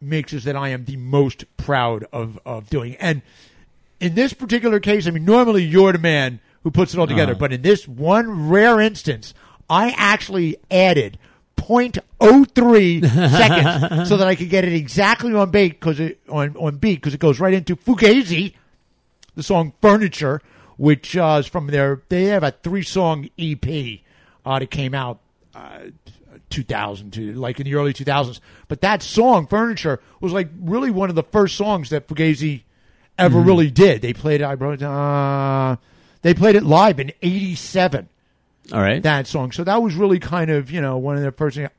[0.00, 3.22] mixes that I am the most proud of of doing, and
[4.00, 7.32] in this particular case, I mean, normally you're the man who puts it all together,
[7.32, 7.40] uh-huh.
[7.40, 9.34] but in this one rare instance,
[9.68, 11.18] I actually added
[11.58, 16.76] 0.03 seconds so that I could get it exactly on beat because it on on
[16.76, 18.54] beat because it goes right into Fugazi,
[19.34, 20.40] the song "Furniture,"
[20.76, 22.02] which uh, is from their.
[22.08, 24.00] They have a three song EP
[24.46, 25.20] uh, that came out.
[25.54, 25.90] Uh,
[26.50, 31.10] 2000 to like in the early 2000s but that song furniture was like really one
[31.10, 32.62] of the first songs that Fugazi
[33.18, 35.76] ever really did they played it i wrote it uh,
[36.22, 38.08] they played it live in 87
[38.72, 39.02] All right.
[39.02, 41.70] that song so that was really kind of you know one of their first things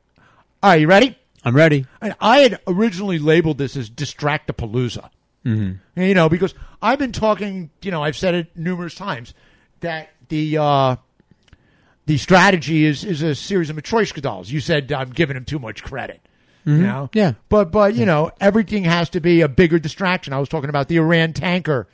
[0.63, 1.85] all right you ready I'm ready.
[2.01, 5.09] And I had originally labeled this as Distractapalooza.
[5.45, 6.01] Mm-hmm.
[6.01, 9.33] You know, because I've been talking, you know, I've said it numerous times
[9.79, 10.95] that the uh,
[12.07, 14.51] the strategy is is a series of Matryoshka dolls.
[14.51, 16.19] You said I'm giving him too much credit.
[16.65, 17.33] You know, Yeah.
[17.47, 20.33] but but you know everything has to be a bigger distraction.
[20.33, 21.87] I was talking about the Iran tanker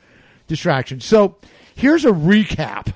[0.48, 1.00] distraction.
[1.00, 1.36] So
[1.76, 2.92] here's a recap,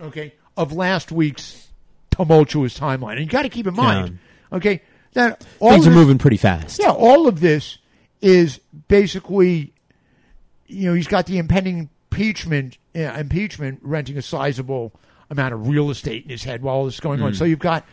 [0.00, 1.68] okay, of last week's
[2.10, 4.18] tumultuous timeline, and you got to keep in mind,
[4.52, 4.82] okay,
[5.14, 6.78] that all Things are moving pretty fast.
[6.78, 7.78] yeah, all of this
[8.20, 9.72] is basically,
[10.66, 14.92] you know, he's got the impending impeachment, uh, impeachment renting a sizable
[15.30, 17.34] amount of real estate in his head while all this is going on.
[17.34, 17.86] So you've got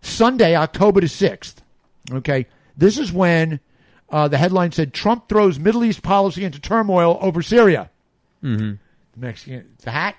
[0.00, 1.62] Sunday, October the sixth.
[2.10, 2.46] Okay,
[2.76, 3.60] this is when
[4.10, 7.90] uh, the headline said Trump throws Middle East policy into turmoil over Syria.
[8.42, 8.72] Mm-hmm.
[9.12, 10.16] The Mexican, the hat.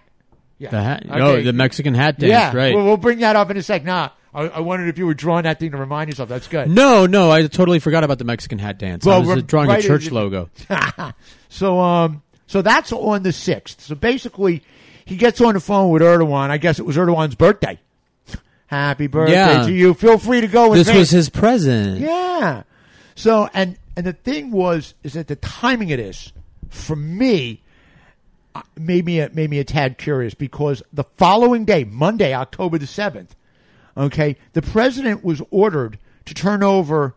[0.60, 1.06] Yeah, The hat.
[1.10, 1.20] Okay.
[1.22, 2.30] Oh, the Mexican hat dance.
[2.30, 2.76] yeah, Right.
[2.76, 3.84] We'll, we'll bring that up in a sec.
[3.86, 6.28] Nah, I, I wondered if you were drawing that thing to remind yourself.
[6.30, 6.70] That's good.
[6.70, 9.08] no, no, I totally forgot about the Mexican hat dance.
[9.08, 10.50] I Well, was we're uh, drawing right a church in- logo.
[11.50, 13.82] so um so that's on the sixth.
[13.82, 14.62] So basically
[15.06, 16.50] he gets on the phone with Erdogan.
[16.50, 17.80] I guess it was Erdogan's birthday.
[18.68, 19.66] Happy birthday Yeah.
[19.66, 19.94] to you.
[19.96, 22.00] Feel free to go and This was his present.
[22.02, 22.64] Yeah.
[23.16, 26.32] So and and the thing was is that the timing of this
[26.70, 27.62] for me
[28.78, 32.88] made me a, made me a tad curious because the following day, Monday, October the
[32.88, 33.36] seventh,
[33.98, 37.16] okay, the president was ordered to turn over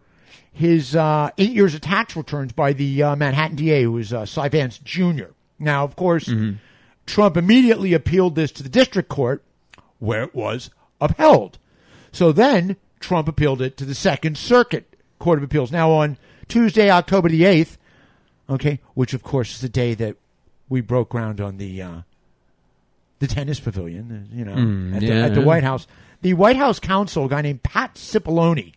[0.52, 4.27] his uh, eight years of tax returns by the uh, Manhattan DA, who was uh,
[4.27, 5.31] Cy Vance Jr.
[5.59, 6.31] Now, of course,
[7.06, 9.43] Trump immediately appealed this to the district court,
[9.98, 10.70] where it was
[11.01, 11.59] upheld.
[12.10, 15.73] So then Trump appealed it to the Second Circuit Court of Appeals.
[15.73, 17.77] Now, on Tuesday, October the 8th,
[18.51, 20.16] okay, which of course is the day that
[20.73, 22.01] we broke ground on the uh,
[23.19, 25.86] the tennis pavilion, uh, you know, Mm, at, the, at the White House.
[26.23, 28.73] The White House counsel, a guy named Pat Cipollone,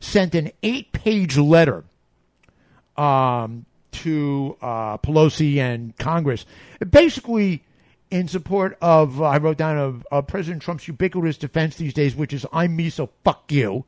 [0.00, 1.84] sent an eight-page letter
[2.96, 6.44] um, to uh, Pelosi and Congress,
[6.88, 7.64] basically
[8.10, 9.20] in support of.
[9.22, 12.76] Uh, I wrote down of, of President Trump's ubiquitous defense these days, which is "I'm
[12.76, 13.84] me, so fuck you."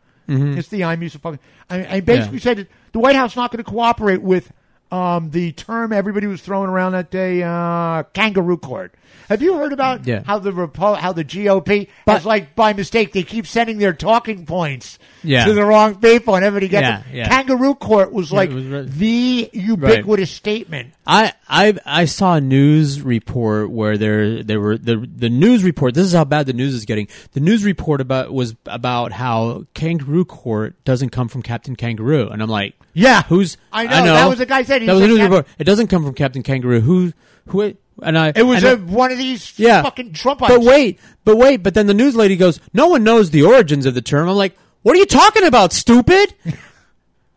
[0.56, 3.36] It's the "I'm me, so fuck." I, I basically said that the White House is
[3.36, 4.50] not going to cooperate with
[4.92, 8.94] um, the term everybody was throwing around that day, uh, kangaroo court.
[9.28, 10.22] Have you heard about Yeah.
[10.26, 14.44] how the Repo- how the GOP has like by mistake they keep sending their talking
[14.44, 15.46] points Yeah.
[15.46, 17.28] to the wrong people and everybody gets Yeah.
[17.28, 18.86] Kangaroo court was like was right.
[18.86, 20.92] the ubiquitous statement.
[21.04, 25.94] I, I I saw a news report where there there were the the news report.
[25.94, 27.08] This is how bad the news is getting.
[27.32, 32.40] The news report about was about how Kangaroo Court doesn't come from Captain Kangaroo, and
[32.40, 33.22] I'm like, Yeah.
[33.24, 35.46] who's I know, that was the guy said he that was said news Cap- report.
[35.58, 36.80] It doesn't come from Captain Kangaroo.
[36.80, 37.12] Who
[37.48, 40.48] who and I It was and a, I- one of these yeah fucking Trumpites.
[40.48, 43.86] But wait, but wait, but then the news lady goes, no one knows the origins
[43.86, 44.28] of the term.
[44.28, 46.32] I'm like, what are you talking about, stupid?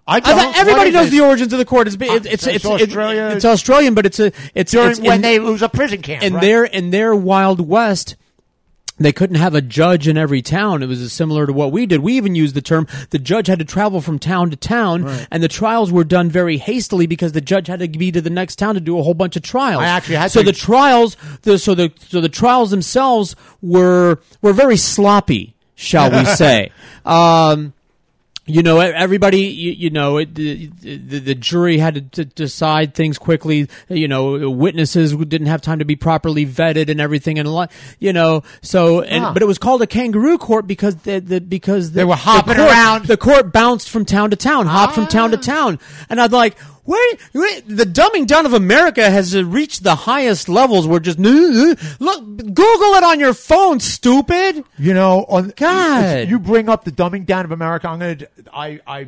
[0.08, 0.36] I, don't.
[0.38, 1.88] thought everybody knows the origins of the court.
[1.88, 5.16] It's it's it's it's it's, Australia- it's Australian, but it's a it's during it's when
[5.16, 6.24] in- they it was a prison camp.
[6.24, 6.42] in right?
[6.42, 8.16] their in their Wild West.
[8.98, 10.82] They couldn't have a judge in every town.
[10.82, 12.00] It was similar to what we did.
[12.00, 15.44] We even used the term the judge had to travel from town to town, and
[15.44, 18.56] the trials were done very hastily because the judge had to be to the next
[18.56, 19.82] town to do a whole bunch of trials.
[19.82, 24.20] I actually had so to- the trials, the, so the so the trials themselves were
[24.42, 26.72] were very sloppy, shall we say?
[27.04, 27.74] Um,
[28.48, 32.94] you know, everybody, you, you know, it, the, the the jury had to d- decide
[32.94, 33.68] things quickly.
[33.90, 37.72] You know, witnesses didn't have time to be properly vetted and everything, and a lot,
[38.00, 38.44] you know.
[38.62, 39.34] So, and Huh.
[39.34, 42.18] but it was called a kangaroo court because the, the because the, They were the
[42.18, 43.06] hopping court- around.
[43.06, 45.38] The court bounced from town to town, hopped from town Ah.
[45.38, 46.56] to town, and I'd like.
[46.86, 50.88] Where, where the dumbing down of America has reached the highest levels.
[50.88, 54.64] We're just look, Google it on your phone, stupid.
[54.78, 56.28] You know, on God.
[56.30, 57.90] you bring up the dumbing down of America.
[57.90, 58.18] I'm gonna,
[58.54, 59.08] I, I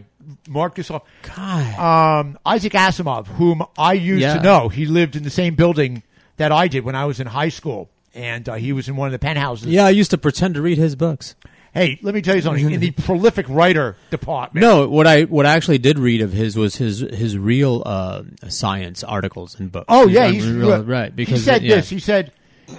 [0.49, 1.03] mark this off.
[1.35, 4.37] God, Um, Isaac Asimov, whom I used Yeah.
[4.37, 6.03] to know, he lived in the same building
[6.37, 9.07] that I did when I was in high school, and uh, he was in one
[9.07, 9.67] of the penthouses.
[9.67, 11.35] yeah, I used to pretend to read his books.
[11.77, 12.71] Hey, let me tell you something.
[12.71, 16.57] In the prolific writer department, No, what I what I actually did read of his
[16.57, 19.85] was his his real uh, science articles and books.
[19.87, 21.15] Oh yeah, he's real- right.
[21.15, 21.75] Because he said yeah.
[21.75, 21.89] this.
[21.89, 22.31] He said,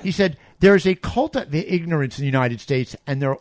[0.02, 3.36] he said there is a cult of the ignorance in the United States, and there,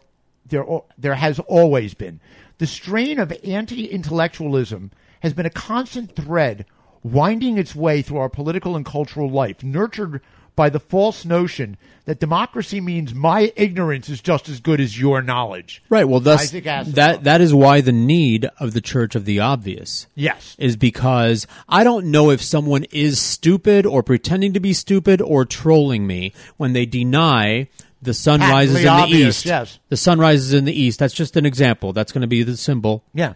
[0.46, 0.64] there,
[0.98, 2.20] there has always been.
[2.60, 6.66] The strain of anti-intellectualism has been a constant thread
[7.02, 10.22] winding its way through our political and cultural life, nurtured
[10.58, 15.22] by the false notion that democracy means my ignorance is just as good as your
[15.22, 15.84] knowledge.
[15.90, 16.04] Right.
[16.06, 20.08] Well, thus that that is why the need of the Church of the Obvious.
[20.16, 20.56] Yes.
[20.58, 25.46] is because I don't know if someone is stupid or pretending to be stupid or
[25.46, 27.70] trolling me when they deny
[28.02, 29.46] the sun Patently rises in the east.
[29.46, 29.80] yes.
[29.90, 31.00] The sun rises in the east.
[31.00, 31.94] That's just an example.
[31.94, 33.04] That's going to be the symbol.
[33.14, 33.34] Yeah.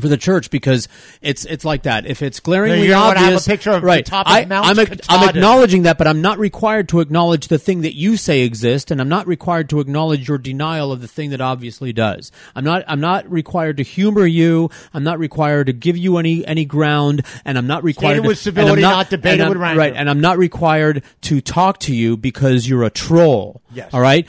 [0.00, 0.86] For the church, because
[1.20, 2.06] it's it's like that.
[2.06, 4.06] If it's glaringly You obvious, have a picture of the right?
[4.06, 7.48] top of I, Mount I'm, ac- I'm acknowledging that, but I'm not required to acknowledge
[7.48, 11.00] the thing that you say exists, and I'm not required to acknowledge your denial of
[11.00, 12.30] the thing that obviously does.
[12.54, 12.84] I'm not.
[12.86, 14.70] I'm not required to humor you.
[14.94, 18.28] I'm not required to give you any any ground, and I'm not required Stated to,
[18.28, 19.78] with civility, not debated I'm- with rancor.
[19.80, 23.60] Right, and I'm not required to talk to you because you're a troll.
[23.74, 23.92] Yes.
[23.92, 24.28] All right.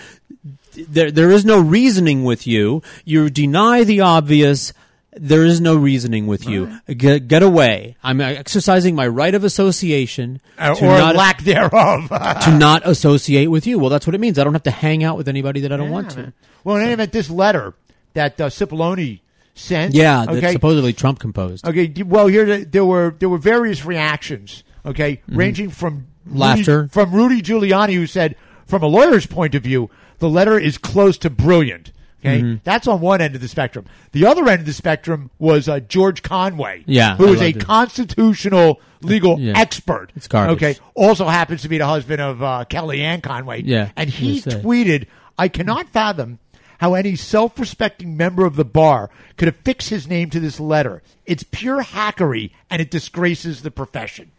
[0.88, 2.82] There, there is no reasoning with you.
[3.06, 4.74] You deny the obvious.
[5.14, 6.80] There is no reasoning with you.
[6.88, 7.98] Get, get away.
[8.02, 12.08] I'm exercising my right of association Uh, to or not, lack thereof.
[12.44, 13.78] to not associate with you.
[13.78, 14.40] Well, that's what it means.
[14.40, 16.32] I don't have to hang out with anybody that I don't want to.
[16.64, 17.74] well, in any event, this letter
[18.14, 19.20] that uh, Cipollone
[19.54, 19.94] sent.
[19.94, 21.68] Yeah, okay, that supposedly Trump composed.
[21.68, 21.92] Okay.
[22.04, 24.64] Well, here there were there were various reactions.
[24.86, 26.88] Okay, ranging from Rudy- Laughter.
[26.88, 28.36] from Rudy Giuliani, who said,
[28.66, 29.90] from a lawyer's point of view,
[30.20, 31.92] the letter is close to brilliant.
[32.24, 33.86] Okay, that's on one end of the spectrum.
[34.12, 37.50] The other end of the spectrum was uh, George Conway, Yeah, who I is a
[37.50, 37.60] it.
[37.60, 39.58] constitutional legal Yeah.
[39.58, 40.12] expert.
[40.16, 40.58] It's garbage.
[40.58, 43.64] Okay, also happens to be the husband of uh, Kellyanne Conway.
[43.64, 45.08] Yeah, and he tweeted,
[45.38, 46.40] "I cannot fathom."
[46.80, 51.04] How any self-respecting member of the bar could affix his name to this letter?
[51.28, 54.32] It's pure hackery, and it disgraces the profession.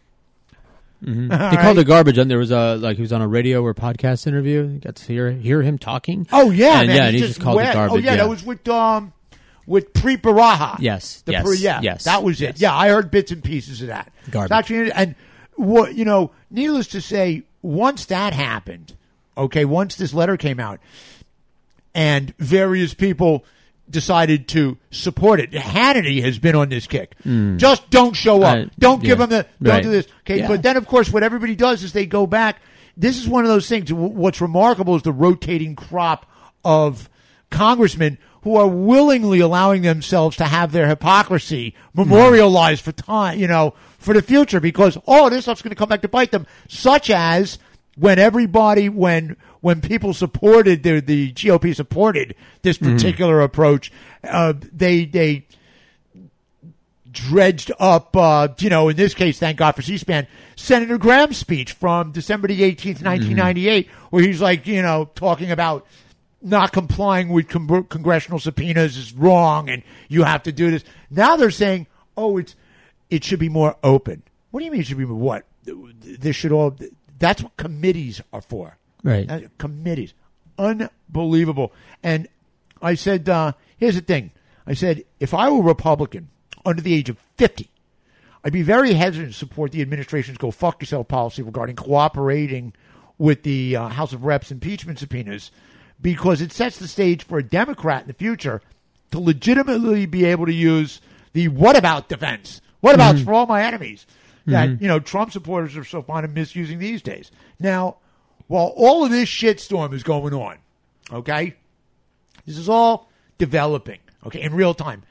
[1.51, 3.73] He called it garbage, and there was a like he was on a radio or
[3.73, 4.63] podcast interview.
[4.67, 6.27] You got to hear hear him talking.
[6.31, 6.95] Oh yeah, and, man.
[6.95, 7.95] yeah, he and he just, called went- it garbage.
[7.95, 9.11] Oh yeah, that was with um
[9.65, 10.77] with Preet Bharara.
[10.79, 12.55] Yes, The yes, Pre- yeah, yes, that was yes.
[12.55, 12.61] it.
[12.61, 14.11] Yeah, I heard bits and pieces of that.
[14.31, 14.51] Garbage.
[14.51, 15.15] Actually, and
[15.55, 18.95] what you know, needless to say, once that happened,
[19.37, 20.79] okay, once this letter came out,
[21.93, 23.43] and various people
[23.89, 25.51] decided to support it.
[25.51, 27.15] Hannity has been on this kick.
[27.23, 28.57] Just don't show up.
[28.67, 29.25] Uh, don't give yeah.
[29.25, 29.45] them the.
[29.61, 29.83] Don't Right.
[29.83, 30.07] do this.
[30.21, 30.47] Okay, Yeah.
[30.47, 32.61] but then of course, what everybody does is they go back.
[32.95, 33.91] This is one of those things.
[33.91, 36.25] What's remarkable is the rotating crop
[36.63, 37.09] of
[37.49, 43.73] congressmen who are willingly allowing themselves to have their hypocrisy memorialized for time, you know,
[43.99, 46.45] for the future because oh, this stuff's going to come back to bite them.
[46.67, 47.57] Such as
[47.97, 53.93] when everybody, when when people supported the the GOP supported this particular approach,
[54.25, 55.47] uh, they they
[57.09, 60.27] dredged up, uh, you know, in this case, thank God for C-SPAN,
[60.57, 65.87] Senator Graham's speech from December the 18th, 1998, where he's like, you know, talking about
[66.41, 70.83] not complying with con- congressional subpoenas is wrong and you have to do this.
[71.09, 71.87] Now they're saying,
[72.17, 72.55] oh, it's,
[73.09, 74.23] it should be more open.
[74.51, 75.45] What do you mean it should be more what?
[75.63, 76.75] This should all,
[77.17, 78.77] that's what committees are for.
[79.03, 79.29] Right.
[79.29, 80.13] Uh, committees.
[80.57, 81.73] Unbelievable.
[82.01, 82.27] And
[82.81, 84.31] I said, uh, here's the thing.
[84.65, 86.29] I said, if I were a Republican
[86.65, 87.69] under the age of 50,
[88.43, 92.73] I'd be very hesitant to support the administration's go fuck yourself policy regarding cooperating
[93.17, 95.51] with the uh, House of Reps impeachment subpoenas
[96.01, 98.61] because it sets the stage for a Democrat in the future
[99.11, 100.99] to legitimately be able to use
[101.33, 102.61] the what about defense.
[102.81, 104.05] What about for all my enemies
[104.45, 107.31] that, you know, Trump supporters are so fond of misusing these days.
[107.59, 107.97] Now,
[108.47, 110.57] while all of this shitstorm is going on,
[111.11, 111.55] okay,
[112.45, 115.03] this is all developing, okay, in real time.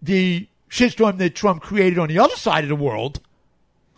[0.00, 3.20] The shitstorm that Trump created on the other side of the world,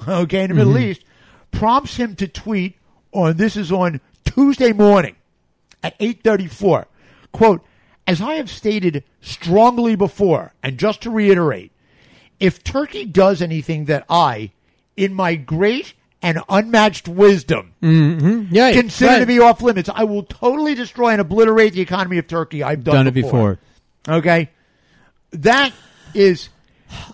[0.07, 0.91] okay, in the Middle mm-hmm.
[0.91, 1.05] East,
[1.51, 2.77] prompts him to tweet
[3.13, 5.17] on this is on Tuesday morning
[5.83, 6.87] at 8:34.
[7.33, 7.65] Quote,
[8.07, 11.73] as I have stated strongly before, and just to reiterate,
[12.39, 14.51] if Turkey does anything that I,
[14.97, 15.95] in my great
[16.25, 17.75] and unmatched wisdom,
[18.51, 19.19] Yeah, consider right.
[19.21, 22.63] to be off limits, I will totally destroy and obliterate the economy of Turkey.
[22.63, 23.59] I've done, done it before.
[24.09, 24.51] Okay,
[25.33, 25.73] that
[26.15, 26.49] is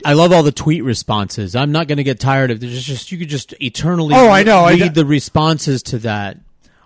[0.04, 1.56] I love all the tweet responses.
[1.56, 2.82] I'm not going to get tired of this.
[2.82, 4.14] Just you could just eternally.
[4.14, 4.60] Oh, I know.
[4.60, 4.88] I Read know.
[4.88, 6.38] the responses to that.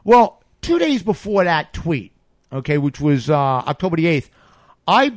[0.05, 2.13] Well, two days before that tweet,
[2.53, 4.29] okay, which was uh, October the 8th,
[4.87, 5.13] I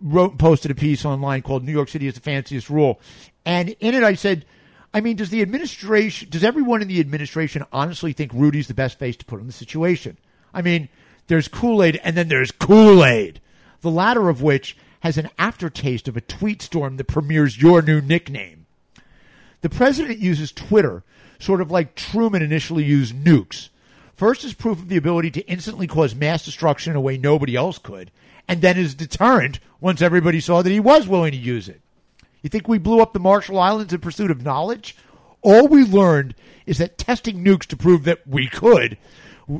[0.00, 3.00] wrote posted a piece online called New York City is the Fanciest Rule.
[3.44, 4.44] And in it, I said,
[4.96, 8.98] I mean, does the administration, does everyone in the administration honestly think Rudy's the best
[8.98, 10.16] face to put in the situation?
[10.54, 10.88] I mean,
[11.26, 13.42] there's Kool Aid and then there's Kool Aid,
[13.82, 18.00] the latter of which has an aftertaste of a tweet storm that premieres your new
[18.00, 18.64] nickname.
[19.60, 21.02] The president uses Twitter
[21.38, 23.68] sort of like Truman initially used nukes.
[24.14, 27.54] First as proof of the ability to instantly cause mass destruction in a way nobody
[27.54, 28.10] else could,
[28.48, 31.82] and then as deterrent once everybody saw that he was willing to use it.
[32.46, 34.94] You think we blew up the Marshall Islands in pursuit of knowledge?
[35.42, 38.96] all we learned is that testing nukes to prove that we could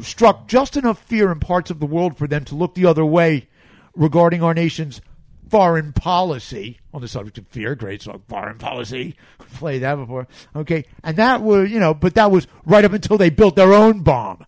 [0.03, 3.05] struck just enough fear in parts of the world for them to look the other
[3.05, 3.49] way
[3.97, 5.01] regarding our nation's
[5.49, 7.75] foreign policy on the subject of fear.
[7.75, 9.17] Great song, foreign policy.
[9.55, 10.29] Played that before.
[10.55, 10.85] Okay.
[11.03, 14.01] And that was, you know, but that was right up until they built their own
[14.01, 14.47] bomb.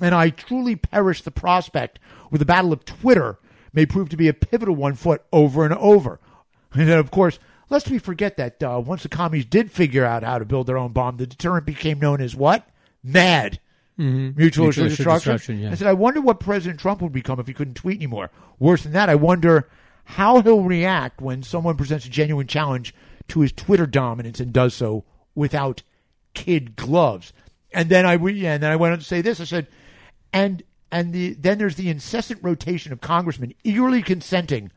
[0.00, 1.98] And I truly perish the prospect
[2.30, 3.38] where the battle of Twitter
[3.74, 6.18] may prove to be a pivotal one foot over and over.
[6.72, 7.38] And then, of course,
[7.70, 10.78] lest we forget that uh, once the commies did figure out how to build their
[10.78, 12.68] own bomb, the deterrent became known as what?
[13.02, 13.60] MAD.
[13.98, 14.36] Mhm.
[14.36, 15.32] Mutual, Mutual destruction.
[15.32, 15.70] destruction, yeah.
[15.70, 18.30] I said, I wonder what President Trump would become if he couldn't tweet anymore.
[18.58, 19.68] Worse than that, I wonder
[20.04, 22.92] how he'll react when someone presents a genuine challenge
[23.28, 25.04] to his Twitter dominance and does so
[25.34, 25.82] without
[26.34, 27.32] kid gloves.
[27.72, 29.40] And then I re- and then I went on to say this.
[29.40, 29.68] I said,
[30.32, 34.70] and and the then there's the incessant rotation of congressmen eagerly consenting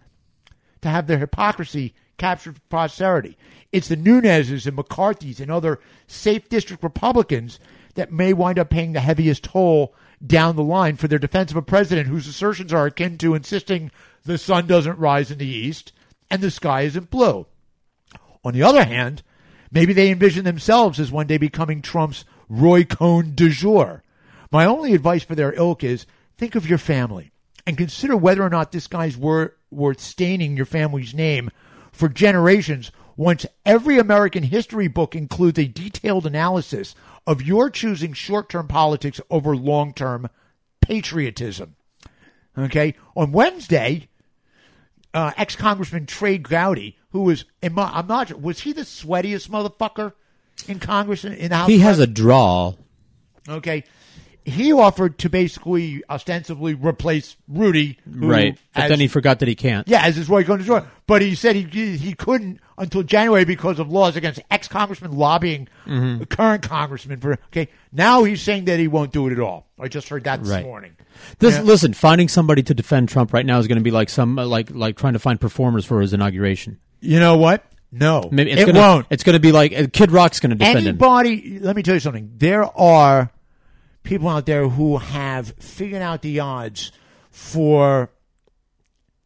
[0.82, 3.38] to have their hypocrisy captured for posterity.
[3.72, 7.60] It's the Nunes's and McCarthy's and other safe district Republicans
[7.96, 9.94] that may wind up paying the heaviest toll
[10.26, 13.92] down the line for their defense of a president whose assertions are akin to insisting
[14.24, 15.92] the sun doesn't rise in the east
[16.30, 17.46] and the sky isn't blue.
[18.44, 19.24] On the other hand,
[19.72, 24.04] maybe they envision themselves as one day becoming Trump's Roy Cohn du jour.
[24.52, 26.06] My only advice for their ilk is
[26.38, 27.32] think of your family
[27.66, 31.52] and consider whether or not this guy's wor- worth staining your family's name
[31.98, 36.96] for generations once every American history book includes a detailed analysis
[37.26, 40.30] of your choosing short term politics over long term
[40.82, 41.76] patriotism.
[42.58, 42.96] Okay?
[43.16, 44.08] On Wednesday,
[45.14, 48.82] uh, ex Congressman Trey Gowdy, who was, in my, I'm not sure, was he the
[48.82, 50.14] sweatiest motherfucker
[50.68, 51.68] in Congress in, the House?
[51.68, 52.76] He has a Rep- draw.
[53.50, 53.84] Okay.
[54.48, 58.58] He offered to basically ostensibly replace Rudy, who, Right.
[58.74, 59.88] But as- then he forgot that he can't.
[59.88, 60.78] yeah, as his Roy Cohn Jr.
[61.06, 65.68] But he said he he couldn't until January because of laws against ex congressmen lobbying
[65.86, 66.20] Mhm.
[66.20, 67.34] the current congressman for.
[67.48, 69.68] Okay, now he's saying that he won't do it at all.
[69.80, 70.64] I just heard that this Right.
[70.64, 70.92] morning.
[71.40, 71.64] This Yeah.
[71.64, 74.70] listen, finding somebody to defend Trump right now is going to be like some like
[74.74, 76.78] like trying to find performers for his inauguration.
[77.02, 77.64] You know what?
[77.92, 79.06] No, Maybe it's it gonna, won't.
[79.10, 80.88] It's going to be like uh, Kid Rock's going to defend him.
[80.88, 82.32] Anybody, let me tell you something.
[82.38, 83.32] There are
[84.08, 86.92] people out there who have figured out the odds
[87.30, 88.10] for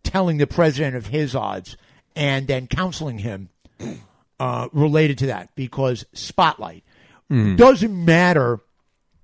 [0.03, 1.77] telling the president of his odds
[2.15, 3.49] and then counseling him
[4.39, 6.83] uh, related to that because spotlight
[7.29, 7.55] Mm.
[7.55, 8.59] doesn't matter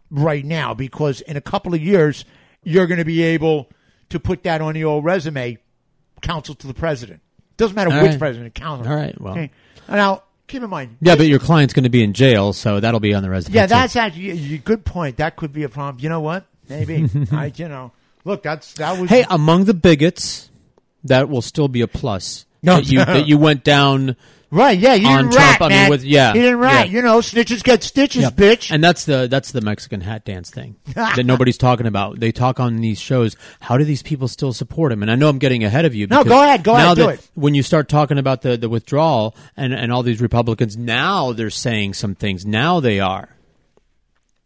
[0.09, 2.23] right now because in a couple of years
[2.63, 3.67] you're going to be able
[4.07, 5.57] to put that on your old resume
[6.21, 7.19] counsel to the president
[7.57, 8.19] doesn't matter All which right.
[8.19, 9.33] president counsel All right, well.
[9.33, 9.51] okay.
[9.89, 12.99] now keep in mind Yeah, but your client's going to be in jail, so that'll
[12.99, 13.55] be on the resume.
[13.55, 15.17] yeah, that's actually a good point.
[15.17, 16.01] That could be a problem.
[16.01, 16.45] You know what?
[16.69, 17.07] Maybe.
[17.31, 17.91] I, you know,
[18.25, 19.09] look, that's that was.
[19.09, 20.49] Hey, among the bigots,
[21.03, 22.45] that will still be a plus.
[22.63, 22.75] No.
[22.77, 24.15] that you that you went down.
[24.51, 24.77] Right?
[24.77, 26.87] Yeah, you on didn't rat, I mean, with yeah, you didn't rat.
[26.89, 26.95] yeah.
[26.95, 28.29] You know, snitches get stitches, Yeah.
[28.29, 28.71] bitch.
[28.71, 32.19] And that's the that's the Mexican hat dance thing that nobody's talking about.
[32.19, 33.35] They talk on these shows.
[33.61, 35.01] How do these people still support him?
[35.01, 36.07] And I know I'm getting ahead of you.
[36.07, 37.29] No, because go ahead, go now ahead, do that it.
[37.35, 41.49] When you start talking about the the withdrawal and and all these Republicans, now they're
[41.49, 42.45] saying some things.
[42.45, 43.29] Now they are.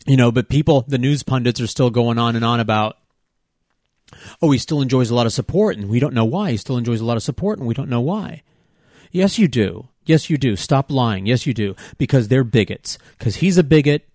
[0.07, 2.98] You know, but people, the news pundits are still going on and on about.
[4.41, 6.52] Oh, he still enjoys a lot of support, and we don't know why.
[6.52, 8.41] He still enjoys a lot of support, and we don't know why.
[9.11, 9.88] Yes, you do.
[10.05, 10.55] Yes, you do.
[10.55, 11.25] Stop lying.
[11.25, 11.75] Yes, you do.
[11.97, 12.97] Because they're bigots.
[13.17, 14.07] Because he's a bigot.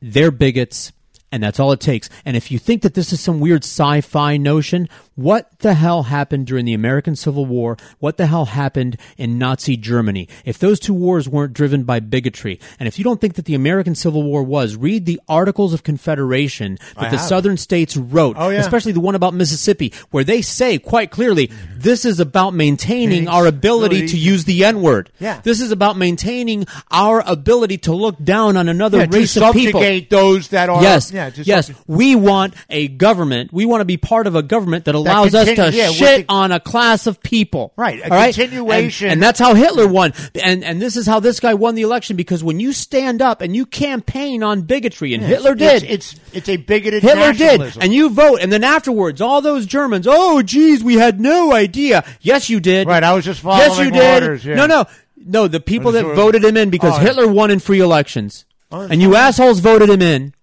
[0.00, 0.92] They're bigots.
[1.34, 2.08] And that's all it takes.
[2.24, 6.04] And if you think that this is some weird sci fi notion, what the hell
[6.04, 7.76] happened during the American Civil War?
[7.98, 10.28] What the hell happened in Nazi Germany?
[10.44, 13.56] If those two wars weren't driven by bigotry, and if you don't think that the
[13.56, 17.26] American Civil War was, read the Articles of Confederation that I the have.
[17.28, 18.60] Southern states wrote, Oh, yeah.
[18.60, 23.46] especially the one about Mississippi, where they say quite clearly, this is about maintaining our
[23.46, 25.10] ability to use the N word.
[25.18, 25.40] Yeah.
[25.42, 29.80] This is about maintaining our ability to look down on another Yeah, race of people.
[29.80, 30.80] subjugate those that are.
[30.82, 31.66] Yes, yeah, to yes.
[31.66, 33.52] subjugate- We want a government.
[33.52, 36.32] We want to be part of a government that allows us to yeah, shit the-
[36.32, 37.72] on a class of people.
[37.76, 38.34] Right, a all right?
[38.34, 40.12] continuation- And, and that's how Hitler won.
[40.42, 43.40] And and this is how this guy won the election because when you stand up
[43.40, 47.02] and you campaign on bigotry, and Yeah, Hitler did, It's, it's it's a bigoted.
[47.02, 47.82] Hitler did, nationalism.
[47.82, 52.04] and you vote, and then afterwards, all those Germans, oh, geez, we had no idea.
[52.20, 52.86] Yes, you did.
[52.86, 54.22] Right, I was just Yes, you following did.
[54.22, 54.54] orders, yeah.
[54.56, 54.84] No, no,
[55.16, 55.48] no.
[55.48, 59.14] The people that just voted him in because Hitler won in free elections, and you
[59.16, 60.34] assholes voted him in,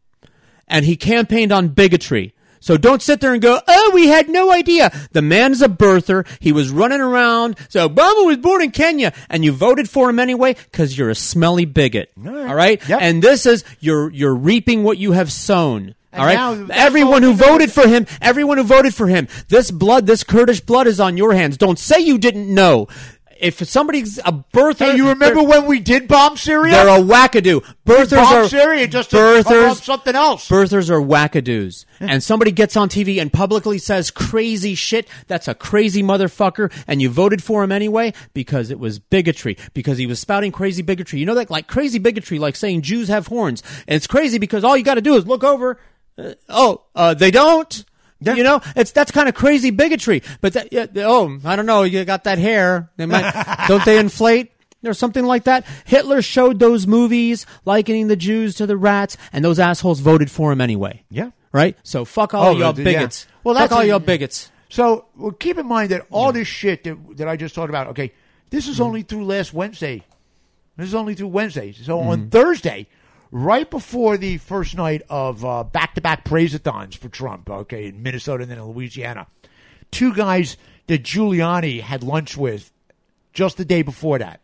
[0.71, 2.33] and he campaigned on bigotry.
[2.61, 4.91] So don't sit there and go, oh, we had no idea.
[5.13, 6.27] The man's a birther.
[6.39, 7.57] He was running around.
[7.69, 11.15] So Obama was born in Kenya, and you voted for him anyway because you're a
[11.15, 12.11] smelly bigot.
[12.17, 12.47] All right.
[12.47, 12.89] All right.
[12.89, 13.01] Yep.
[13.01, 15.95] And this is you're you're reaping what you have sown.
[16.13, 16.69] And all right.
[16.71, 20.85] everyone who voted for him, everyone who voted for him, this blood, this Kurdish blood
[20.85, 21.57] is on your hands.
[21.57, 22.89] Don't say you didn't know.
[23.41, 26.71] If somebody's a birther, Hey, you remember when we did bomb Syria?
[26.71, 27.61] they're a wackadoo.
[27.85, 29.83] Birthers are Syria just to cover up birthers.
[29.83, 30.47] something else.
[30.47, 35.07] Birthers are wackadoos, and somebody gets on TV and publicly says crazy shit.
[35.27, 39.57] That's a crazy motherfucker, and you voted for him anyway because it was bigotry.
[39.73, 41.19] Because he was spouting crazy bigotry.
[41.19, 43.63] You know that like crazy bigotry, like saying Jews have horns.
[43.87, 45.79] And it's crazy because all you got to do is look over.
[46.17, 47.85] Uh, oh, uh, they don't.
[48.21, 50.21] You know, it's that's kind of crazy bigotry.
[50.41, 51.83] But that, yeah, oh, I don't know.
[51.83, 52.89] You got that hair.
[52.97, 54.51] They might, don't they inflate?
[54.83, 55.65] or something like that.
[55.85, 60.51] Hitler showed those movies likening the Jews to the rats, and those assholes voted for
[60.51, 61.03] him anyway.
[61.09, 61.31] Yeah.
[61.51, 61.77] Right?
[61.83, 62.83] So fuck all Oh, y'all yeah.
[62.83, 63.27] bigots.
[63.43, 64.51] Well, fuck all y'all bigots.
[64.69, 67.87] So well, keep in mind that all this shit that, that I just talked about,
[67.87, 68.13] okay,
[68.49, 68.85] this is mm.
[68.85, 70.03] only through last Wednesday.
[70.77, 71.73] This is only through Wednesday.
[71.73, 72.07] So mm.
[72.07, 72.87] on Thursday,
[73.31, 78.51] right before the first night of uh, back-to-back praise-a-thons for Trump, okay, in Minnesota and
[78.51, 79.27] then in Louisiana,
[79.91, 82.71] two guys that Giuliani had lunch with
[83.33, 84.41] just the day before that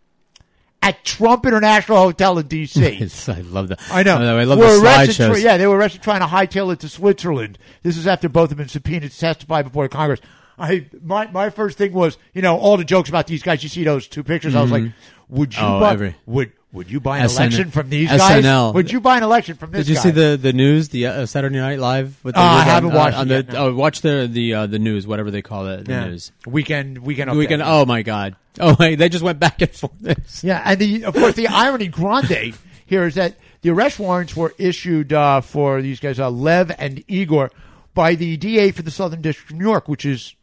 [0.81, 2.81] at Trump International Hotel in D.C.
[3.27, 3.79] I love that.
[3.91, 4.15] I know.
[4.37, 5.33] I love were the slideshows.
[5.33, 7.57] tr- yeah, they were arrested trying to hightail it to Switzerland.
[7.83, 10.21] This is after both have been subpoenaed to testify before Congress.
[10.59, 13.61] I my my first thing was, you know, all the jokes about these guys.
[13.63, 14.55] You see those two pictures.
[14.55, 14.85] I was like,
[15.29, 18.43] would you Oh, buy every- would would you buy an SN election from these guys?
[18.43, 18.73] SNL.
[18.73, 20.01] Would you buy an election from this Did you guy?
[20.03, 22.17] see the, the news, the uh, Saturday Night Live?
[22.21, 23.67] What they Oh, I on- haven't watched on it the, yet, no.
[23.67, 26.05] Oh, watch the the uh, the news, whatever they call it, the Yeah.
[26.07, 26.31] news.
[26.45, 27.37] weekend weekend update.
[27.37, 27.61] Weekend.
[27.65, 28.35] Oh my god.
[28.59, 30.43] Oh, wait, they just went back and forth.
[30.43, 32.55] Yeah, and the of course the irony grande
[32.85, 37.03] here is that the arrest warrants were issued uh, for these guys, uh, Lev and
[37.07, 37.51] Igor,
[37.93, 40.35] by the DA for the Southern District of New York, which is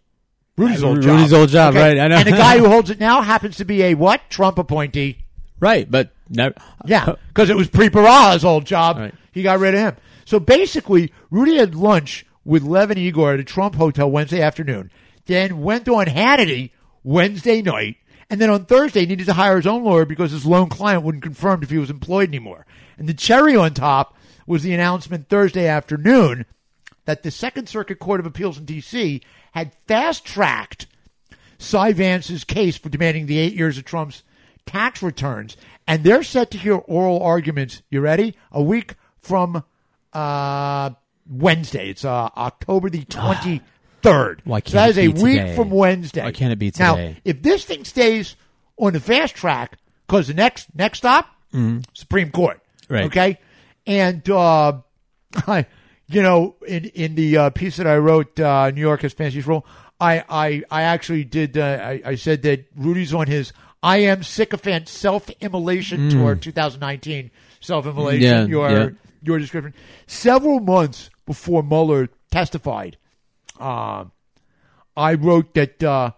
[0.56, 1.16] Rudy's Uh, old job.
[1.16, 2.16] Rudy's old job, right, I know.
[2.16, 4.20] And the guy who holds it now happens to be a what?
[4.30, 5.18] Trump appointee.
[5.60, 6.52] Right, but no,
[6.86, 8.96] Yeah, because it was Preet Bharara's old job.
[8.96, 9.14] Right.
[9.32, 9.96] He got rid of him.
[10.24, 14.90] So basically, Rudy had lunch with Lev and Igor at a Trump hotel Wednesday afternoon,
[15.26, 16.70] then went on Hannity
[17.02, 17.96] Wednesday night,
[18.30, 21.24] and then on Thursday needed to hire his own lawyer because his lone client wouldn't
[21.24, 22.66] confirm if he was employed anymore.
[22.98, 26.46] And the cherry on top was the announcement Thursday afternoon
[27.04, 29.20] that the Second Circuit Court of Appeals in D.C.
[29.52, 30.86] had fast tracked
[31.58, 34.22] Cy Vance's case for demanding the eight years of Trump's
[34.66, 37.82] tax returns, and they're set to hear oral arguments.
[37.90, 38.36] You ready?
[38.52, 39.64] A week from
[40.12, 40.90] uh,
[41.28, 41.90] Wednesday.
[41.90, 43.62] It's uh, October the twenty
[44.02, 44.42] third.
[44.44, 45.56] Why can't that is a week today?
[45.56, 46.22] from Wednesday.
[46.22, 46.84] Why can't it be today?
[46.84, 48.36] Now, if this thing stays
[48.76, 51.26] on the fast track, because the next next stop,
[51.92, 52.60] Supreme Court.
[52.82, 52.94] Mm-hmm.
[52.94, 53.04] Right.
[53.06, 53.38] Okay.
[53.86, 54.78] And uh,
[55.46, 55.66] I,
[56.08, 59.46] you know, in in the uh, piece that I wrote, uh, New York has fancies
[59.46, 59.66] rule.
[60.00, 61.56] I I I actually did.
[61.56, 63.52] Uh, I, I said that Rudy's on his
[63.84, 67.30] I am sycophant self immolation tour 2019
[67.60, 68.20] self immolation.
[68.20, 68.22] Mm.
[68.22, 68.88] Yeah, your yeah.
[69.22, 69.74] your description.
[70.06, 72.96] Several months before Mueller testified,
[73.60, 74.04] uh,
[74.96, 75.82] I wrote that.
[75.82, 76.12] Uh,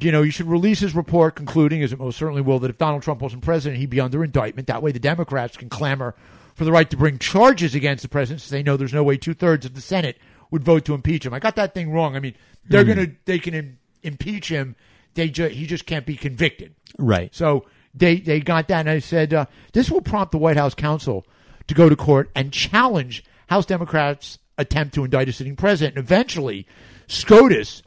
[0.00, 2.76] you know, you should release his report concluding, as it most certainly will, that if
[2.78, 4.68] Donald Trump wasn't president, he'd be under indictment.
[4.68, 6.14] That way, the Democrats can clamor
[6.54, 9.16] for the right to bring charges against the president since they know there's no way
[9.16, 10.18] two thirds of the Senate
[10.50, 11.32] would vote to impeach him.
[11.32, 12.16] I got that thing wrong.
[12.16, 12.34] I mean,
[12.68, 12.92] they're Hmm.
[12.92, 14.76] going to, they can im- impeach him.
[15.18, 16.74] They ju- he just can't be convicted.
[16.96, 17.34] right.
[17.34, 20.74] So they they got that, and I said uh, this will prompt the White House
[20.74, 21.26] counsel
[21.66, 25.96] to go to court and challenge House Democrats' attempt to indict a sitting president.
[25.96, 26.66] And eventually,
[27.08, 27.82] SCOTUS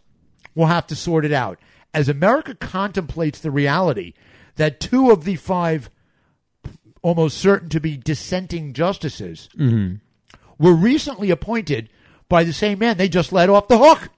[0.56, 1.58] will have to sort it out
[1.94, 4.14] as America contemplates the reality
[4.56, 5.90] that two of the five
[7.02, 9.48] almost certain to be dissenting justices
[10.60, 11.90] were recently appointed
[12.30, 14.10] by the same man they just let off the hook.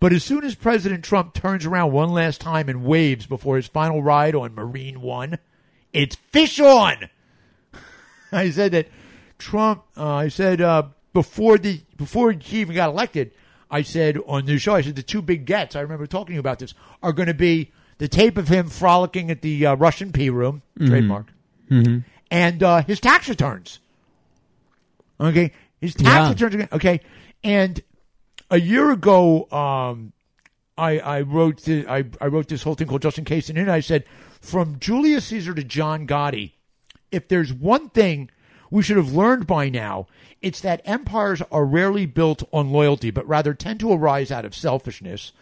[0.00, 3.66] But as soon as President Trump turns around one last time and waves before his
[3.66, 5.38] final ride on Marine One,
[5.92, 7.08] it's fish on.
[8.32, 8.88] I said that
[9.38, 9.84] Trump.
[9.96, 13.30] Uh, I said uh, before the before he even got elected.
[13.70, 14.74] I said on the show.
[14.74, 15.74] I said the two big gets.
[15.74, 18.68] I remember talking to you about this are going to be the tape of him
[18.68, 21.26] frolicking at the uh, Russian P room, trademark,
[22.30, 23.78] and uh, his tax returns.
[25.20, 26.46] Okay, his tax Yeah.
[26.46, 26.68] returns.
[26.72, 27.00] Okay,
[27.42, 27.80] and
[28.54, 30.12] a year ago, um,
[30.78, 33.58] I I wrote the, I I wrote this whole thing called Just in Case, and
[33.58, 34.04] in it I said
[34.40, 36.52] from Julius Caesar to John Gotti,
[37.10, 38.30] if there's one thing
[38.70, 40.06] we should have learned by now,
[40.40, 44.54] it's that empires are rarely built on loyalty, but rather tend to arise out of
[44.54, 45.32] selfishness,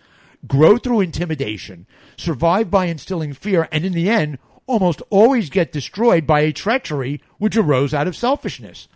[0.47, 1.87] grow through intimidation,
[2.17, 7.21] survive by instilling fear, and in the end, almost always get destroyed by a treachery
[7.37, 8.89] which arose out of selfishness.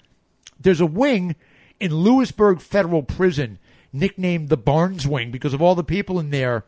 [0.58, 1.36] There's a wing
[1.78, 3.58] in Lewisburg Federal Prison
[3.98, 6.64] nicknamed the Barnes Wing because of all the people in there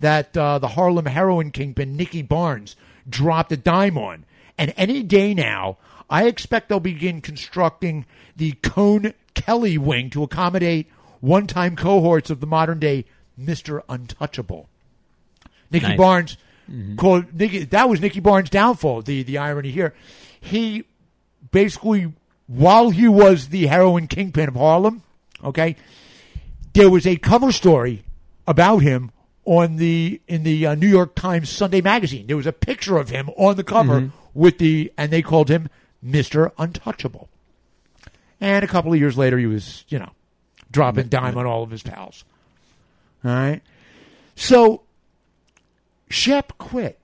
[0.00, 2.76] that uh, the Harlem heroin kingpin Nicky Barnes
[3.08, 4.24] dropped a dime on.
[4.58, 5.78] And any day now,
[6.10, 8.06] I expect they'll begin constructing
[8.36, 10.88] the Cone Kelly Wing to accommodate
[11.20, 13.04] one time cohorts of the modern day
[13.40, 13.82] Mr.
[13.88, 14.68] Untouchable.
[15.70, 15.98] Nicky Nice.
[15.98, 16.36] Barnes
[16.96, 17.64] called Nicky.
[17.64, 19.02] That was Nicky Barnes' downfall.
[19.02, 19.94] The the irony here,
[20.40, 20.84] he
[21.50, 22.12] basically
[22.46, 25.02] while he was the heroin kingpin of Harlem,
[25.42, 25.76] okay,
[26.74, 28.04] there was a cover story
[28.46, 29.10] about him
[29.44, 32.26] on the in the uh, New York Times Sunday magazine.
[32.26, 35.68] There was a picture of him on the cover with the and they called him
[36.02, 37.28] Mister Untouchable.
[38.40, 40.10] And a couple of years later, he was you know
[40.70, 42.24] dropping dime on all of his pals.
[43.24, 43.62] All right,
[44.36, 44.82] so
[46.08, 46.98] Shep quit.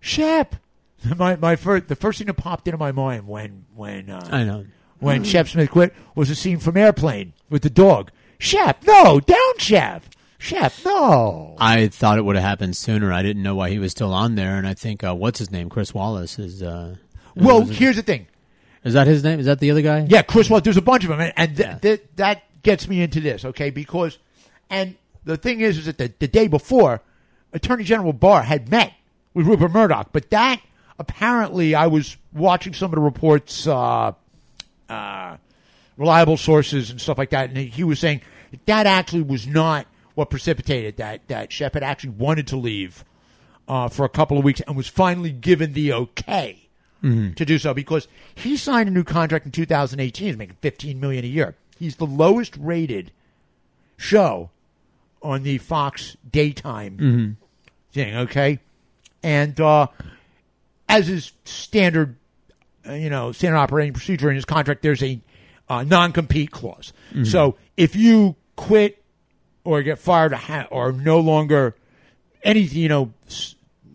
[0.00, 0.56] Shep.
[1.16, 4.42] My my first the first thing that popped into my mind when when uh, I
[4.42, 4.64] know.
[4.98, 8.10] when Shep Smith quit was a scene from Airplane with the dog.
[8.38, 10.02] Shep, no, down Shep.
[10.38, 11.56] Shep, no.
[11.58, 13.12] I thought it would have happened sooner.
[13.12, 15.50] I didn't know why he was still on there, and I think uh, what's his
[15.50, 16.62] name, Chris Wallace, is.
[16.62, 16.96] Uh,
[17.34, 18.26] Well, here's the thing.
[18.84, 19.40] is that his name?
[19.40, 20.06] Is that the other guy?
[20.08, 20.64] Yeah, Chris Wallace.
[20.64, 23.70] There's a bunch of them, and, and th- th- that gets me into this, okay?
[23.70, 24.18] Because,
[24.70, 24.94] and
[25.24, 27.00] the thing is, is that the, the day before,
[27.52, 28.92] Attorney General Barr had met
[29.34, 30.60] with Rupert Murdoch, but that
[30.98, 34.12] apparently, I was watching some of the reports, uh,
[34.88, 35.36] uh,
[35.96, 38.20] reliable sources and stuff like that, and he was saying
[38.66, 41.26] that actually was not what precipitated that.
[41.28, 43.04] That Shep had actually wanted to leave
[43.68, 46.68] uh, for a couple of weeks and was finally given the okay
[47.36, 50.26] to do so because he signed a new contract in 2018.
[50.26, 51.54] He's making 15 million a year.
[51.78, 53.12] He's the lowest rated
[53.96, 54.50] show
[55.22, 56.96] on the Fox daytime
[57.92, 58.16] thing.
[58.16, 58.58] Okay,
[59.22, 59.88] and uh,
[60.88, 62.16] as is standard,
[62.88, 65.20] uh, you know, standard operating procedure in his contract, there's a
[65.68, 66.92] uh, non-compete clause.
[67.24, 69.02] So if you quit
[69.64, 71.74] or get fired or ha- or no longer
[72.44, 73.54] anything, you know, s-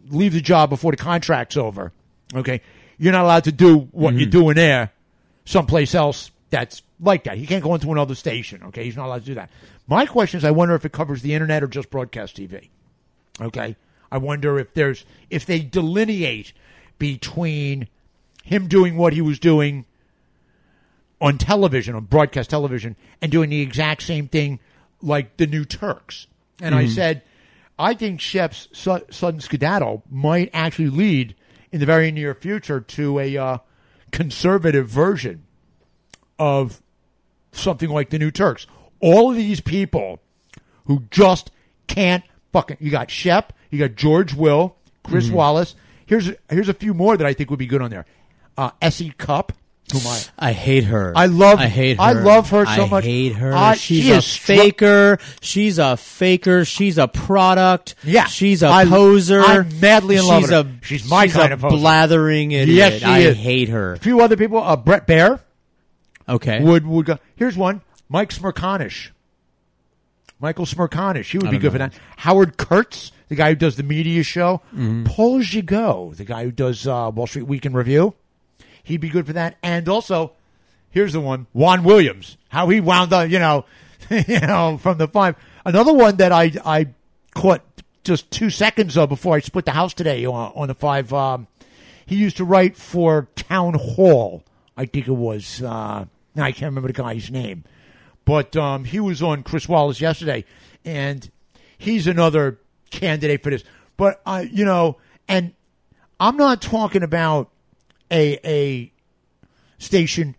[0.10, 1.92] leave the job before the contract's over.
[2.34, 2.62] Okay,
[2.98, 4.92] you're not allowed to do what you're doing there
[5.46, 7.38] someplace else that's like that.
[7.38, 8.62] He can't go into another station.
[8.68, 9.50] Okay, he's not allowed to do that.
[9.88, 12.70] My question is, I wonder if it covers the internet or just broadcast TV.
[13.42, 13.76] Okay,
[14.12, 16.54] I wonder if there's if they delineate
[17.00, 17.88] between
[18.44, 19.86] him doing what he was doing
[21.22, 24.60] on television, on broadcast television, and doing the exact same thing
[25.02, 26.28] like the New Turks.
[26.60, 27.22] And I said,
[27.80, 31.36] I think Shep's su- sudden skedaddle might actually lead
[31.72, 33.58] in the very near future to a uh,
[34.12, 35.44] conservative version
[36.38, 36.82] of
[37.52, 38.68] something like the New Turks.
[39.00, 40.20] All of these people
[40.86, 41.52] who just
[41.88, 42.78] can't fucking.
[42.80, 45.76] You got Shep, you got George Will, Chris Wallace.
[46.06, 48.06] Here's here's a few more that I think would be good on there.
[48.58, 49.14] Uh, S.E.
[49.18, 49.54] Cupp,
[49.96, 51.14] I I hate her.
[51.16, 52.04] I love- I hate her.
[52.04, 53.04] I love her so I much.
[53.04, 53.54] I hate her.
[53.54, 55.18] Uh, she's she a faker.
[55.42, 56.66] she's a faker.
[56.66, 57.96] She's a product.
[58.04, 58.26] Yeah.
[58.26, 59.42] She's a I- poser.
[59.42, 60.80] I'm madly in love she's with a, her.
[60.84, 61.78] She's my she's kind a of poser.
[61.78, 62.76] blathering idiot.
[62.76, 63.38] Yes, she I is.
[63.38, 63.94] hate her.
[63.94, 64.58] a few other people.
[64.60, 65.40] Uh, Bret Baier.
[66.30, 66.62] Okay.
[66.64, 67.18] would would go.
[67.36, 67.82] Here's one.
[68.10, 69.10] Mike Smerconish.
[70.40, 71.30] Michael Smerconish.
[71.32, 71.94] He would be good for that.
[72.18, 74.62] Howard Kurtz, the guy who does the media show.
[74.74, 75.04] Mm-hmm.
[75.04, 78.16] Paul Gigot, the guy who does uh, Wall Street Week in Review.
[78.92, 79.58] He'd be good for that.
[79.64, 80.34] And also,
[80.90, 82.36] here's the one: Juan Williams.
[82.50, 83.64] How he wound up, you know,
[84.10, 85.38] you know, from the five.
[85.66, 86.88] Another one that I I
[87.34, 87.62] caught
[88.04, 91.14] just two seconds of before I split the house today on, on the five.
[91.14, 91.48] Um,
[92.06, 94.44] he used to write for Town Hall.
[94.76, 95.62] I think it was.
[95.62, 96.04] Uh,
[96.36, 97.64] I can't remember the guy's name,
[98.26, 100.44] but um, he was on Chris Wallace yesterday,
[100.84, 101.32] and
[101.78, 102.60] he's another
[102.90, 103.64] candidate for this.
[103.96, 104.98] But uh, you know,
[105.30, 105.54] and
[106.20, 107.50] I'm not talking about
[108.12, 108.92] a a
[109.78, 110.36] station.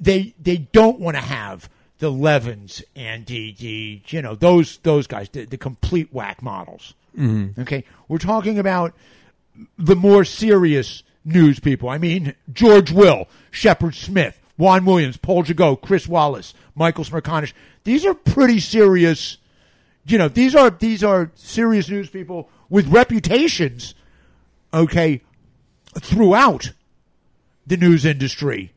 [0.00, 1.68] They they don't want to have
[1.98, 6.94] the Levins and the, the you know those those guys the, the complete whack models.
[7.16, 7.60] Mm-hmm.
[7.62, 8.94] Okay, we're talking about
[9.78, 11.88] the more serious news people.
[11.88, 17.52] I mean, George Will, Shepard Smith, Juan Williams, Paul Gigot, Chris Wallace, Michael Smerconish.
[17.84, 19.38] These are pretty serious.
[20.06, 23.94] You know, these are these are serious news people with reputations.
[24.72, 25.22] Okay,
[26.00, 26.72] throughout
[27.66, 28.72] the news industry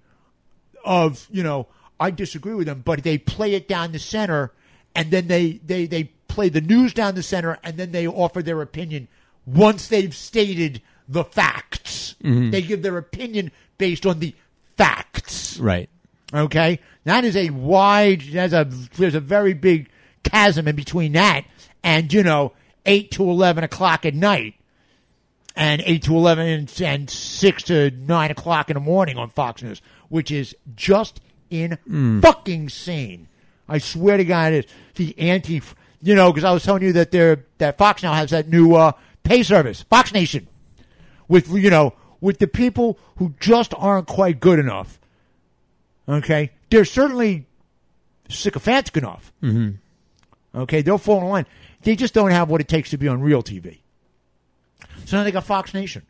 [0.83, 1.67] of you know
[1.99, 4.51] I disagree with them, but they play it down the center,
[4.95, 8.41] and then they they they play the news down the center, and then they offer
[8.41, 9.07] their opinion
[9.45, 12.15] once they've stated the facts.
[12.23, 12.51] Mm-hmm.
[12.51, 14.35] They give their opinion based on the
[14.75, 15.57] facts.
[15.59, 15.89] right.
[16.33, 18.21] Okay, that is a wide.
[18.21, 18.65] There's a
[18.97, 19.89] there's a very big
[20.23, 21.45] chasm in between that
[21.83, 22.51] and you know
[22.85, 24.55] eight to eleven o'clock at night,
[25.57, 29.63] and eight to eleven and, and six to nine o'clock in the morning on Fox
[29.63, 31.19] News, which is just
[31.49, 31.77] in
[32.21, 33.27] fucking insane.
[33.67, 35.61] I swear to God, it is the anti.
[35.99, 38.75] You know, because I was telling you that they're that Fox now has that new
[38.75, 38.91] uh,
[39.23, 40.47] pay service, Fox Nation,
[41.27, 44.99] with you know with the people who just aren't quite good enough.
[46.07, 47.47] Okay, they're certainly
[48.29, 49.33] sycophantic enough.
[49.41, 50.59] Mm-hmm.
[50.59, 51.45] Okay, they'll fall in line.
[51.81, 53.79] They just don't have what it takes to be on real TV.
[55.07, 56.05] So now they got Fox Nation.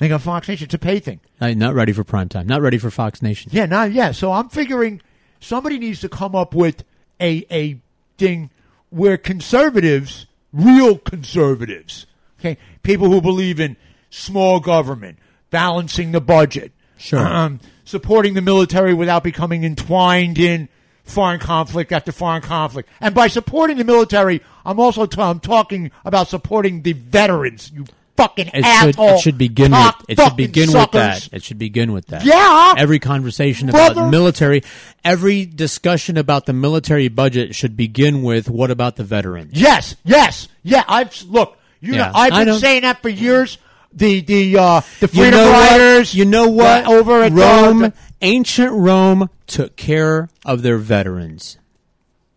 [0.00, 0.64] They got Fox Nation.
[0.64, 1.20] It's a pay thing.
[1.40, 2.48] Uh, not ready for prime time.
[2.48, 3.52] Not ready for Fox Nation.
[3.54, 4.10] Yeah, not yeah.
[4.10, 5.00] So I'm figuring
[5.38, 6.82] somebody needs to come up with
[7.20, 7.78] a a
[8.18, 8.50] thing
[8.90, 12.06] where conservatives, real conservatives,
[12.40, 13.76] okay, people who believe in
[14.10, 15.20] small government,
[15.50, 17.20] balancing the budget, Sure.
[17.24, 20.68] um, supporting the military without becoming entwined in
[21.04, 22.88] foreign conflict after foreign conflict.
[23.00, 27.70] And by supporting the military, I'm also t- I'm talking about supporting the veterans.
[27.74, 27.84] You
[28.16, 29.08] fucking It should, asshole.
[29.16, 31.28] it should begin with it should begin with that.
[31.32, 32.24] It should begin with that.
[32.24, 32.74] Yeah.
[32.76, 34.10] Every conversation about Brother.
[34.10, 34.62] military,
[35.04, 39.52] every discussion about the military budget should begin with what about the veterans?
[39.54, 40.84] Yes, yes, yeah.
[40.88, 41.56] I've look.
[41.80, 43.58] You Yeah, know, I've been saying that for years.
[43.94, 46.10] The the uh, the You freedom know riders.
[46.10, 46.14] what?
[46.14, 46.86] You know what?
[46.86, 47.90] over at Rome, uh,
[48.22, 51.58] ancient Rome took care of their veterans.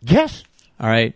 [0.01, 0.43] yes,
[0.79, 1.13] All right.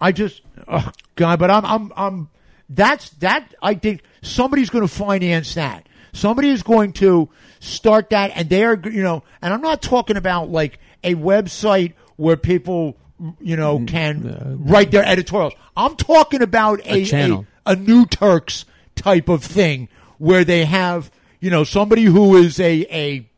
[0.00, 2.28] I just oh God, but I'm I'm I'm
[2.68, 5.86] that's that I think somebody's going to finance that.
[6.12, 7.28] Somebody is going to
[7.60, 11.94] start that, and they are you know, and I'm not talking about like a website
[12.16, 12.96] where people
[13.40, 15.54] you know Mm, can write their editorials.
[15.76, 17.46] I'm talking about a, A channel.
[17.64, 18.64] a, a new Turks
[18.94, 21.10] type of thing where they have
[21.40, 23.28] you know somebody who is a a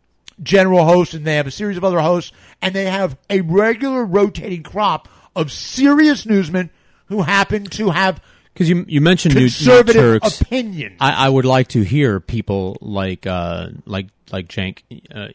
[0.42, 2.30] general host and they have a series of other hosts
[2.62, 6.70] and they have a regular rotating crop of serious newsmen
[7.06, 8.20] who happen to have
[8.52, 10.40] Because you you mentioned New, New conservative Turks.
[10.40, 10.96] opinion.
[11.00, 14.82] I, I would like to hear people like uh, like like Cenk
[15.14, 15.28] uh,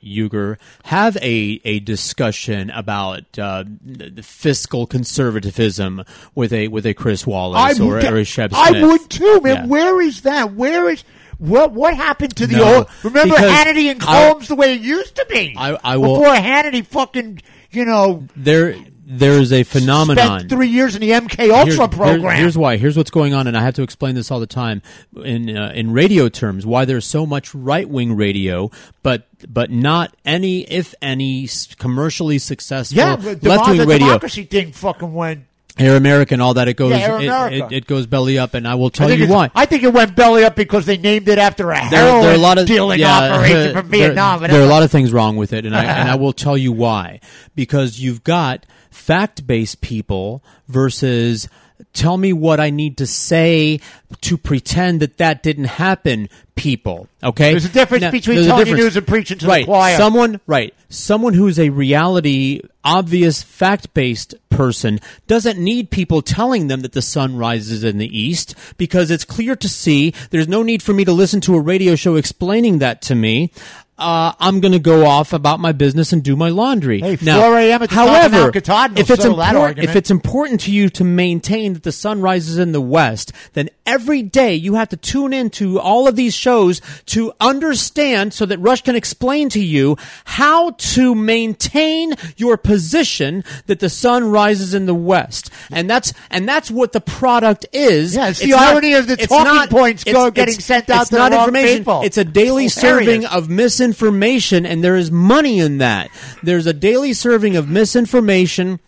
[0.83, 6.03] have a a discussion about uh, the fiscal conservatism
[6.35, 9.55] with a with a Chris Wallace or, would- or a Shep I would too, man.
[9.55, 9.65] Yeah.
[9.67, 10.53] Where is that?
[10.53, 11.03] Where is
[11.39, 11.71] what?
[11.71, 12.87] What happened to the No, old?
[13.03, 15.55] Remember Hannity and I- Colmes the way it used to be.
[15.57, 18.75] I- I will- before Hannity fucking you know There
[19.05, 20.39] there is a phenomenon.
[20.39, 22.37] spent three years in the MK Ultra Here- here- program.
[22.37, 22.77] here's why.
[22.77, 24.81] Here's what's going on, and I have to explain this all the time
[25.23, 26.65] in uh, in radio terms.
[26.65, 28.71] Why there's so much right wing radio,
[29.01, 33.97] but but not any, if any, commercially successful yeah, left wing radio.
[33.97, 35.43] democracy thing fucking went.
[35.79, 36.67] Air America and all that.
[36.67, 36.91] It goes.
[36.91, 39.49] Yeah, it, it, it goes belly up, and I will tell think, you why.
[39.55, 42.31] I think it went belly up because they named it after a There, heroin there
[42.31, 44.41] are a lot of dealing yeah, operation from there- Vietnam.
[44.43, 46.55] There, are a lot of things wrong with it, and I and I will tell
[46.55, 47.21] you why.
[47.55, 51.47] Because you've got fact based people versus
[51.93, 53.79] tell me what I need to say
[54.21, 56.29] to pretend that that didn't happen.
[56.55, 57.49] People, okay?
[57.49, 59.65] There's a difference between there's a telling you news and preaching to the right.
[59.65, 59.97] choir.
[59.97, 60.71] Someone, right?
[60.87, 67.37] Someone who's a reality, obvious, fact-based person doesn't need people telling them that the sun
[67.37, 70.13] rises in the east because it's clear to see.
[70.29, 73.51] There's no need for me to listen to a radio show explaining that to me.
[73.95, 76.99] Uh, I'm going to go off about my business and do my laundry.
[76.99, 77.81] Hey, now, 4 a.m.
[77.83, 78.49] at the top of however,
[78.95, 82.71] if it's important, if it's important to you to maintain that the sun rises in
[82.71, 87.31] the west, then every day you have to tune into all of these shows to
[87.39, 89.95] understand so that Rush can explain to you
[90.25, 95.51] how to maintain your position that the sun rises in the west.
[95.71, 98.15] And that's and that's what the product is.
[98.15, 101.09] Yeah, it's the irony of the it's talking points go- it's- getting sent out it's
[101.11, 101.77] to the not information.
[101.79, 102.01] people.
[102.03, 103.05] It's a daily It's hilarious.
[103.07, 103.49] serving of
[103.83, 106.09] misinformation, and there is money in that.
[106.41, 108.79] There's a daily serving of misinformation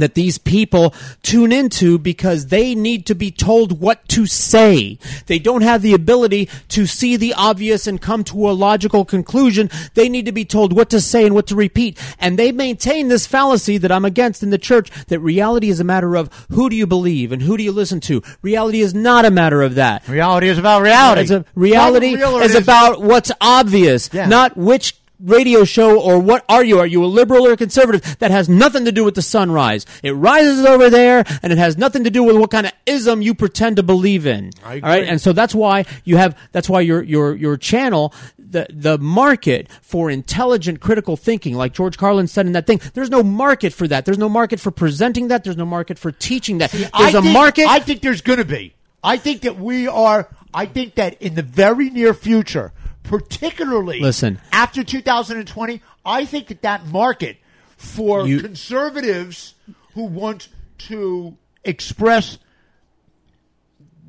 [0.00, 4.98] that these people tune into because they need to be told what to say.
[5.26, 9.70] They don't have the ability to see the obvious and come to a logical conclusion.
[9.94, 11.98] They need to be told what to say and what to repeat.
[12.18, 15.84] And they maintain this fallacy that I'm against in the church that reality is a
[15.84, 18.22] matter of who do you believe and who do you listen to.
[18.42, 20.06] Reality is not a matter of that.
[20.08, 21.22] reality is about reality.
[21.22, 24.26] It's a- reality it is about what's obvious, Yeah.
[24.26, 26.78] not which radio show or what are you?
[26.78, 28.18] Are you a liberal or a conservative?
[28.18, 29.86] That has nothing to do with the sunrise.
[30.02, 33.22] It rises over there, and it has nothing to do with what kind of ism
[33.22, 34.50] you pretend to believe in.
[34.64, 36.36] I All right, and so that's why you have.
[36.52, 38.14] That's why your your your channel.
[38.38, 43.08] The, the market for intelligent critical thinking, like George Carlin said in that thing, there's
[43.08, 44.04] no market for that.
[44.04, 45.44] There's no market for presenting that.
[45.44, 46.72] There's no market for teaching that.
[46.72, 47.68] There's I a think, market.
[47.68, 48.74] I think there's going to be.
[49.04, 50.28] I think that we are.
[50.52, 54.40] I think that in the very near future, particularly Listen.
[54.52, 57.38] after 2020, I think that that market
[57.76, 59.54] for You- conservatives
[59.94, 60.48] who want
[60.88, 62.38] to express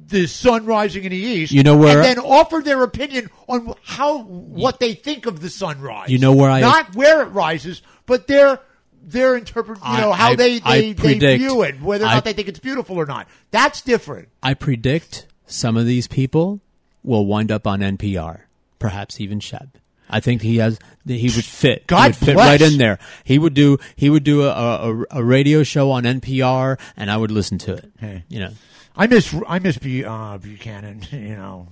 [0.07, 3.73] the sun rising in the east, You know where- and then offer their opinion on
[3.83, 6.09] how what they think of the sunrise.
[6.09, 8.59] You know where I- not where it rises, but their
[9.03, 9.77] their interpret.
[9.79, 12.25] You I- know how I- they I they, they view it, whether or I- not
[12.25, 13.27] they think it's beautiful or not.
[13.51, 14.27] That's different.
[14.43, 16.59] I predict some of these people
[17.03, 18.41] will wind up on NPR,
[18.81, 19.77] perhaps even Shep.
[20.09, 20.77] I think he has.
[21.07, 21.87] He would fit.
[21.87, 22.47] God he would fit bless.
[22.59, 22.99] right in there.
[23.23, 23.77] He would do.
[23.95, 27.75] He would do a, a, a radio show on NPR, and I would listen to
[27.75, 27.91] it.
[27.97, 28.23] Hey.
[28.27, 28.49] You know,
[28.97, 31.03] I miss I miss Bu- uh, Buchanan.
[31.11, 31.67] You know,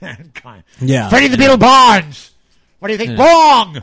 [0.80, 1.08] Yeah.
[1.08, 2.32] Freddie the Beetle Barnes.
[2.78, 3.18] What do you think?
[3.18, 3.24] Yeah.
[3.26, 3.82] Wrong.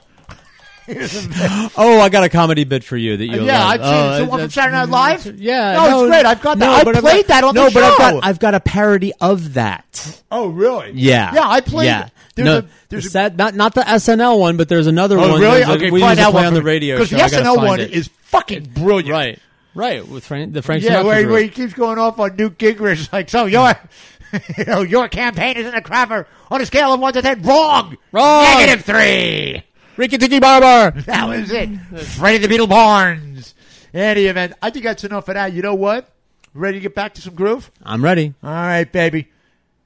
[0.88, 3.46] Oh, I got a comedy bit for you that you.
[3.46, 5.40] yeah, I've seen Oh, it's the one uh, from Saturday Night Live.
[5.40, 6.26] Yeah, no, it's great.
[6.26, 6.70] I've got that.
[6.70, 8.60] I but I've played got- that on no, the but I've got I've got a
[8.60, 10.22] parody of that.
[10.32, 10.92] Oh, really?
[10.94, 11.86] Yeah, Yeah, I played.
[11.86, 15.18] Yeah, There's no, a, there's a, that, not not the SNL one, but there's another
[15.20, 15.42] oh, one.
[15.42, 15.64] really?
[15.64, 17.18] Okay, we find out play one on the radio because show.
[17.18, 17.92] the I SNL one it.
[17.92, 19.10] is fucking brilliant.
[19.10, 19.40] right,
[19.76, 23.12] right with Frank, the Frank Yeah, where, where he keeps going off on Newt Gingrich,
[23.14, 23.74] like, so your,
[24.58, 27.42] you know, your campaign isn't a crapper on a scale of one to ten.
[27.44, 28.44] Wrong, Wrong.
[28.44, 29.64] negative three.
[29.98, 31.00] Ricky Tiki Barber.
[31.06, 31.70] That was it.
[32.18, 33.54] Freddie the Beetle Barnes.
[33.94, 35.54] In any event, I think that's enough of that.
[35.54, 36.10] You know what?
[36.56, 37.70] Ready to get back to some groove?
[37.84, 38.34] I'm ready.
[38.44, 39.28] All right, baby.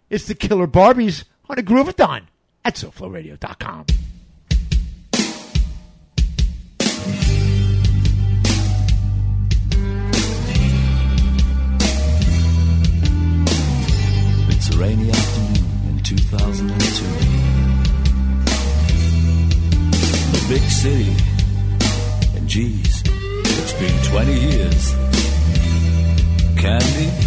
[0.10, 2.24] It's the Killer Barbies on a Groovathon
[2.64, 3.86] at SoFloRadio.com.
[14.50, 16.77] It's a rainy afternoon in 2002.
[20.48, 21.14] Big city.
[22.38, 24.92] And geez, it's been 20 years.
[26.56, 27.27] Candy,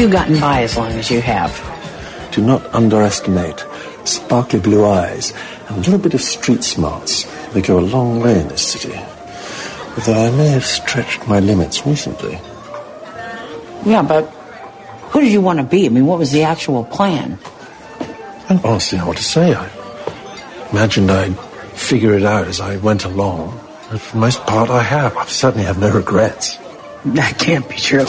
[0.00, 1.52] you gotten by as long as you have?
[2.32, 3.66] Do not underestimate
[4.04, 5.34] sparkly blue eyes
[5.68, 7.24] and a little bit of street smarts.
[7.52, 8.94] They go a long way in this city.
[9.96, 12.40] Although I may have stretched my limits recently.
[13.84, 14.24] Yeah, but
[15.10, 15.84] who did you want to be?
[15.84, 17.38] I mean, what was the actual plan?
[18.00, 19.54] I don't honestly know what to say.
[19.54, 19.68] I
[20.70, 21.38] imagined I'd
[21.74, 23.60] figure it out as I went along.
[23.90, 25.14] But for the most part, I have.
[25.18, 26.56] I certainly have no regrets.
[27.04, 28.06] That can't be true.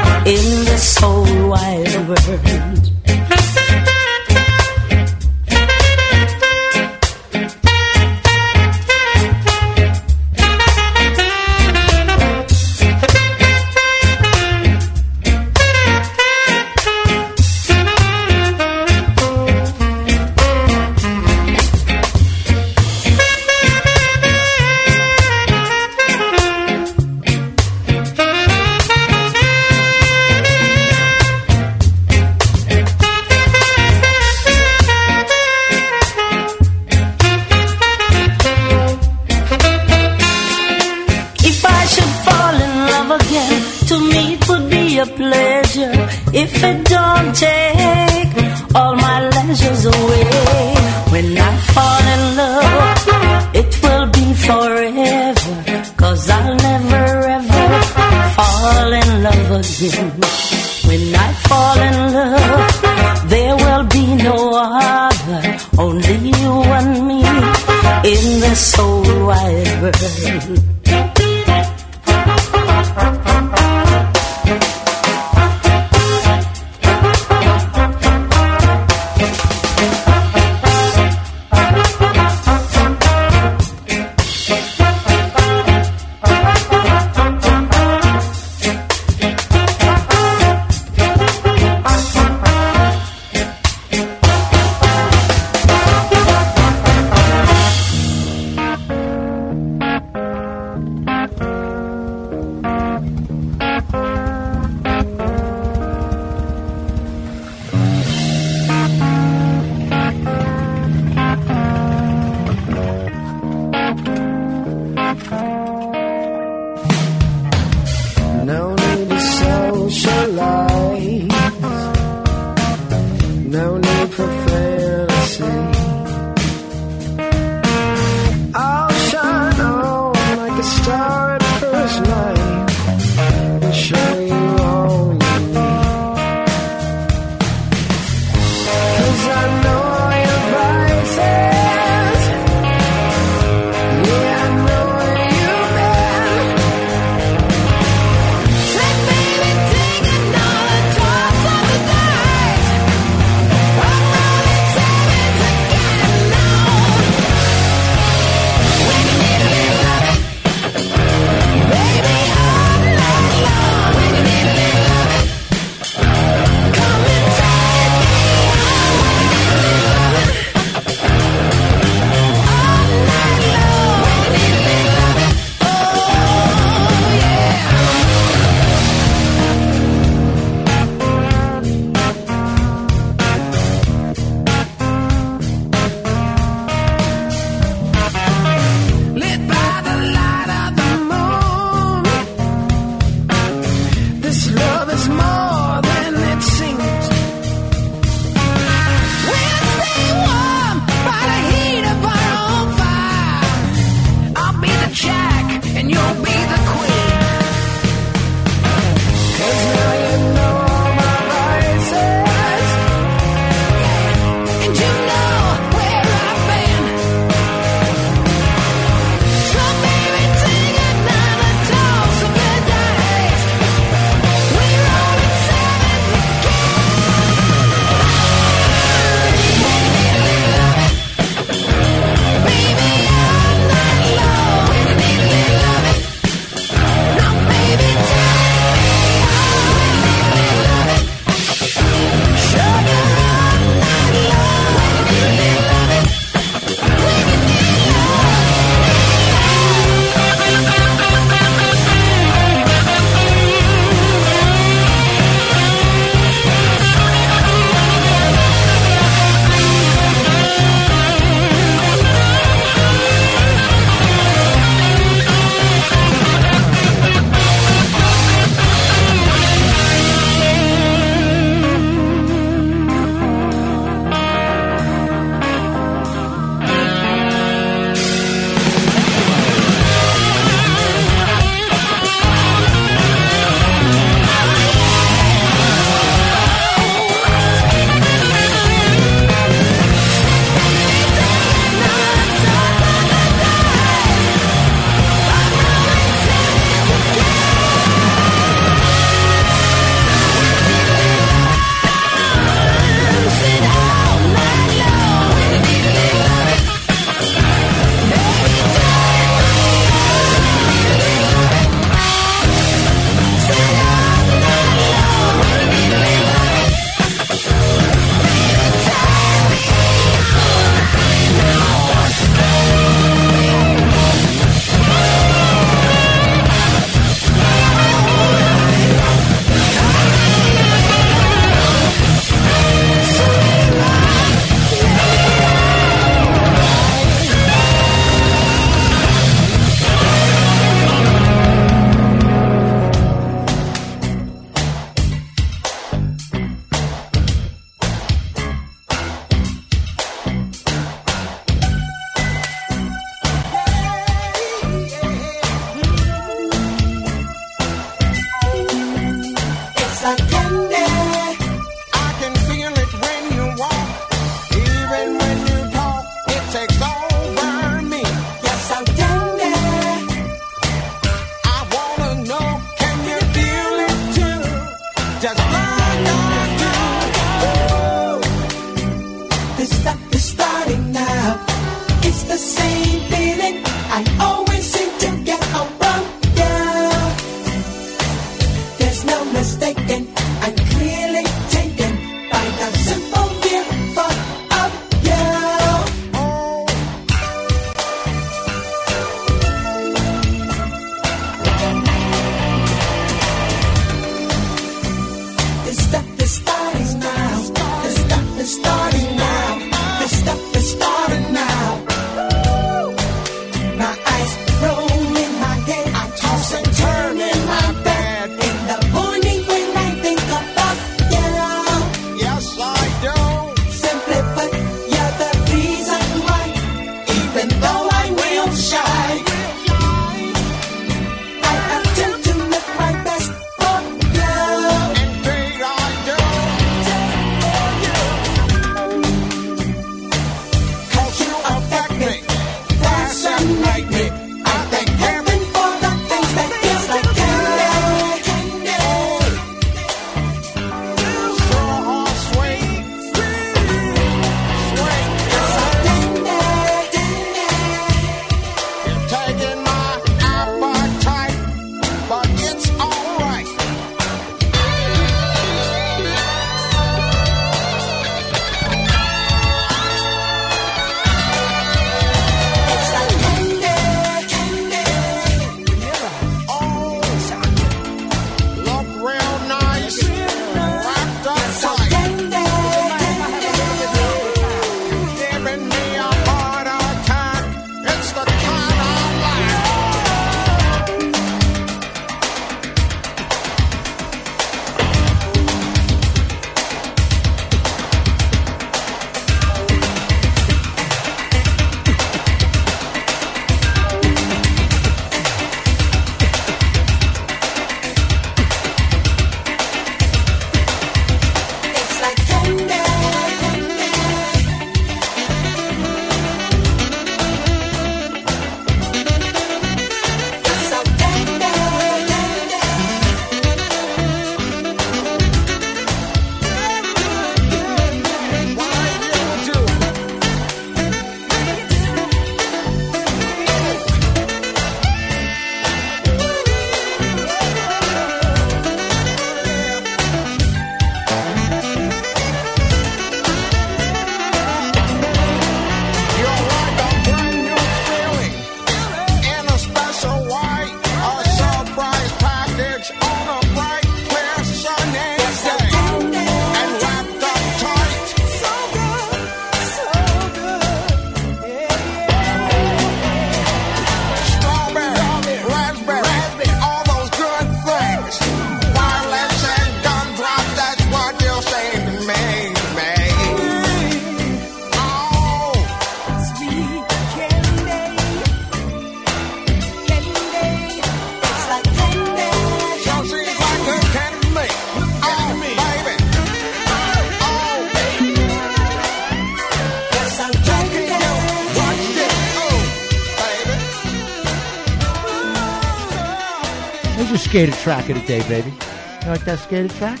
[597.70, 598.50] Track of the day, baby.
[598.50, 600.00] You like that skated track?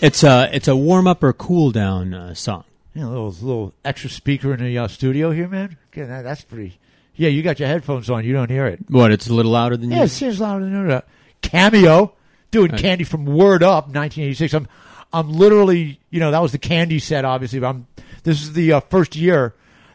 [0.00, 2.64] It's a it's a warm up or cool down uh, song.
[2.94, 5.76] Yeah, a little little extra speaker in the uh, studio here, man.
[5.92, 6.78] Okay, that, that's pretty.
[7.14, 8.24] Yeah, you got your headphones on.
[8.24, 8.80] You don't hear it.
[8.88, 9.12] What?
[9.12, 10.02] It's a little louder than Yeah, you.
[10.04, 11.06] it seems louder than that.
[11.42, 12.14] Cameo
[12.50, 12.80] doing Right.
[12.80, 14.54] Candy from Word Up, 1986.
[14.54, 14.66] I'm
[15.12, 17.26] I'm literally, you know, that was the Candy set.
[17.26, 17.86] Obviously, but I'm.
[18.22, 19.54] This is the uh, first year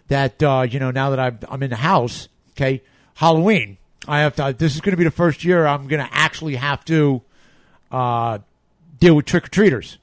[0.10, 2.30] that uh, you know now that I'm I'm in the house.
[2.52, 2.84] Okay,
[3.16, 3.80] Halloween.
[4.08, 4.56] I have to.
[4.58, 7.22] This is going to be the first year I'm going to actually have to
[7.92, 8.40] uh,
[9.00, 9.98] deal with trick or treaters.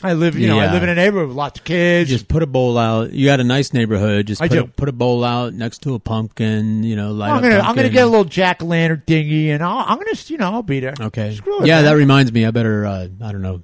[0.00, 2.08] I live, you know, I live in a neighborhood with lots of kids.
[2.08, 3.12] Just put a bowl out.
[3.12, 4.28] You got a nice neighborhood.
[4.28, 4.60] Just I put, do.
[4.60, 6.84] A, put a bowl out next to a pumpkin.
[6.84, 9.60] You know, light I'm gonna I'm gonna get a little jack o' lantern dinghy, and
[9.60, 10.94] I'll, I'm gonna you know I'll be there.
[11.00, 11.34] Okay.
[11.34, 11.84] Screw it, yeah, man.
[11.86, 12.46] that reminds me.
[12.46, 12.86] I better.
[12.86, 13.62] Uh, I don't know.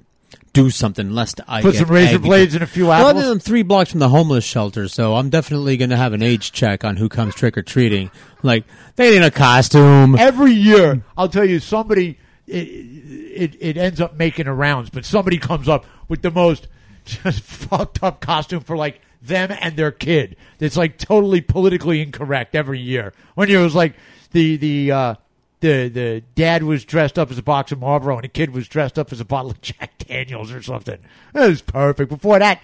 [0.55, 3.25] Do something lest I Put some razor blades and a few Well, apples?
[3.25, 6.51] I'm three blocks from the homeless shelter, so I'm definitely going to have an age
[6.51, 8.09] check on who comes trick or treating.
[8.41, 8.63] Like
[8.95, 10.15] they need a costume.
[10.17, 12.17] every year I'll tell you somebody
[12.47, 16.67] it, it it ends up making the rounds, but somebody comes up with the most
[17.05, 20.37] just fucked up costume for like them and their kid.
[20.59, 23.13] It's like totally politically incorrect every year.
[23.33, 23.95] One year it was like
[24.31, 25.15] the the uh,
[25.61, 28.67] the the dad was dressed up as a box of Marlboro and the kid was
[28.67, 30.99] dressed up as a bottle of Jack Daniels or something.
[31.33, 32.09] That was perfect.
[32.09, 32.61] Before that,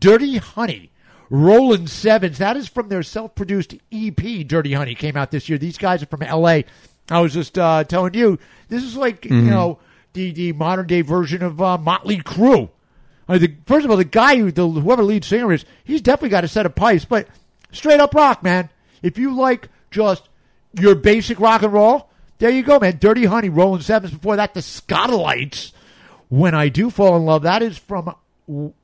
[0.00, 0.90] Dirty Honey.
[1.30, 2.38] Rolling Sevens.
[2.38, 5.58] That is from their self-produced EP, Dirty Honey, came out this year.
[5.58, 6.64] These guys are from L.A.
[7.10, 8.38] I was just uh, telling you,
[8.70, 9.50] this is like you Mhm.
[9.50, 9.78] know
[10.14, 12.70] the the modern day version of uh, Motley Crue.
[13.28, 16.00] I mean, the, first of all, the guy who the whoever lead singer is, he's
[16.00, 17.28] definitely got a set of pipes, but
[17.72, 18.70] straight up rock, man.
[19.02, 20.30] If you like just
[20.80, 22.07] your basic rock and roll,
[22.38, 22.98] there you go, man.
[22.98, 24.12] Dirty Honey, Rolling Sevens.
[24.12, 25.72] Before that, the Skatalites.
[26.28, 28.14] When I do fall in love, that is from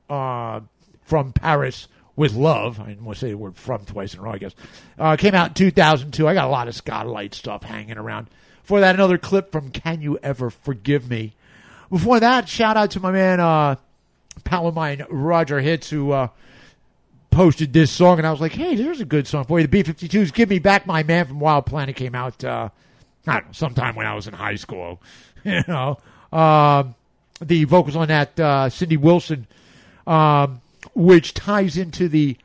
[0.09, 0.59] uh,
[1.03, 2.79] from Paris with Love.
[2.79, 4.55] I didn't want to say the word from twice in a row, I guess.
[4.97, 6.27] Uh, came out in 2002.
[6.27, 8.27] I got a lot of Skatalite stuff hanging around.
[8.63, 11.35] Before that, another clip from Can You Ever Forgive Me?
[11.91, 13.75] Before that, shout out to my man, uh,
[14.43, 16.29] pal of mine, Roger Hitz, who uh,
[17.29, 19.67] posted this song, and I was like, hey, there's a good song for you.
[19.67, 22.69] The B-52s, Give Me Back My Man from Wild Planet came out, uh,
[23.27, 25.01] I don't know, sometime when I was in high school.
[25.47, 25.99] You know,
[26.33, 26.95] um,
[27.39, 29.45] the vocals on that, uh, Cindy Wilson,
[30.07, 30.59] um,
[30.95, 32.35] which ties into the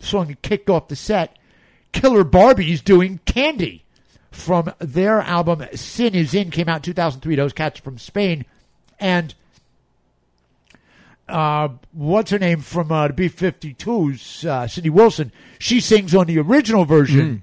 [0.00, 1.36] song that kicked off the set,
[1.92, 3.84] Killer Barbie's doing Candy
[4.32, 7.36] from their album Sin Is In, came out in 2003.
[7.36, 8.44] Those cats from Spain.
[8.98, 9.34] And
[11.28, 16.26] uh, what's her name from uh, the B 52s, uh, Cindy Wilson, she sings on
[16.26, 17.42] the original version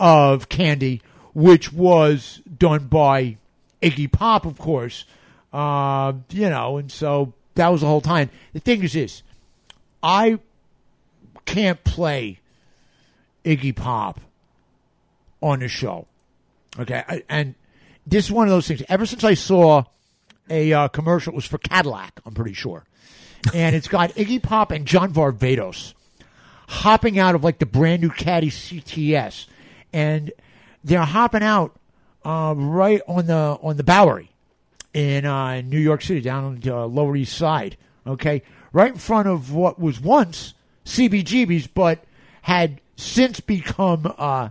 [0.00, 1.02] of Candy,
[1.34, 3.36] which was done by
[3.82, 5.04] Iggy Pop, of course.
[5.52, 8.30] Uh, you know, and so that was the whole time.
[8.52, 9.22] The thing is this
[10.02, 10.38] I
[11.44, 12.40] can't play
[13.44, 14.20] Iggy Pop
[15.42, 16.06] on the show.
[16.78, 17.54] Okay, I, and
[18.06, 18.82] this is one of those things.
[18.88, 19.84] Ever since I saw
[20.48, 22.84] a uh, commercial, it was for Cadillac, I'm pretty sure,
[23.52, 25.94] and it's got Iggy Pop and John Varvatos
[26.68, 29.46] hopping out of like the brand new Caddy CTS,
[29.92, 30.32] and
[30.84, 31.74] they're hopping out
[32.24, 34.30] uh, right on the on the Bowery
[34.94, 37.76] in uh, New York City, down on the uh, Lower East Side.
[38.06, 40.54] Okay, right in front of what was once
[40.84, 42.04] CBGB's, but
[42.42, 44.50] had since become uh,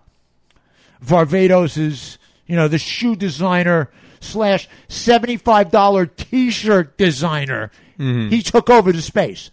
[1.04, 7.72] Varvatos's, you know, the shoe designer slash seventy five dollar T shirt designer.
[8.30, 9.52] He took over the space,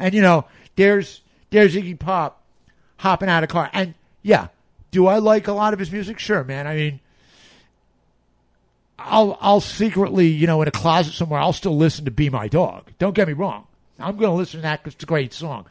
[0.00, 2.42] and you know, there's there's Iggy Pop
[2.96, 4.48] hopping out of car, and yeah,
[4.92, 6.20] do I like a lot of his music?
[6.20, 6.68] Sure, man.
[6.68, 7.00] I mean,
[8.98, 12.46] I'll I'll secretly, you know, in a closet somewhere, I'll still listen to "Be My
[12.46, 13.66] Dog." Don't get me wrong.
[13.98, 15.66] I'm going to listen to that because it's a great song.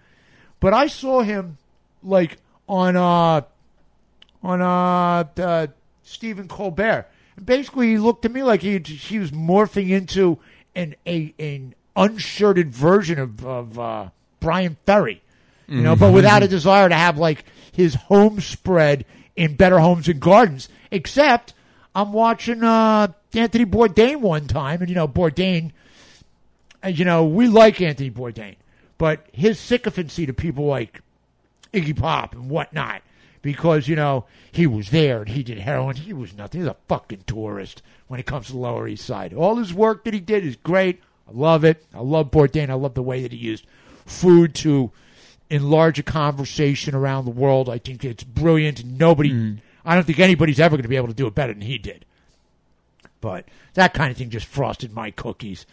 [0.60, 1.58] But I saw him
[2.04, 3.42] like on uh
[4.44, 5.68] on uh, uh
[6.04, 10.40] Stephen Colbert, and basically he looked to me like he he was morphing into
[10.76, 14.10] an a an unshirted version of of uh,
[14.40, 15.22] Bryan Ferry,
[15.68, 20.08] you know, but without a desire to have like his home spread in Better Homes
[20.08, 20.70] and Gardens.
[20.92, 21.54] Except
[21.96, 25.72] I'm watching uh, Anthony Bourdain one time, and you know Bourdain,
[26.84, 28.56] uh, you know we like Anthony Bourdain,
[28.98, 31.02] but his sycophancy to people like
[31.74, 33.02] Iggy Pop and whatnot,
[33.42, 35.96] because you know he was there and he did heroin.
[35.96, 36.62] He was nothing.
[36.62, 39.34] He's a fucking tourist when it comes to the Lower East Side.
[39.34, 41.02] All his work that he did is great.
[41.28, 41.86] I love it.
[41.94, 42.70] I love Bourdain.
[42.70, 43.66] I love the way that he used
[44.06, 44.92] food to
[45.52, 47.70] enlarge a conversation around the world.
[47.70, 48.84] I think it's brilliant.
[48.86, 49.56] Nobody, hmm.
[49.86, 51.78] I don't think anybody's ever going to be able to do it better than he
[51.78, 52.06] did.
[53.20, 55.66] But that kind of thing just frosted my cookies.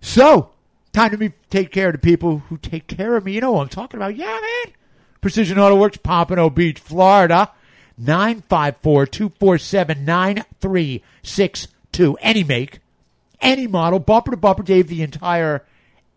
[0.00, 0.50] So,
[0.92, 3.32] time to me take care of the people who take care of me.
[3.32, 4.16] You know what I'm talking about.
[4.16, 4.74] Yeah, man.
[5.20, 7.50] Precision Auto Works, Pompano Beach, Florida.
[7.98, 12.18] 954 247 9362.
[12.20, 12.80] any make,
[13.40, 15.64] any model, bumper to bumper, Dave, the entire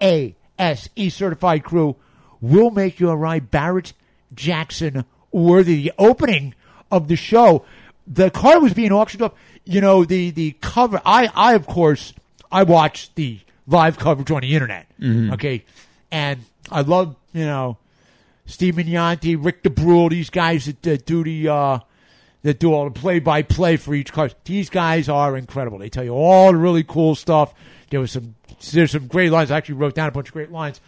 [0.01, 1.95] ASE certified crew
[2.41, 3.93] will make your ride Barrett
[4.33, 5.83] Jackson worthy.
[5.83, 6.53] The opening
[6.91, 7.65] of the show,
[8.07, 9.33] the car was being auctioned off.
[9.65, 12.13] You know, the, the cover, I, I, of course,
[12.51, 14.87] I watched the live coverage on the internet.
[14.99, 15.33] Mhm.
[15.33, 15.63] Okay.
[16.11, 16.39] And
[16.71, 17.77] I love, you know,
[18.47, 21.79] Steve Magnante, Rick DeBruhl, these guys that, that do the, uh,
[22.41, 24.31] that do all the play by play for each car.
[24.45, 25.77] These guys are incredible.
[25.77, 27.53] They tell you all the really cool stuff.
[27.91, 28.33] There was some,
[28.71, 29.51] there's some great lines.
[29.51, 30.81] I actually wrote down a bunch of great lines.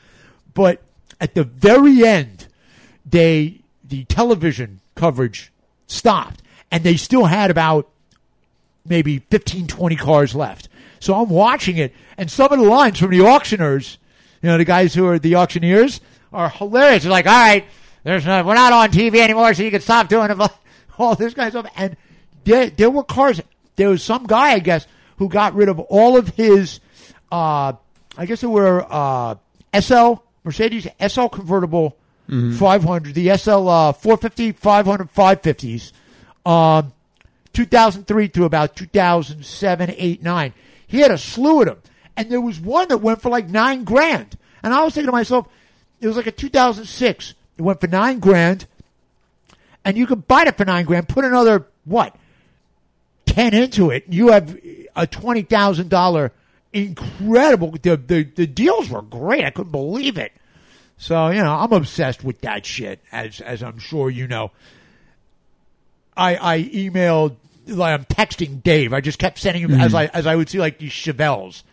[0.55, 0.81] But
[1.19, 2.47] at the very end,
[3.05, 5.51] they, the television coverage
[5.87, 6.41] stopped
[6.71, 7.89] and they still had about
[8.85, 10.69] maybe 15, 20 cars left.
[10.99, 13.97] So I'm watching it, and some of the lines from the auctioneers,
[14.41, 15.99] you know, the guys who are the auctioneers,
[16.31, 17.03] are hilarious.
[17.03, 17.65] They're like, all right,
[18.03, 20.29] there's no, we're not on TV anymore, so you can stop doing
[20.97, 21.73] all this kind of stuff.
[21.75, 21.97] And
[22.43, 23.41] there, there were cars.
[23.75, 24.85] There was some guy, I guess,
[25.17, 26.79] who got rid of all of his,
[27.31, 27.73] uh,
[28.17, 29.35] I guess they were uh,
[29.79, 31.95] SL, Mercedes SL convertible
[32.29, 32.55] Mhm.
[32.57, 35.91] 500, the SL uh, 450, 500, 550s.
[36.45, 36.93] Um,
[37.53, 40.53] 2003 to about 2007, 8, 9.
[40.87, 41.77] He had a slew of them.
[42.15, 44.37] And there was one that went for like nine grand.
[44.63, 45.47] And I was thinking to myself,
[45.99, 47.33] it was like a 2006.
[47.57, 48.65] It went for nine grand.
[49.83, 52.15] And you could buy it for nine grand, put another, what,
[53.25, 54.05] 10 into it.
[54.07, 54.55] You have
[54.95, 56.31] a $20,000
[56.73, 57.71] incredible.
[57.71, 59.43] The, the, the deals were great.
[59.45, 60.31] I couldn't believe it.
[60.97, 64.51] So, you know, I'm obsessed with that shit, as, as I'm sure you know.
[66.15, 68.93] I, I emailed, like, I'm texting Dave.
[68.93, 69.95] I just kept sending him as Mhm.
[69.97, 71.63] I as I would see like these Chevelles,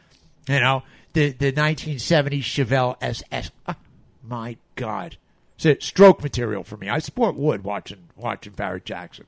[0.49, 3.51] you know, the the 1970s Chevelle SS.
[3.67, 3.77] Ah,
[4.23, 5.17] my God,
[5.59, 6.89] it's stroke material for me.
[6.89, 9.27] I support wood watching watching Barrett Jackson.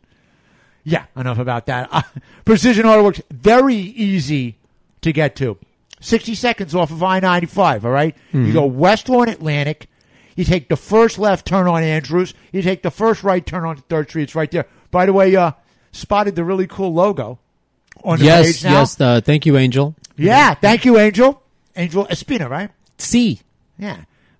[0.84, 1.88] Yeah, enough about that.
[1.90, 2.02] Uh,
[2.44, 4.56] Precision Auto Works very easy
[5.02, 5.56] to get to.
[6.00, 8.16] 60 seconds off of I 95, all right?
[8.32, 8.52] You Mhm.
[8.54, 9.88] go west on Atlantic.
[10.36, 12.32] You take the first left turn on Andrews.
[12.52, 14.22] You take the first right turn on Third Street.
[14.24, 14.66] It's right there.
[14.90, 15.52] By the way, uh,
[15.92, 17.38] spotted the really cool logo
[18.02, 18.72] on the yes, page now.
[18.80, 19.00] yes.
[19.00, 19.94] Uh, thank you, Angel.
[20.16, 21.42] Yeah, thank you, Angel.
[21.76, 22.70] Angel Espina, right?
[22.96, 23.40] C.
[23.78, 23.98] Yeah.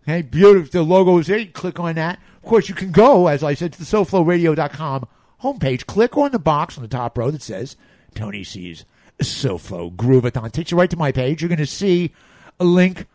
[0.09, 0.71] Okay, beautiful.
[0.71, 1.39] The logo is there.
[1.39, 2.19] You click on that.
[2.43, 5.07] Of course, you can go, as I said, to the SoFloRadio.com
[5.43, 5.87] homepage.
[5.87, 7.77] Click on the box on the top row that says
[8.15, 8.85] Tony C's
[9.23, 10.51] SoFlo Groovathon.
[10.53, 11.43] Takes you right to my page.
[11.43, 12.13] You're going to see
[12.59, 13.07] a link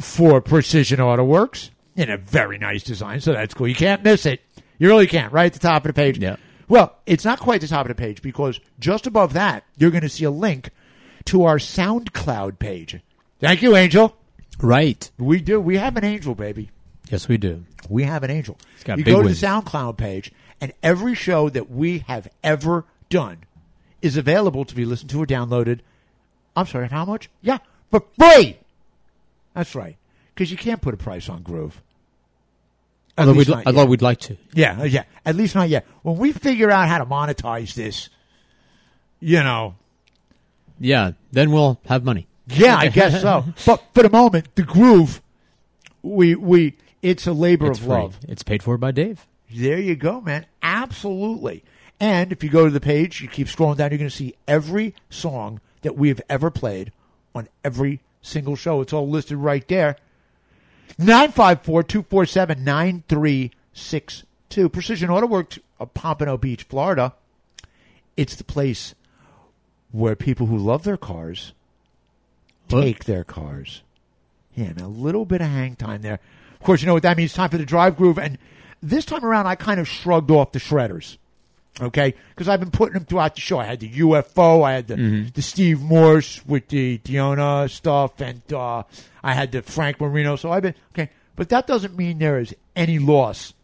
[0.00, 3.20] for Precision Auto Works in a very nice design.
[3.20, 3.68] So that's cool.
[3.68, 4.40] You can't miss it.
[4.78, 5.32] You really can't.
[5.32, 6.18] Right at the top of the page.
[6.18, 6.36] Yeah.
[6.68, 10.02] Well, it's not quite the top of the page because just above that, you're going
[10.02, 10.70] to see a link
[11.26, 13.00] to our SoundCloud page.
[13.40, 14.16] Thank you, Angel.
[14.60, 15.10] Right.
[15.18, 15.60] We do.
[15.60, 16.70] We have an angel, baby.
[17.10, 17.64] Yes, we do.
[17.88, 18.56] We have an angel.
[18.74, 19.38] It's got you big go wings.
[19.38, 23.38] to the SoundCloud page, and every show that we have ever done
[24.02, 25.80] is available to be listened to or downloaded.
[26.56, 27.30] I'm sorry, how much?
[27.40, 27.58] Yeah,
[27.90, 28.58] for free.
[29.54, 29.96] That's right,
[30.34, 31.80] because you can't put a price on Groove.
[33.16, 34.36] At Although we'd, although we'd like to.
[34.54, 35.04] Yeah, uh, yeah.
[35.26, 35.86] At least not yet.
[36.02, 38.08] When we figure out how to monetize this,
[39.20, 39.74] you know,
[40.80, 42.26] Yeah, then we'll have money.
[42.48, 43.44] yeah, I guess so.
[43.66, 45.20] But for the moment, the groove,
[46.02, 47.94] we we it's a labor It's of free.
[47.94, 48.18] love.
[48.28, 49.26] It's paid for by Dave.
[49.54, 50.46] There you go, man.
[50.62, 51.62] Absolutely.
[52.02, 54.34] And if you go to the page, you keep scrolling down, you're going to see
[54.48, 56.90] every song that we have ever played
[57.32, 58.80] on every single show.
[58.80, 59.96] It's all listed right there.
[60.98, 64.68] 954 247 9362.
[64.68, 67.14] Precision Auto Works of Pompano Beach, Florida.
[68.16, 68.96] It's the place
[69.92, 71.52] where people who love their cars
[72.66, 73.82] take their cars.
[74.56, 76.18] Yeah, and a little bit of hang time there.
[76.54, 77.32] Of course, you know what that means.
[77.32, 78.18] Time for the drive groove.
[78.18, 78.38] And
[78.82, 81.16] this time around, I kind of shrugged off the shredders.
[81.80, 83.58] Okay, because I've been putting them throughout the show.
[83.58, 85.32] I had the UFO, I had the Mhm.
[85.32, 88.82] the Steve Morse with the Diona stuff, and uh,
[89.24, 90.36] I had the Frank Marino.
[90.36, 93.54] So I've been okay, but that doesn't mean there is any loss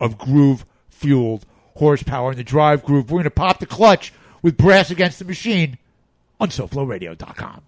[0.00, 3.10] of groove fueled horsepower in the drive groove.
[3.12, 5.78] We're going to pop the clutch with Brass Against the Machine
[6.40, 7.62] on SoFloRadio.com.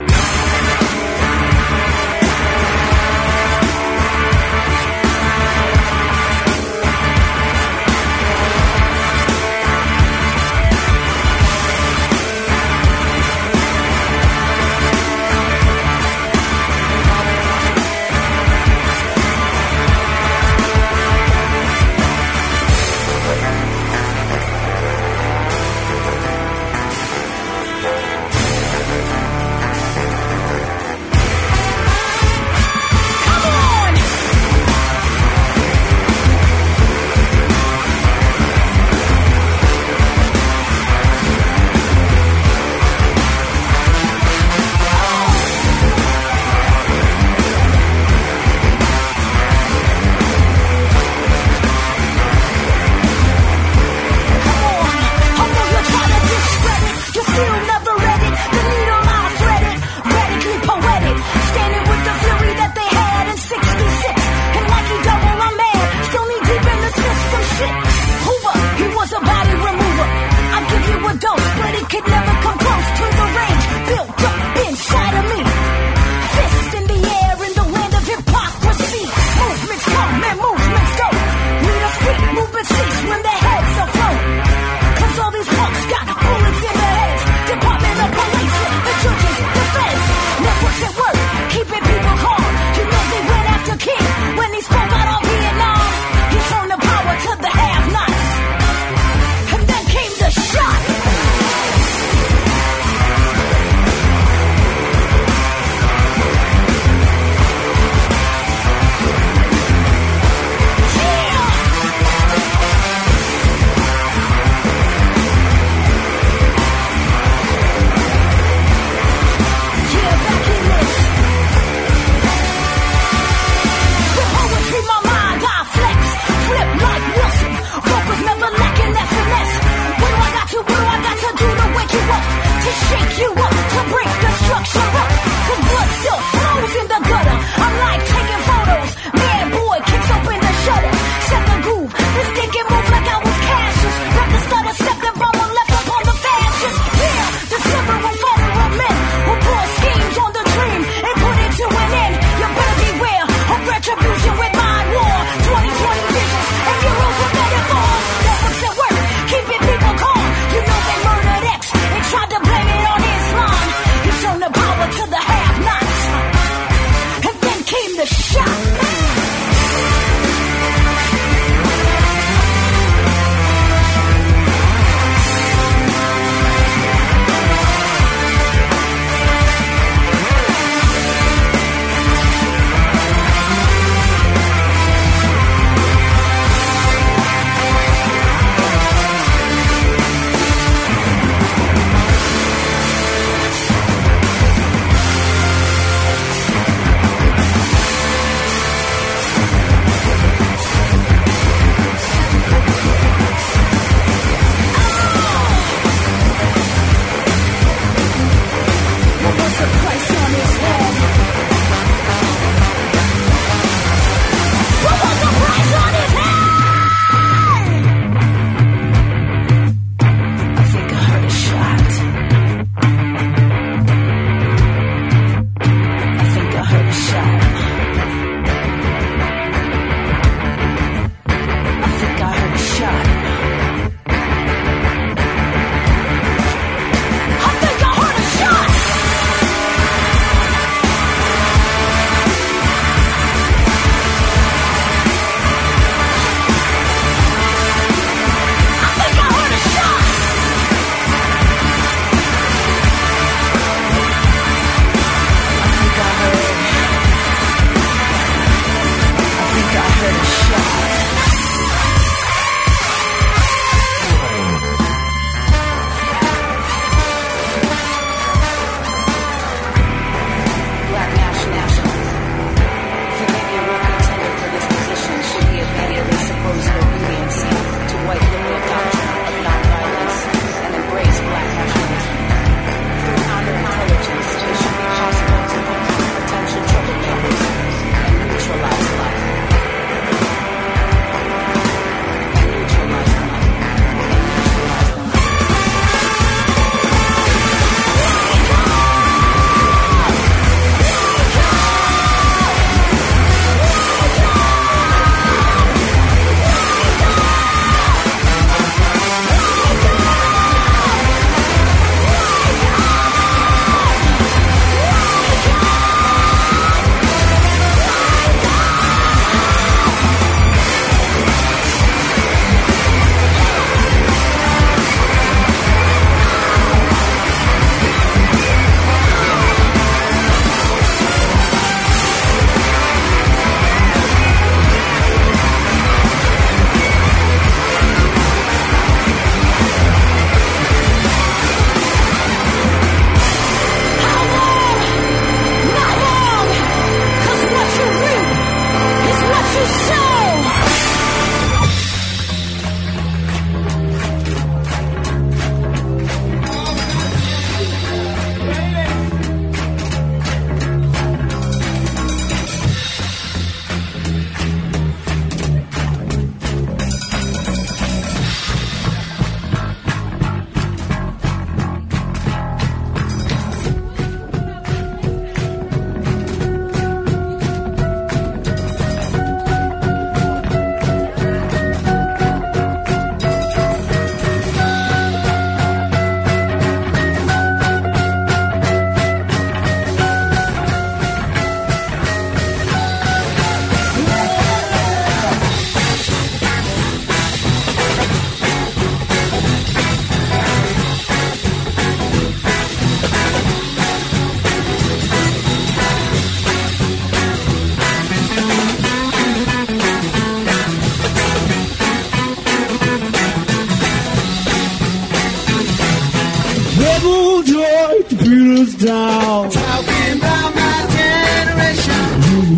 [418.78, 419.50] down.
[419.50, 422.05] Talking about my generation.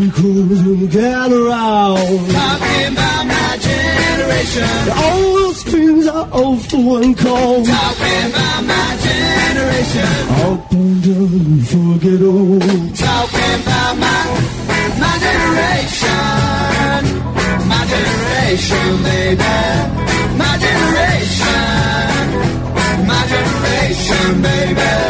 [0.01, 2.31] You cruise and get around.
[2.31, 4.69] Talking about my generation.
[4.97, 7.67] All those things are awful and cold.
[7.67, 10.13] Talking about my generation.
[10.45, 12.61] Up and down, forget all.
[13.07, 14.21] Talking about my
[15.03, 17.03] my generation.
[17.71, 19.57] My generation, baby.
[20.37, 21.65] My generation.
[23.07, 25.10] My generation, baby.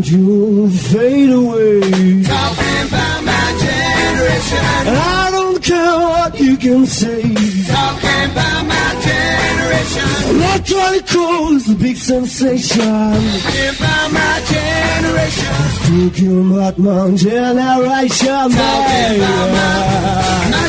[0.00, 1.80] Why don't you fade away?
[2.22, 4.64] Talking about my generation.
[4.88, 7.20] And I don't care what you can say.
[7.20, 10.08] Talking about my generation.
[10.30, 12.80] I'm not trying to cause a big sensation.
[12.80, 15.52] Talking about my generation.
[15.84, 20.59] Talking about my generation, Talking about my, my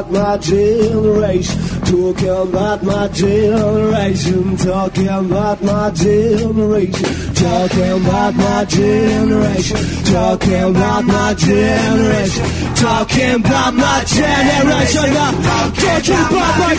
[0.00, 9.76] about my generation, talking about my generation, talking about my generation, talking about my generation,
[10.04, 16.74] talking about my generation, talking about my generation, talking about my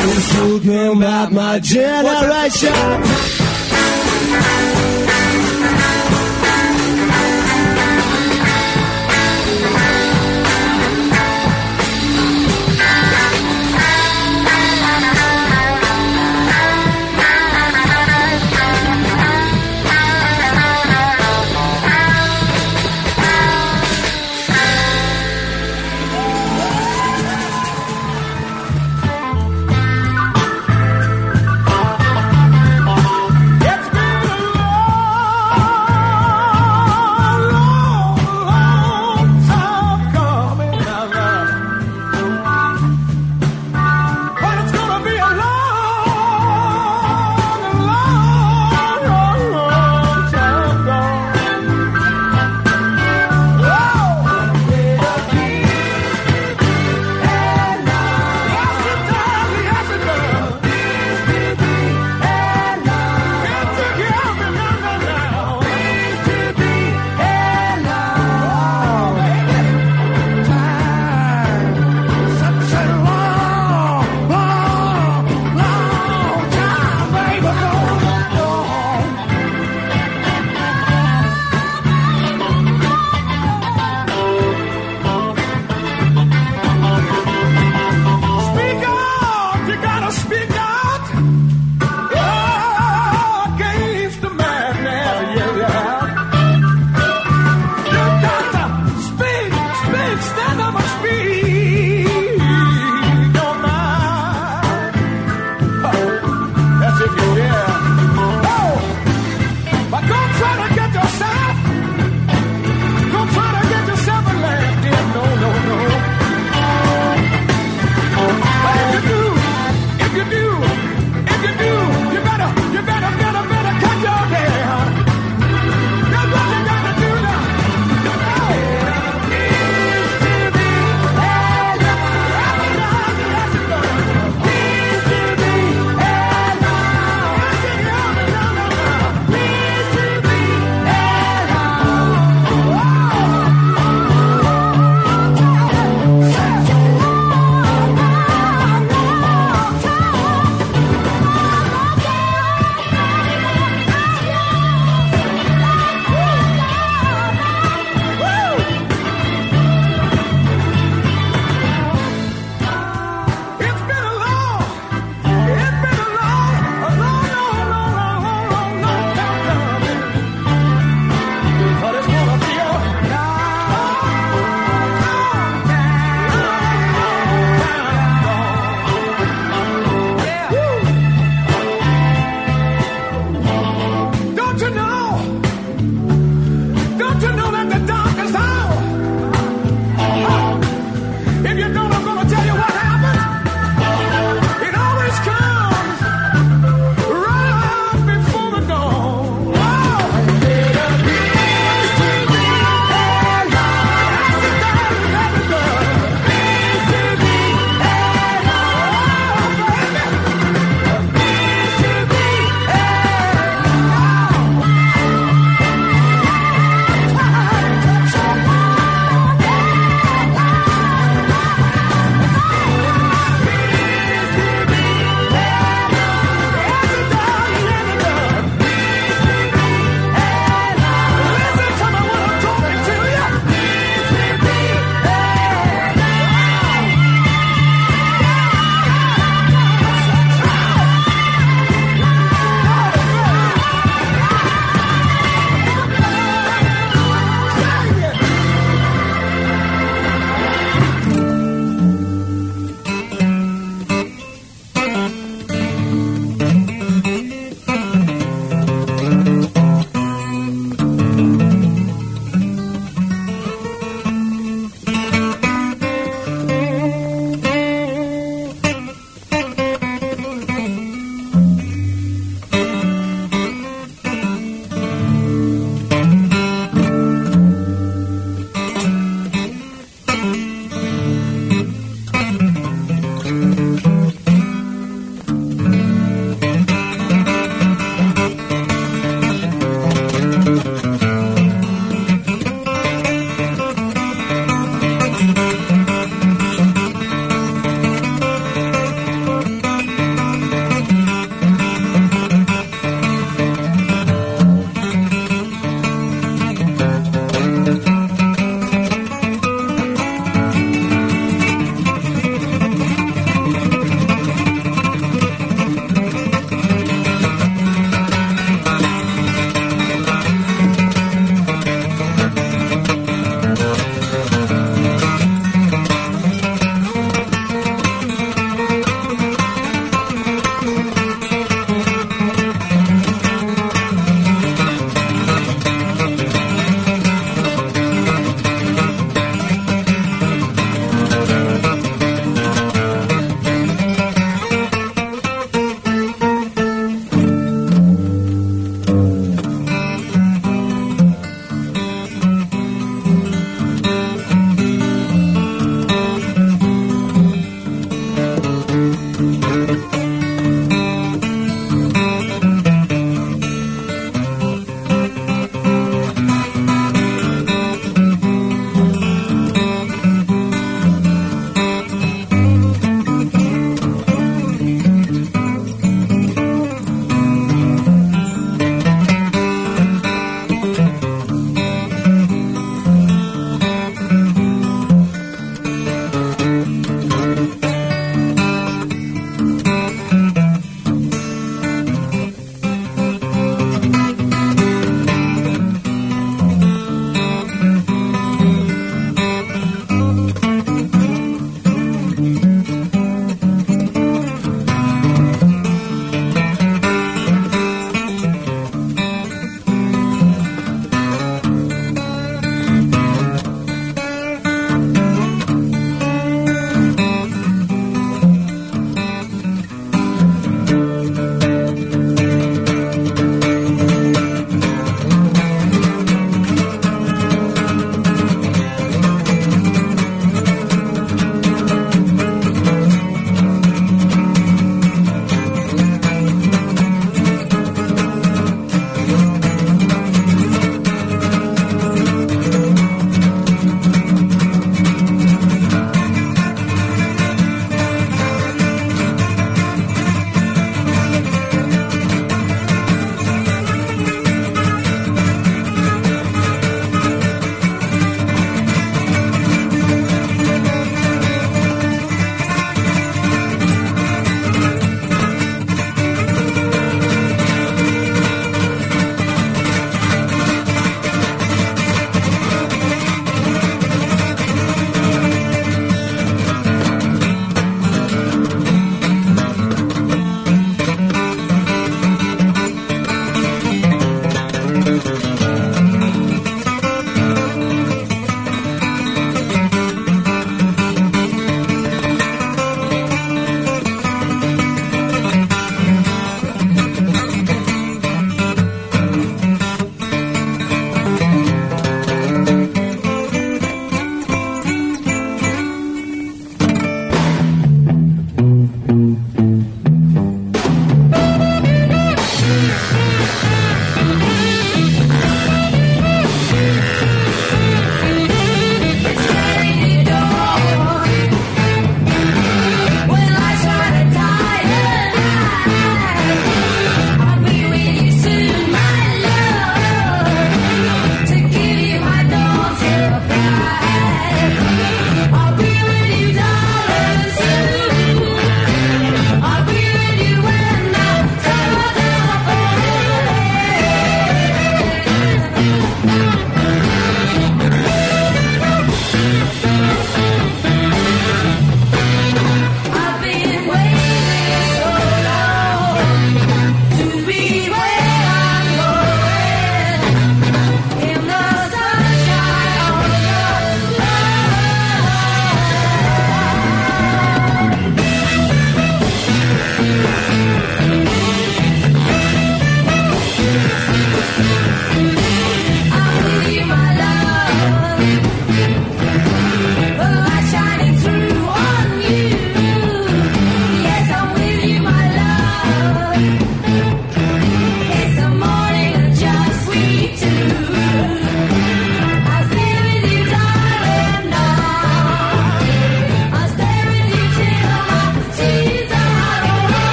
[0.00, 2.72] I'm talking about my generation.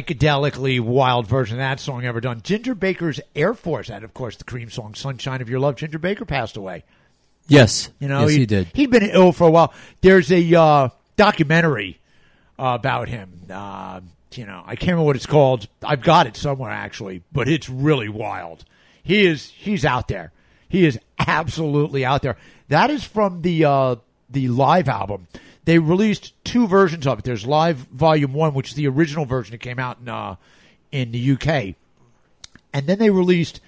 [0.00, 2.40] Psychedelically wild version of that song ever done.
[2.42, 5.98] Ginger Baker's Air Force and of course, the Cream song "Sunshine of Your Love." Ginger
[5.98, 6.84] Baker passed away.
[7.48, 7.90] Yes.
[7.98, 8.68] You know, yes, he, did.
[8.74, 9.74] He'd been ill for a while.
[10.02, 11.98] There's a uh, documentary
[12.58, 13.32] uh, about him.
[13.50, 14.00] Uh,
[14.34, 15.66] you know, I can't remember what it's called.
[15.82, 18.64] I've got it somewhere actually, but it's really wild.
[19.02, 20.32] He is he's out there.
[20.68, 22.36] He is absolutely out there.
[22.68, 23.96] That is from the uh,
[24.28, 25.26] the live album.
[25.70, 27.24] They released two versions of it.
[27.24, 30.34] There's Live Volume One, which is the original version that came out in uh,
[30.90, 31.76] in the UK,
[32.74, 33.60] and then they released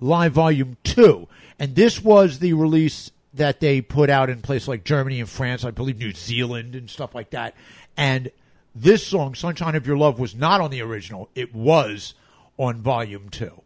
[0.00, 4.84] Live Volume Two, and this was the release that they put out in places like
[4.84, 7.54] Germany and France, I believe New Zealand and stuff like that.
[7.94, 8.30] And
[8.74, 11.28] this song, "Sunshine of Your Love," was not on the original.
[11.34, 12.14] It was
[12.56, 13.60] on Volume Two.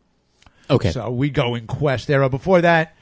[0.69, 0.91] Okay.
[0.91, 2.29] So we go in quest there.
[2.29, 2.97] Before that,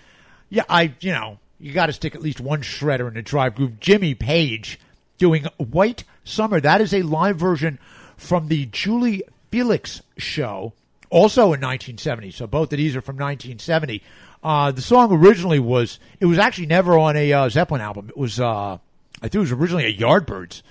[0.51, 3.55] yeah, I you know you got to stick at least one shredder in the drive
[3.55, 3.79] groove.
[3.81, 4.79] Jimmy Page
[5.19, 6.61] doing White Summer.
[6.61, 7.79] That is a live version
[8.17, 10.73] from the Julie Felix show,
[11.11, 12.31] also in 1970.
[12.33, 14.03] So both of these are from 1970.
[14.43, 18.09] Uh, the song originally was it was actually never on a uh, Zeppelin album.
[18.09, 18.79] It was uh, I
[19.21, 20.63] think it was originally a Yardbirds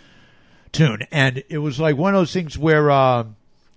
[0.73, 3.25] tune, and it was like one of those things where uh,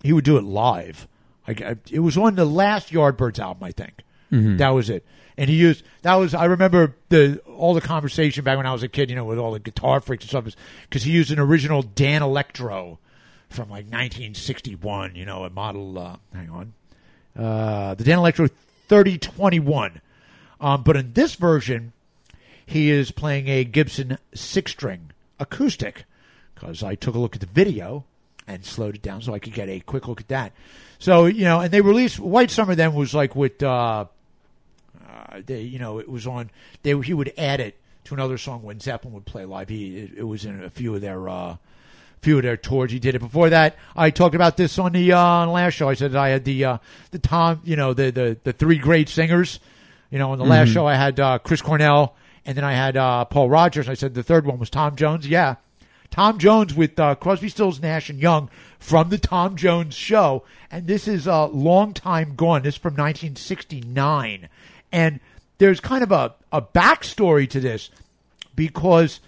[0.03, 1.07] he would do it live.
[1.47, 4.03] Like I- it was on the last Yardbirds album, I think.
[4.33, 4.59] Mhm.
[4.59, 5.05] That was it.
[5.37, 8.83] And he used that was I remember the all the conversation back when I was
[8.83, 10.57] a kid, you know, with all the guitar freaks and stuff,
[10.89, 12.99] because he used an original Danelectro
[13.49, 15.99] from like 1961, you know, a model.
[15.99, 16.73] Uh, hang on,
[17.37, 18.49] uh, the Danelectro
[18.89, 20.01] 3021.
[20.61, 21.93] Um, but in this version,
[22.65, 26.05] he is playing a Gibson six string acoustic
[26.55, 28.05] because I took a look at the video
[28.47, 30.53] and slowed it down so I could get a quick look at that.
[30.99, 32.75] So you know, and they released White Summer.
[32.75, 34.07] Then was like with, uh,
[35.41, 36.51] they, you know, it was on.
[36.83, 39.69] They he would add it to another song when Zeppelin would play live.
[39.69, 41.29] He it, it was in a few of their.
[41.29, 41.57] Uh,
[42.23, 42.91] few of their tours.
[42.91, 43.77] He did it before that.
[43.95, 45.91] I talked about this on the uh, on last show.
[45.91, 46.79] I said that I had the uh,
[47.11, 49.61] the Tom, you know, the, the the three great singers.
[50.11, 50.73] You know, on the last Mhm.
[50.73, 52.15] show I had uh, Chris Cornell,
[52.47, 53.91] and then I had uh, Paul Rodgers.
[53.91, 55.29] I said the third one was Tom Jones.
[55.29, 55.57] Yeah,
[56.11, 58.49] Tom Jones with uh, Crosby, Stills, Nash and Young
[58.79, 62.63] from the Tom Jones show, and this is a uh, long time gone.
[62.63, 64.49] This is from 1969,
[64.95, 65.19] and
[65.59, 67.91] there's kind of a a backstory to this
[68.55, 69.21] because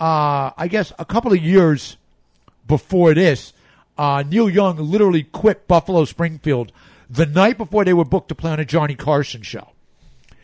[0.00, 1.96] uh, I guess a couple of years
[2.66, 3.52] before this,
[3.98, 6.72] uh, Neil Young literally quit Buffalo Springfield
[7.10, 9.68] the night before they were booked to play on a Johnny Carson show.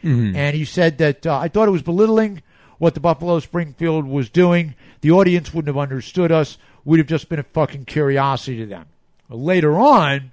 [0.05, 0.35] Mhm.
[0.37, 2.43] And he said that uh, I thought it was belittling
[2.79, 4.75] what the Buffalo Springfield was doing.
[5.01, 6.59] The audience wouldn't have understood us.
[6.85, 8.87] We'd have just been a fucking curiosity to them.
[9.31, 10.33] Later on,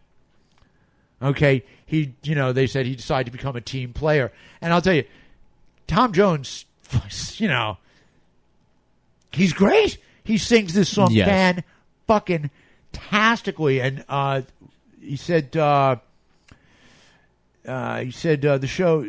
[1.24, 4.32] okay, he, you know, they said he decided to become a team player.
[4.62, 5.06] And I'll tell you,
[5.88, 6.66] Tom Jones,
[7.38, 7.78] you know,
[9.32, 9.98] he's great.
[10.24, 11.28] He sings this song Yes.
[11.28, 11.64] fan
[12.08, 12.50] fucking
[12.92, 13.82] tastically.
[13.82, 14.42] And uh,
[15.02, 15.98] he said, uh,
[17.68, 19.02] uh, he said uh, the show.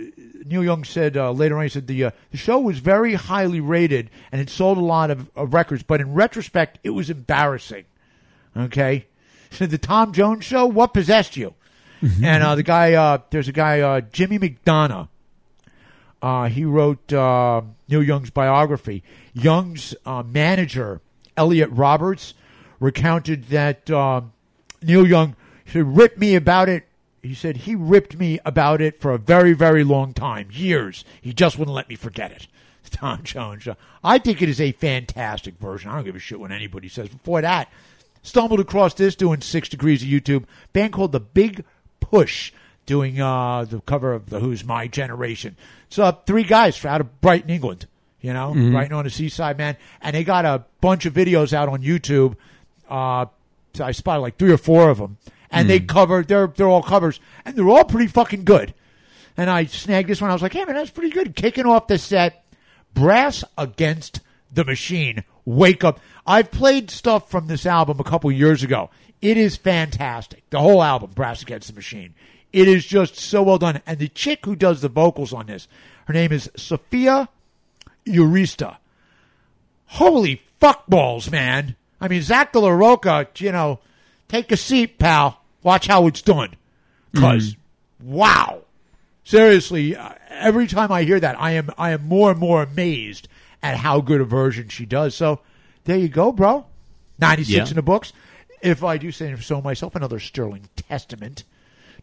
[0.46, 1.62] Neil Young said uh, later on.
[1.64, 5.10] He said the uh, the show was very highly rated and it sold a lot
[5.10, 7.84] of, of records, but in retrospect, it was embarrassing.
[8.56, 9.06] Okay,
[9.50, 10.66] said the Tom Jones show.
[10.66, 11.54] What possessed you?
[12.22, 15.08] And uh, the guy, uh, there's a guy, uh, Jimmy McDonough.
[16.20, 19.02] Uh, he wrote uh, Neil Young's biography.
[19.34, 21.00] Young's uh, manager,
[21.36, 22.34] Elliot Roberts,
[22.80, 23.88] recounted that
[24.82, 25.36] Neil Young
[25.74, 26.84] ripped me about it.
[27.22, 31.04] He said he ripped me about it for a very, very long time, years.
[31.22, 32.48] He just wouldn't let me forget it.
[32.90, 33.66] Tom Jones.
[34.02, 35.90] I think it is a fantastic version.
[35.90, 37.08] I don't give a shit what anybody says.
[37.08, 37.70] Before that,
[38.22, 40.44] stumbled across this doing Six Degrees of YouTube.
[40.72, 41.64] Band called The Big
[42.10, 42.52] Push
[42.86, 45.56] doing uh, the cover of The Who's My Generation.
[45.88, 47.86] So uh, three guys out of Brighton, England,
[48.20, 48.72] you know, Mhm.
[48.72, 49.76] Brighton on the seaside, man.
[50.02, 52.36] And they got a bunch of videos out on YouTube.
[52.88, 53.26] Uh,
[53.80, 55.16] I spotted like three or four of them.
[55.50, 58.74] And they cover, they're, they're all covers, and they're all pretty fucking good.
[59.36, 60.30] And I snagged this one.
[60.30, 61.36] I was like, hey, man, that's pretty good.
[61.36, 62.44] Kicking off the set,
[62.92, 64.20] Brass Against
[64.52, 65.22] the Machine.
[65.44, 66.00] Wake up.
[66.26, 68.90] I've played stuff from this album a couple years ago.
[69.20, 70.48] It is fantastic.
[70.50, 72.14] The whole album, Brass Against the Machine.
[72.52, 73.82] It is just so well done.
[73.86, 75.66] And the chick who does the vocals on this,
[76.06, 77.28] her name is Sophia
[78.06, 78.76] Urista.
[79.86, 81.76] Holy fuck balls, man.
[82.00, 83.80] I mean, Zack de la Rocha, you know,
[84.28, 85.40] take a seat, pal.
[85.62, 86.56] Watch how it's done.
[87.12, 87.56] Because,
[88.02, 88.62] wow.
[89.24, 93.28] Seriously, uh, every time I hear that, I am I am more and more amazed
[93.64, 95.14] at how good a version she does.
[95.16, 95.40] So,
[95.84, 96.66] there you go, bro.
[97.18, 97.68] 96 Yeah.
[97.68, 98.12] in the books.
[98.62, 101.44] If I do say so myself, another sterling testament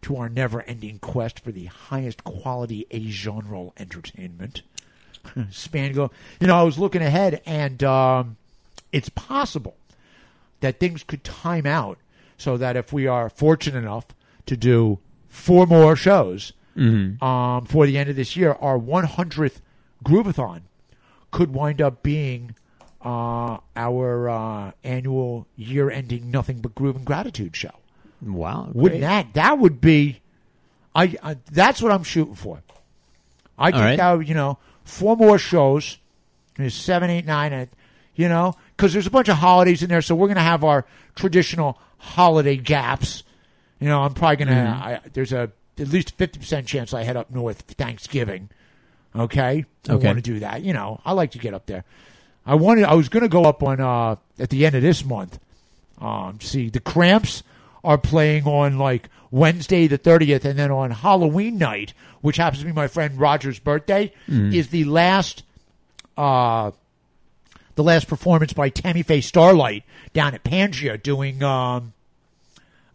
[0.01, 4.61] to our never ending quest for the highest quality a genre entertainment.
[5.51, 8.37] Spango, you know, I was looking ahead, and um,
[8.91, 9.75] it's possible
[10.61, 11.97] that things could time out
[12.37, 14.05] so that if we are fortunate enough
[14.47, 14.97] to do
[15.29, 17.21] four more shows Mhm.
[17.21, 19.61] um, for the end of this year, our 100th
[20.03, 20.61] Groovathon
[21.31, 22.55] could wind up being
[23.03, 27.71] uh, our uh, annual year-ending Nothing But Groove and Gratitude show.
[28.21, 28.69] Wow.
[28.73, 29.07] Wouldn't great.
[29.07, 30.21] that that would be?
[30.93, 32.61] I, I that's what I'm shooting for.
[33.57, 33.97] I think right.
[33.97, 35.97] that you know four more shows,
[36.57, 37.69] there's seven, eight, nine, and,
[38.15, 40.85] you know, because there's a bunch of holidays in there, so we're gonna have our
[41.15, 43.23] traditional holiday gaps.
[43.79, 44.51] You know, I'm probably gonna.
[44.51, 44.81] Mhm.
[44.81, 48.49] I, there's a at least fifty percent chance I head up north for Thanksgiving.
[49.15, 50.05] Okay, I Okay.
[50.07, 50.63] want to do that.
[50.63, 51.83] You know, I like to get up there.
[52.45, 52.85] I wanted.
[52.85, 55.37] I was going to go up on uh, at the end of this month.
[55.99, 57.43] Um, see, the Cramps
[57.83, 62.65] are playing on like Wednesday the thirtieth, and then on Halloween night, which happens to
[62.65, 64.53] be my friend Roger's birthday, Mhm.
[64.53, 65.43] is the last.
[66.17, 66.71] Uh,
[67.75, 69.83] the last performance by Tammy Faye Starlite
[70.13, 71.93] down at Pangea doing um,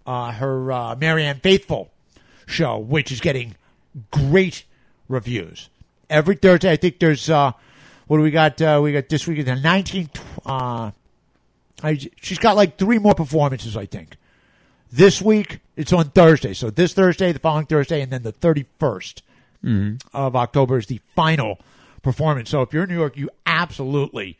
[0.06, 1.90] uh, her uh, Marianne Faithfull
[2.46, 3.56] show, which is getting
[4.10, 4.64] great
[5.08, 5.70] reviews.
[6.08, 7.52] Every Thursday, I think there's uh,
[8.06, 8.60] what do we got?
[8.62, 10.20] Uh, we got this week the 19th.
[10.44, 10.90] Uh,
[11.82, 14.16] I, she's got like three more performances, I think.
[14.92, 19.22] This week it's on Thursday, so this Thursday, the following Thursday, and then the 31st
[19.64, 20.00] Mhm.
[20.14, 21.58] of October is the final
[22.02, 22.50] performance.
[22.50, 24.38] So if you're in New York, you absolutely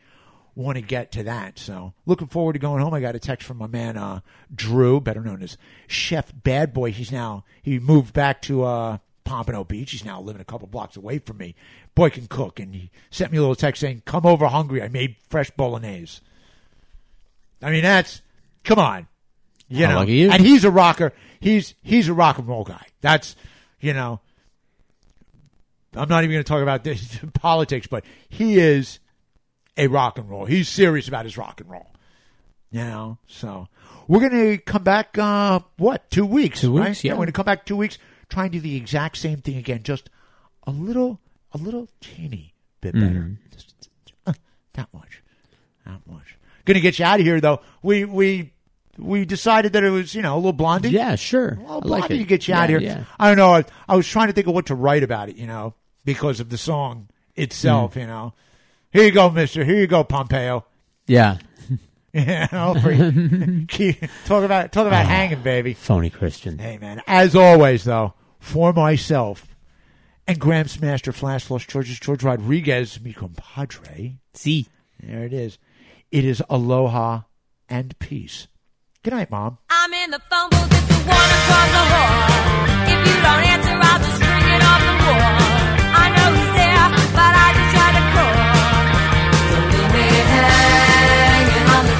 [0.55, 1.59] want to get to that.
[1.59, 2.93] So looking forward to going home.
[2.93, 4.21] I got a text from my man uh,
[4.55, 6.91] Drew, better known as Chef Bad Boy.
[6.91, 8.97] He's now he moved back to uh,
[9.27, 9.91] Pompano Beach.
[9.91, 11.53] He's now living a couple blocks away from me.
[11.95, 14.81] Boy can cook, and he sent me a little text saying, "Come over hungry.
[14.81, 16.21] I made fresh bolognese."
[17.61, 18.21] I mean, that's
[18.63, 19.07] come on,
[19.67, 20.01] you How know.
[20.03, 20.31] you.
[20.31, 21.13] And he's a rocker.
[21.39, 22.85] He's he's a rock and roll guy.
[23.01, 23.35] That's
[23.79, 24.21] you know.
[25.93, 28.99] I'm not even going to talk about this politics, but he is
[29.77, 30.45] a rock and roll.
[30.45, 31.87] He's serious about his rock and roll.
[32.69, 33.67] You know, so
[34.07, 35.17] we're going to come back.
[35.17, 36.61] Uh, what two weeks?
[36.61, 36.89] Two right?
[36.89, 37.13] weeks, yeah.
[37.13, 37.97] we're going to come back two weeks,
[38.29, 40.09] try and do the exact same thing again, just
[40.65, 41.19] a little,
[41.53, 43.05] a little teeny bit better.
[43.05, 43.37] Mhm.
[43.53, 43.89] Just,
[44.25, 44.33] uh,
[44.73, 45.21] that much,
[45.85, 46.37] that much.
[46.65, 47.61] Going to get you out of here though.
[47.81, 48.51] We we
[48.97, 50.89] we decided that it was you know a little blondie.
[50.89, 51.57] Yeah, sure.
[51.61, 52.17] Well, I like blondie it.
[52.19, 52.79] to get you out of here.
[52.79, 53.03] yeah.
[53.17, 53.53] I don't know.
[53.53, 56.39] I, I was trying to think of what to write about it, you know, because
[56.41, 57.93] of the song itself.
[57.93, 58.01] Mm.
[58.01, 58.33] You know,
[58.91, 59.63] here you go, Mister.
[59.63, 60.65] Here you go, Pompeo.
[61.07, 61.37] Yeah.
[62.27, 65.73] You know, for, keep- talk about talk about Ah, hanging, baby.
[65.73, 66.57] Phony Christian.
[66.57, 67.01] Hey, man.
[67.07, 69.55] As always, though, for myself
[70.27, 74.17] and Gramps Master Flash Flush George's George Rodriguez, mi compadre.
[74.33, 74.67] See.
[75.01, 75.59] There it is.
[76.11, 77.21] It is aloha
[77.69, 78.47] and peace.
[79.03, 79.59] Good night, Mom.
[79.69, 82.89] I'm in the phone booth, it's the one across the hall.
[82.89, 85.37] If you don't answer, I'll just ring it off the wall.
[86.01, 88.35] I know he's there, but I just try to call.
[89.53, 90.86] Don't leave me hanging on the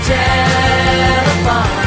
[0.08, 1.87] telephone.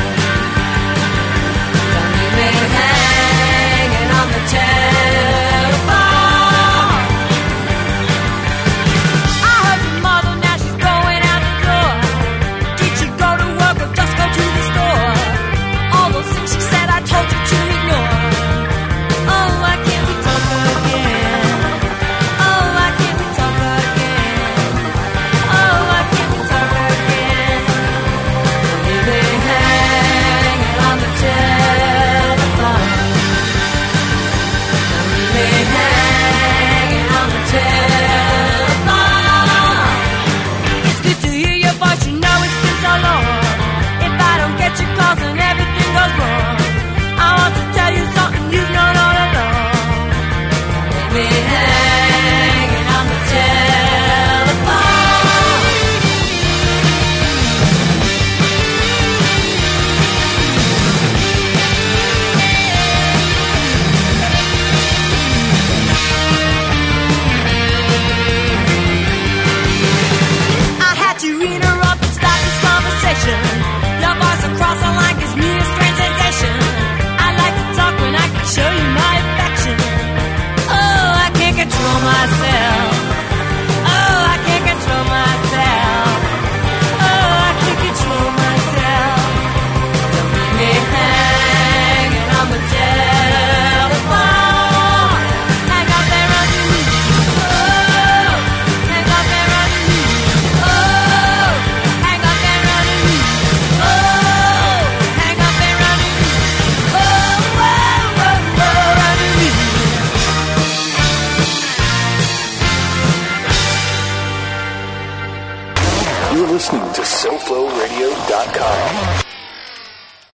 [117.21, 119.20] SoFloRadio.com.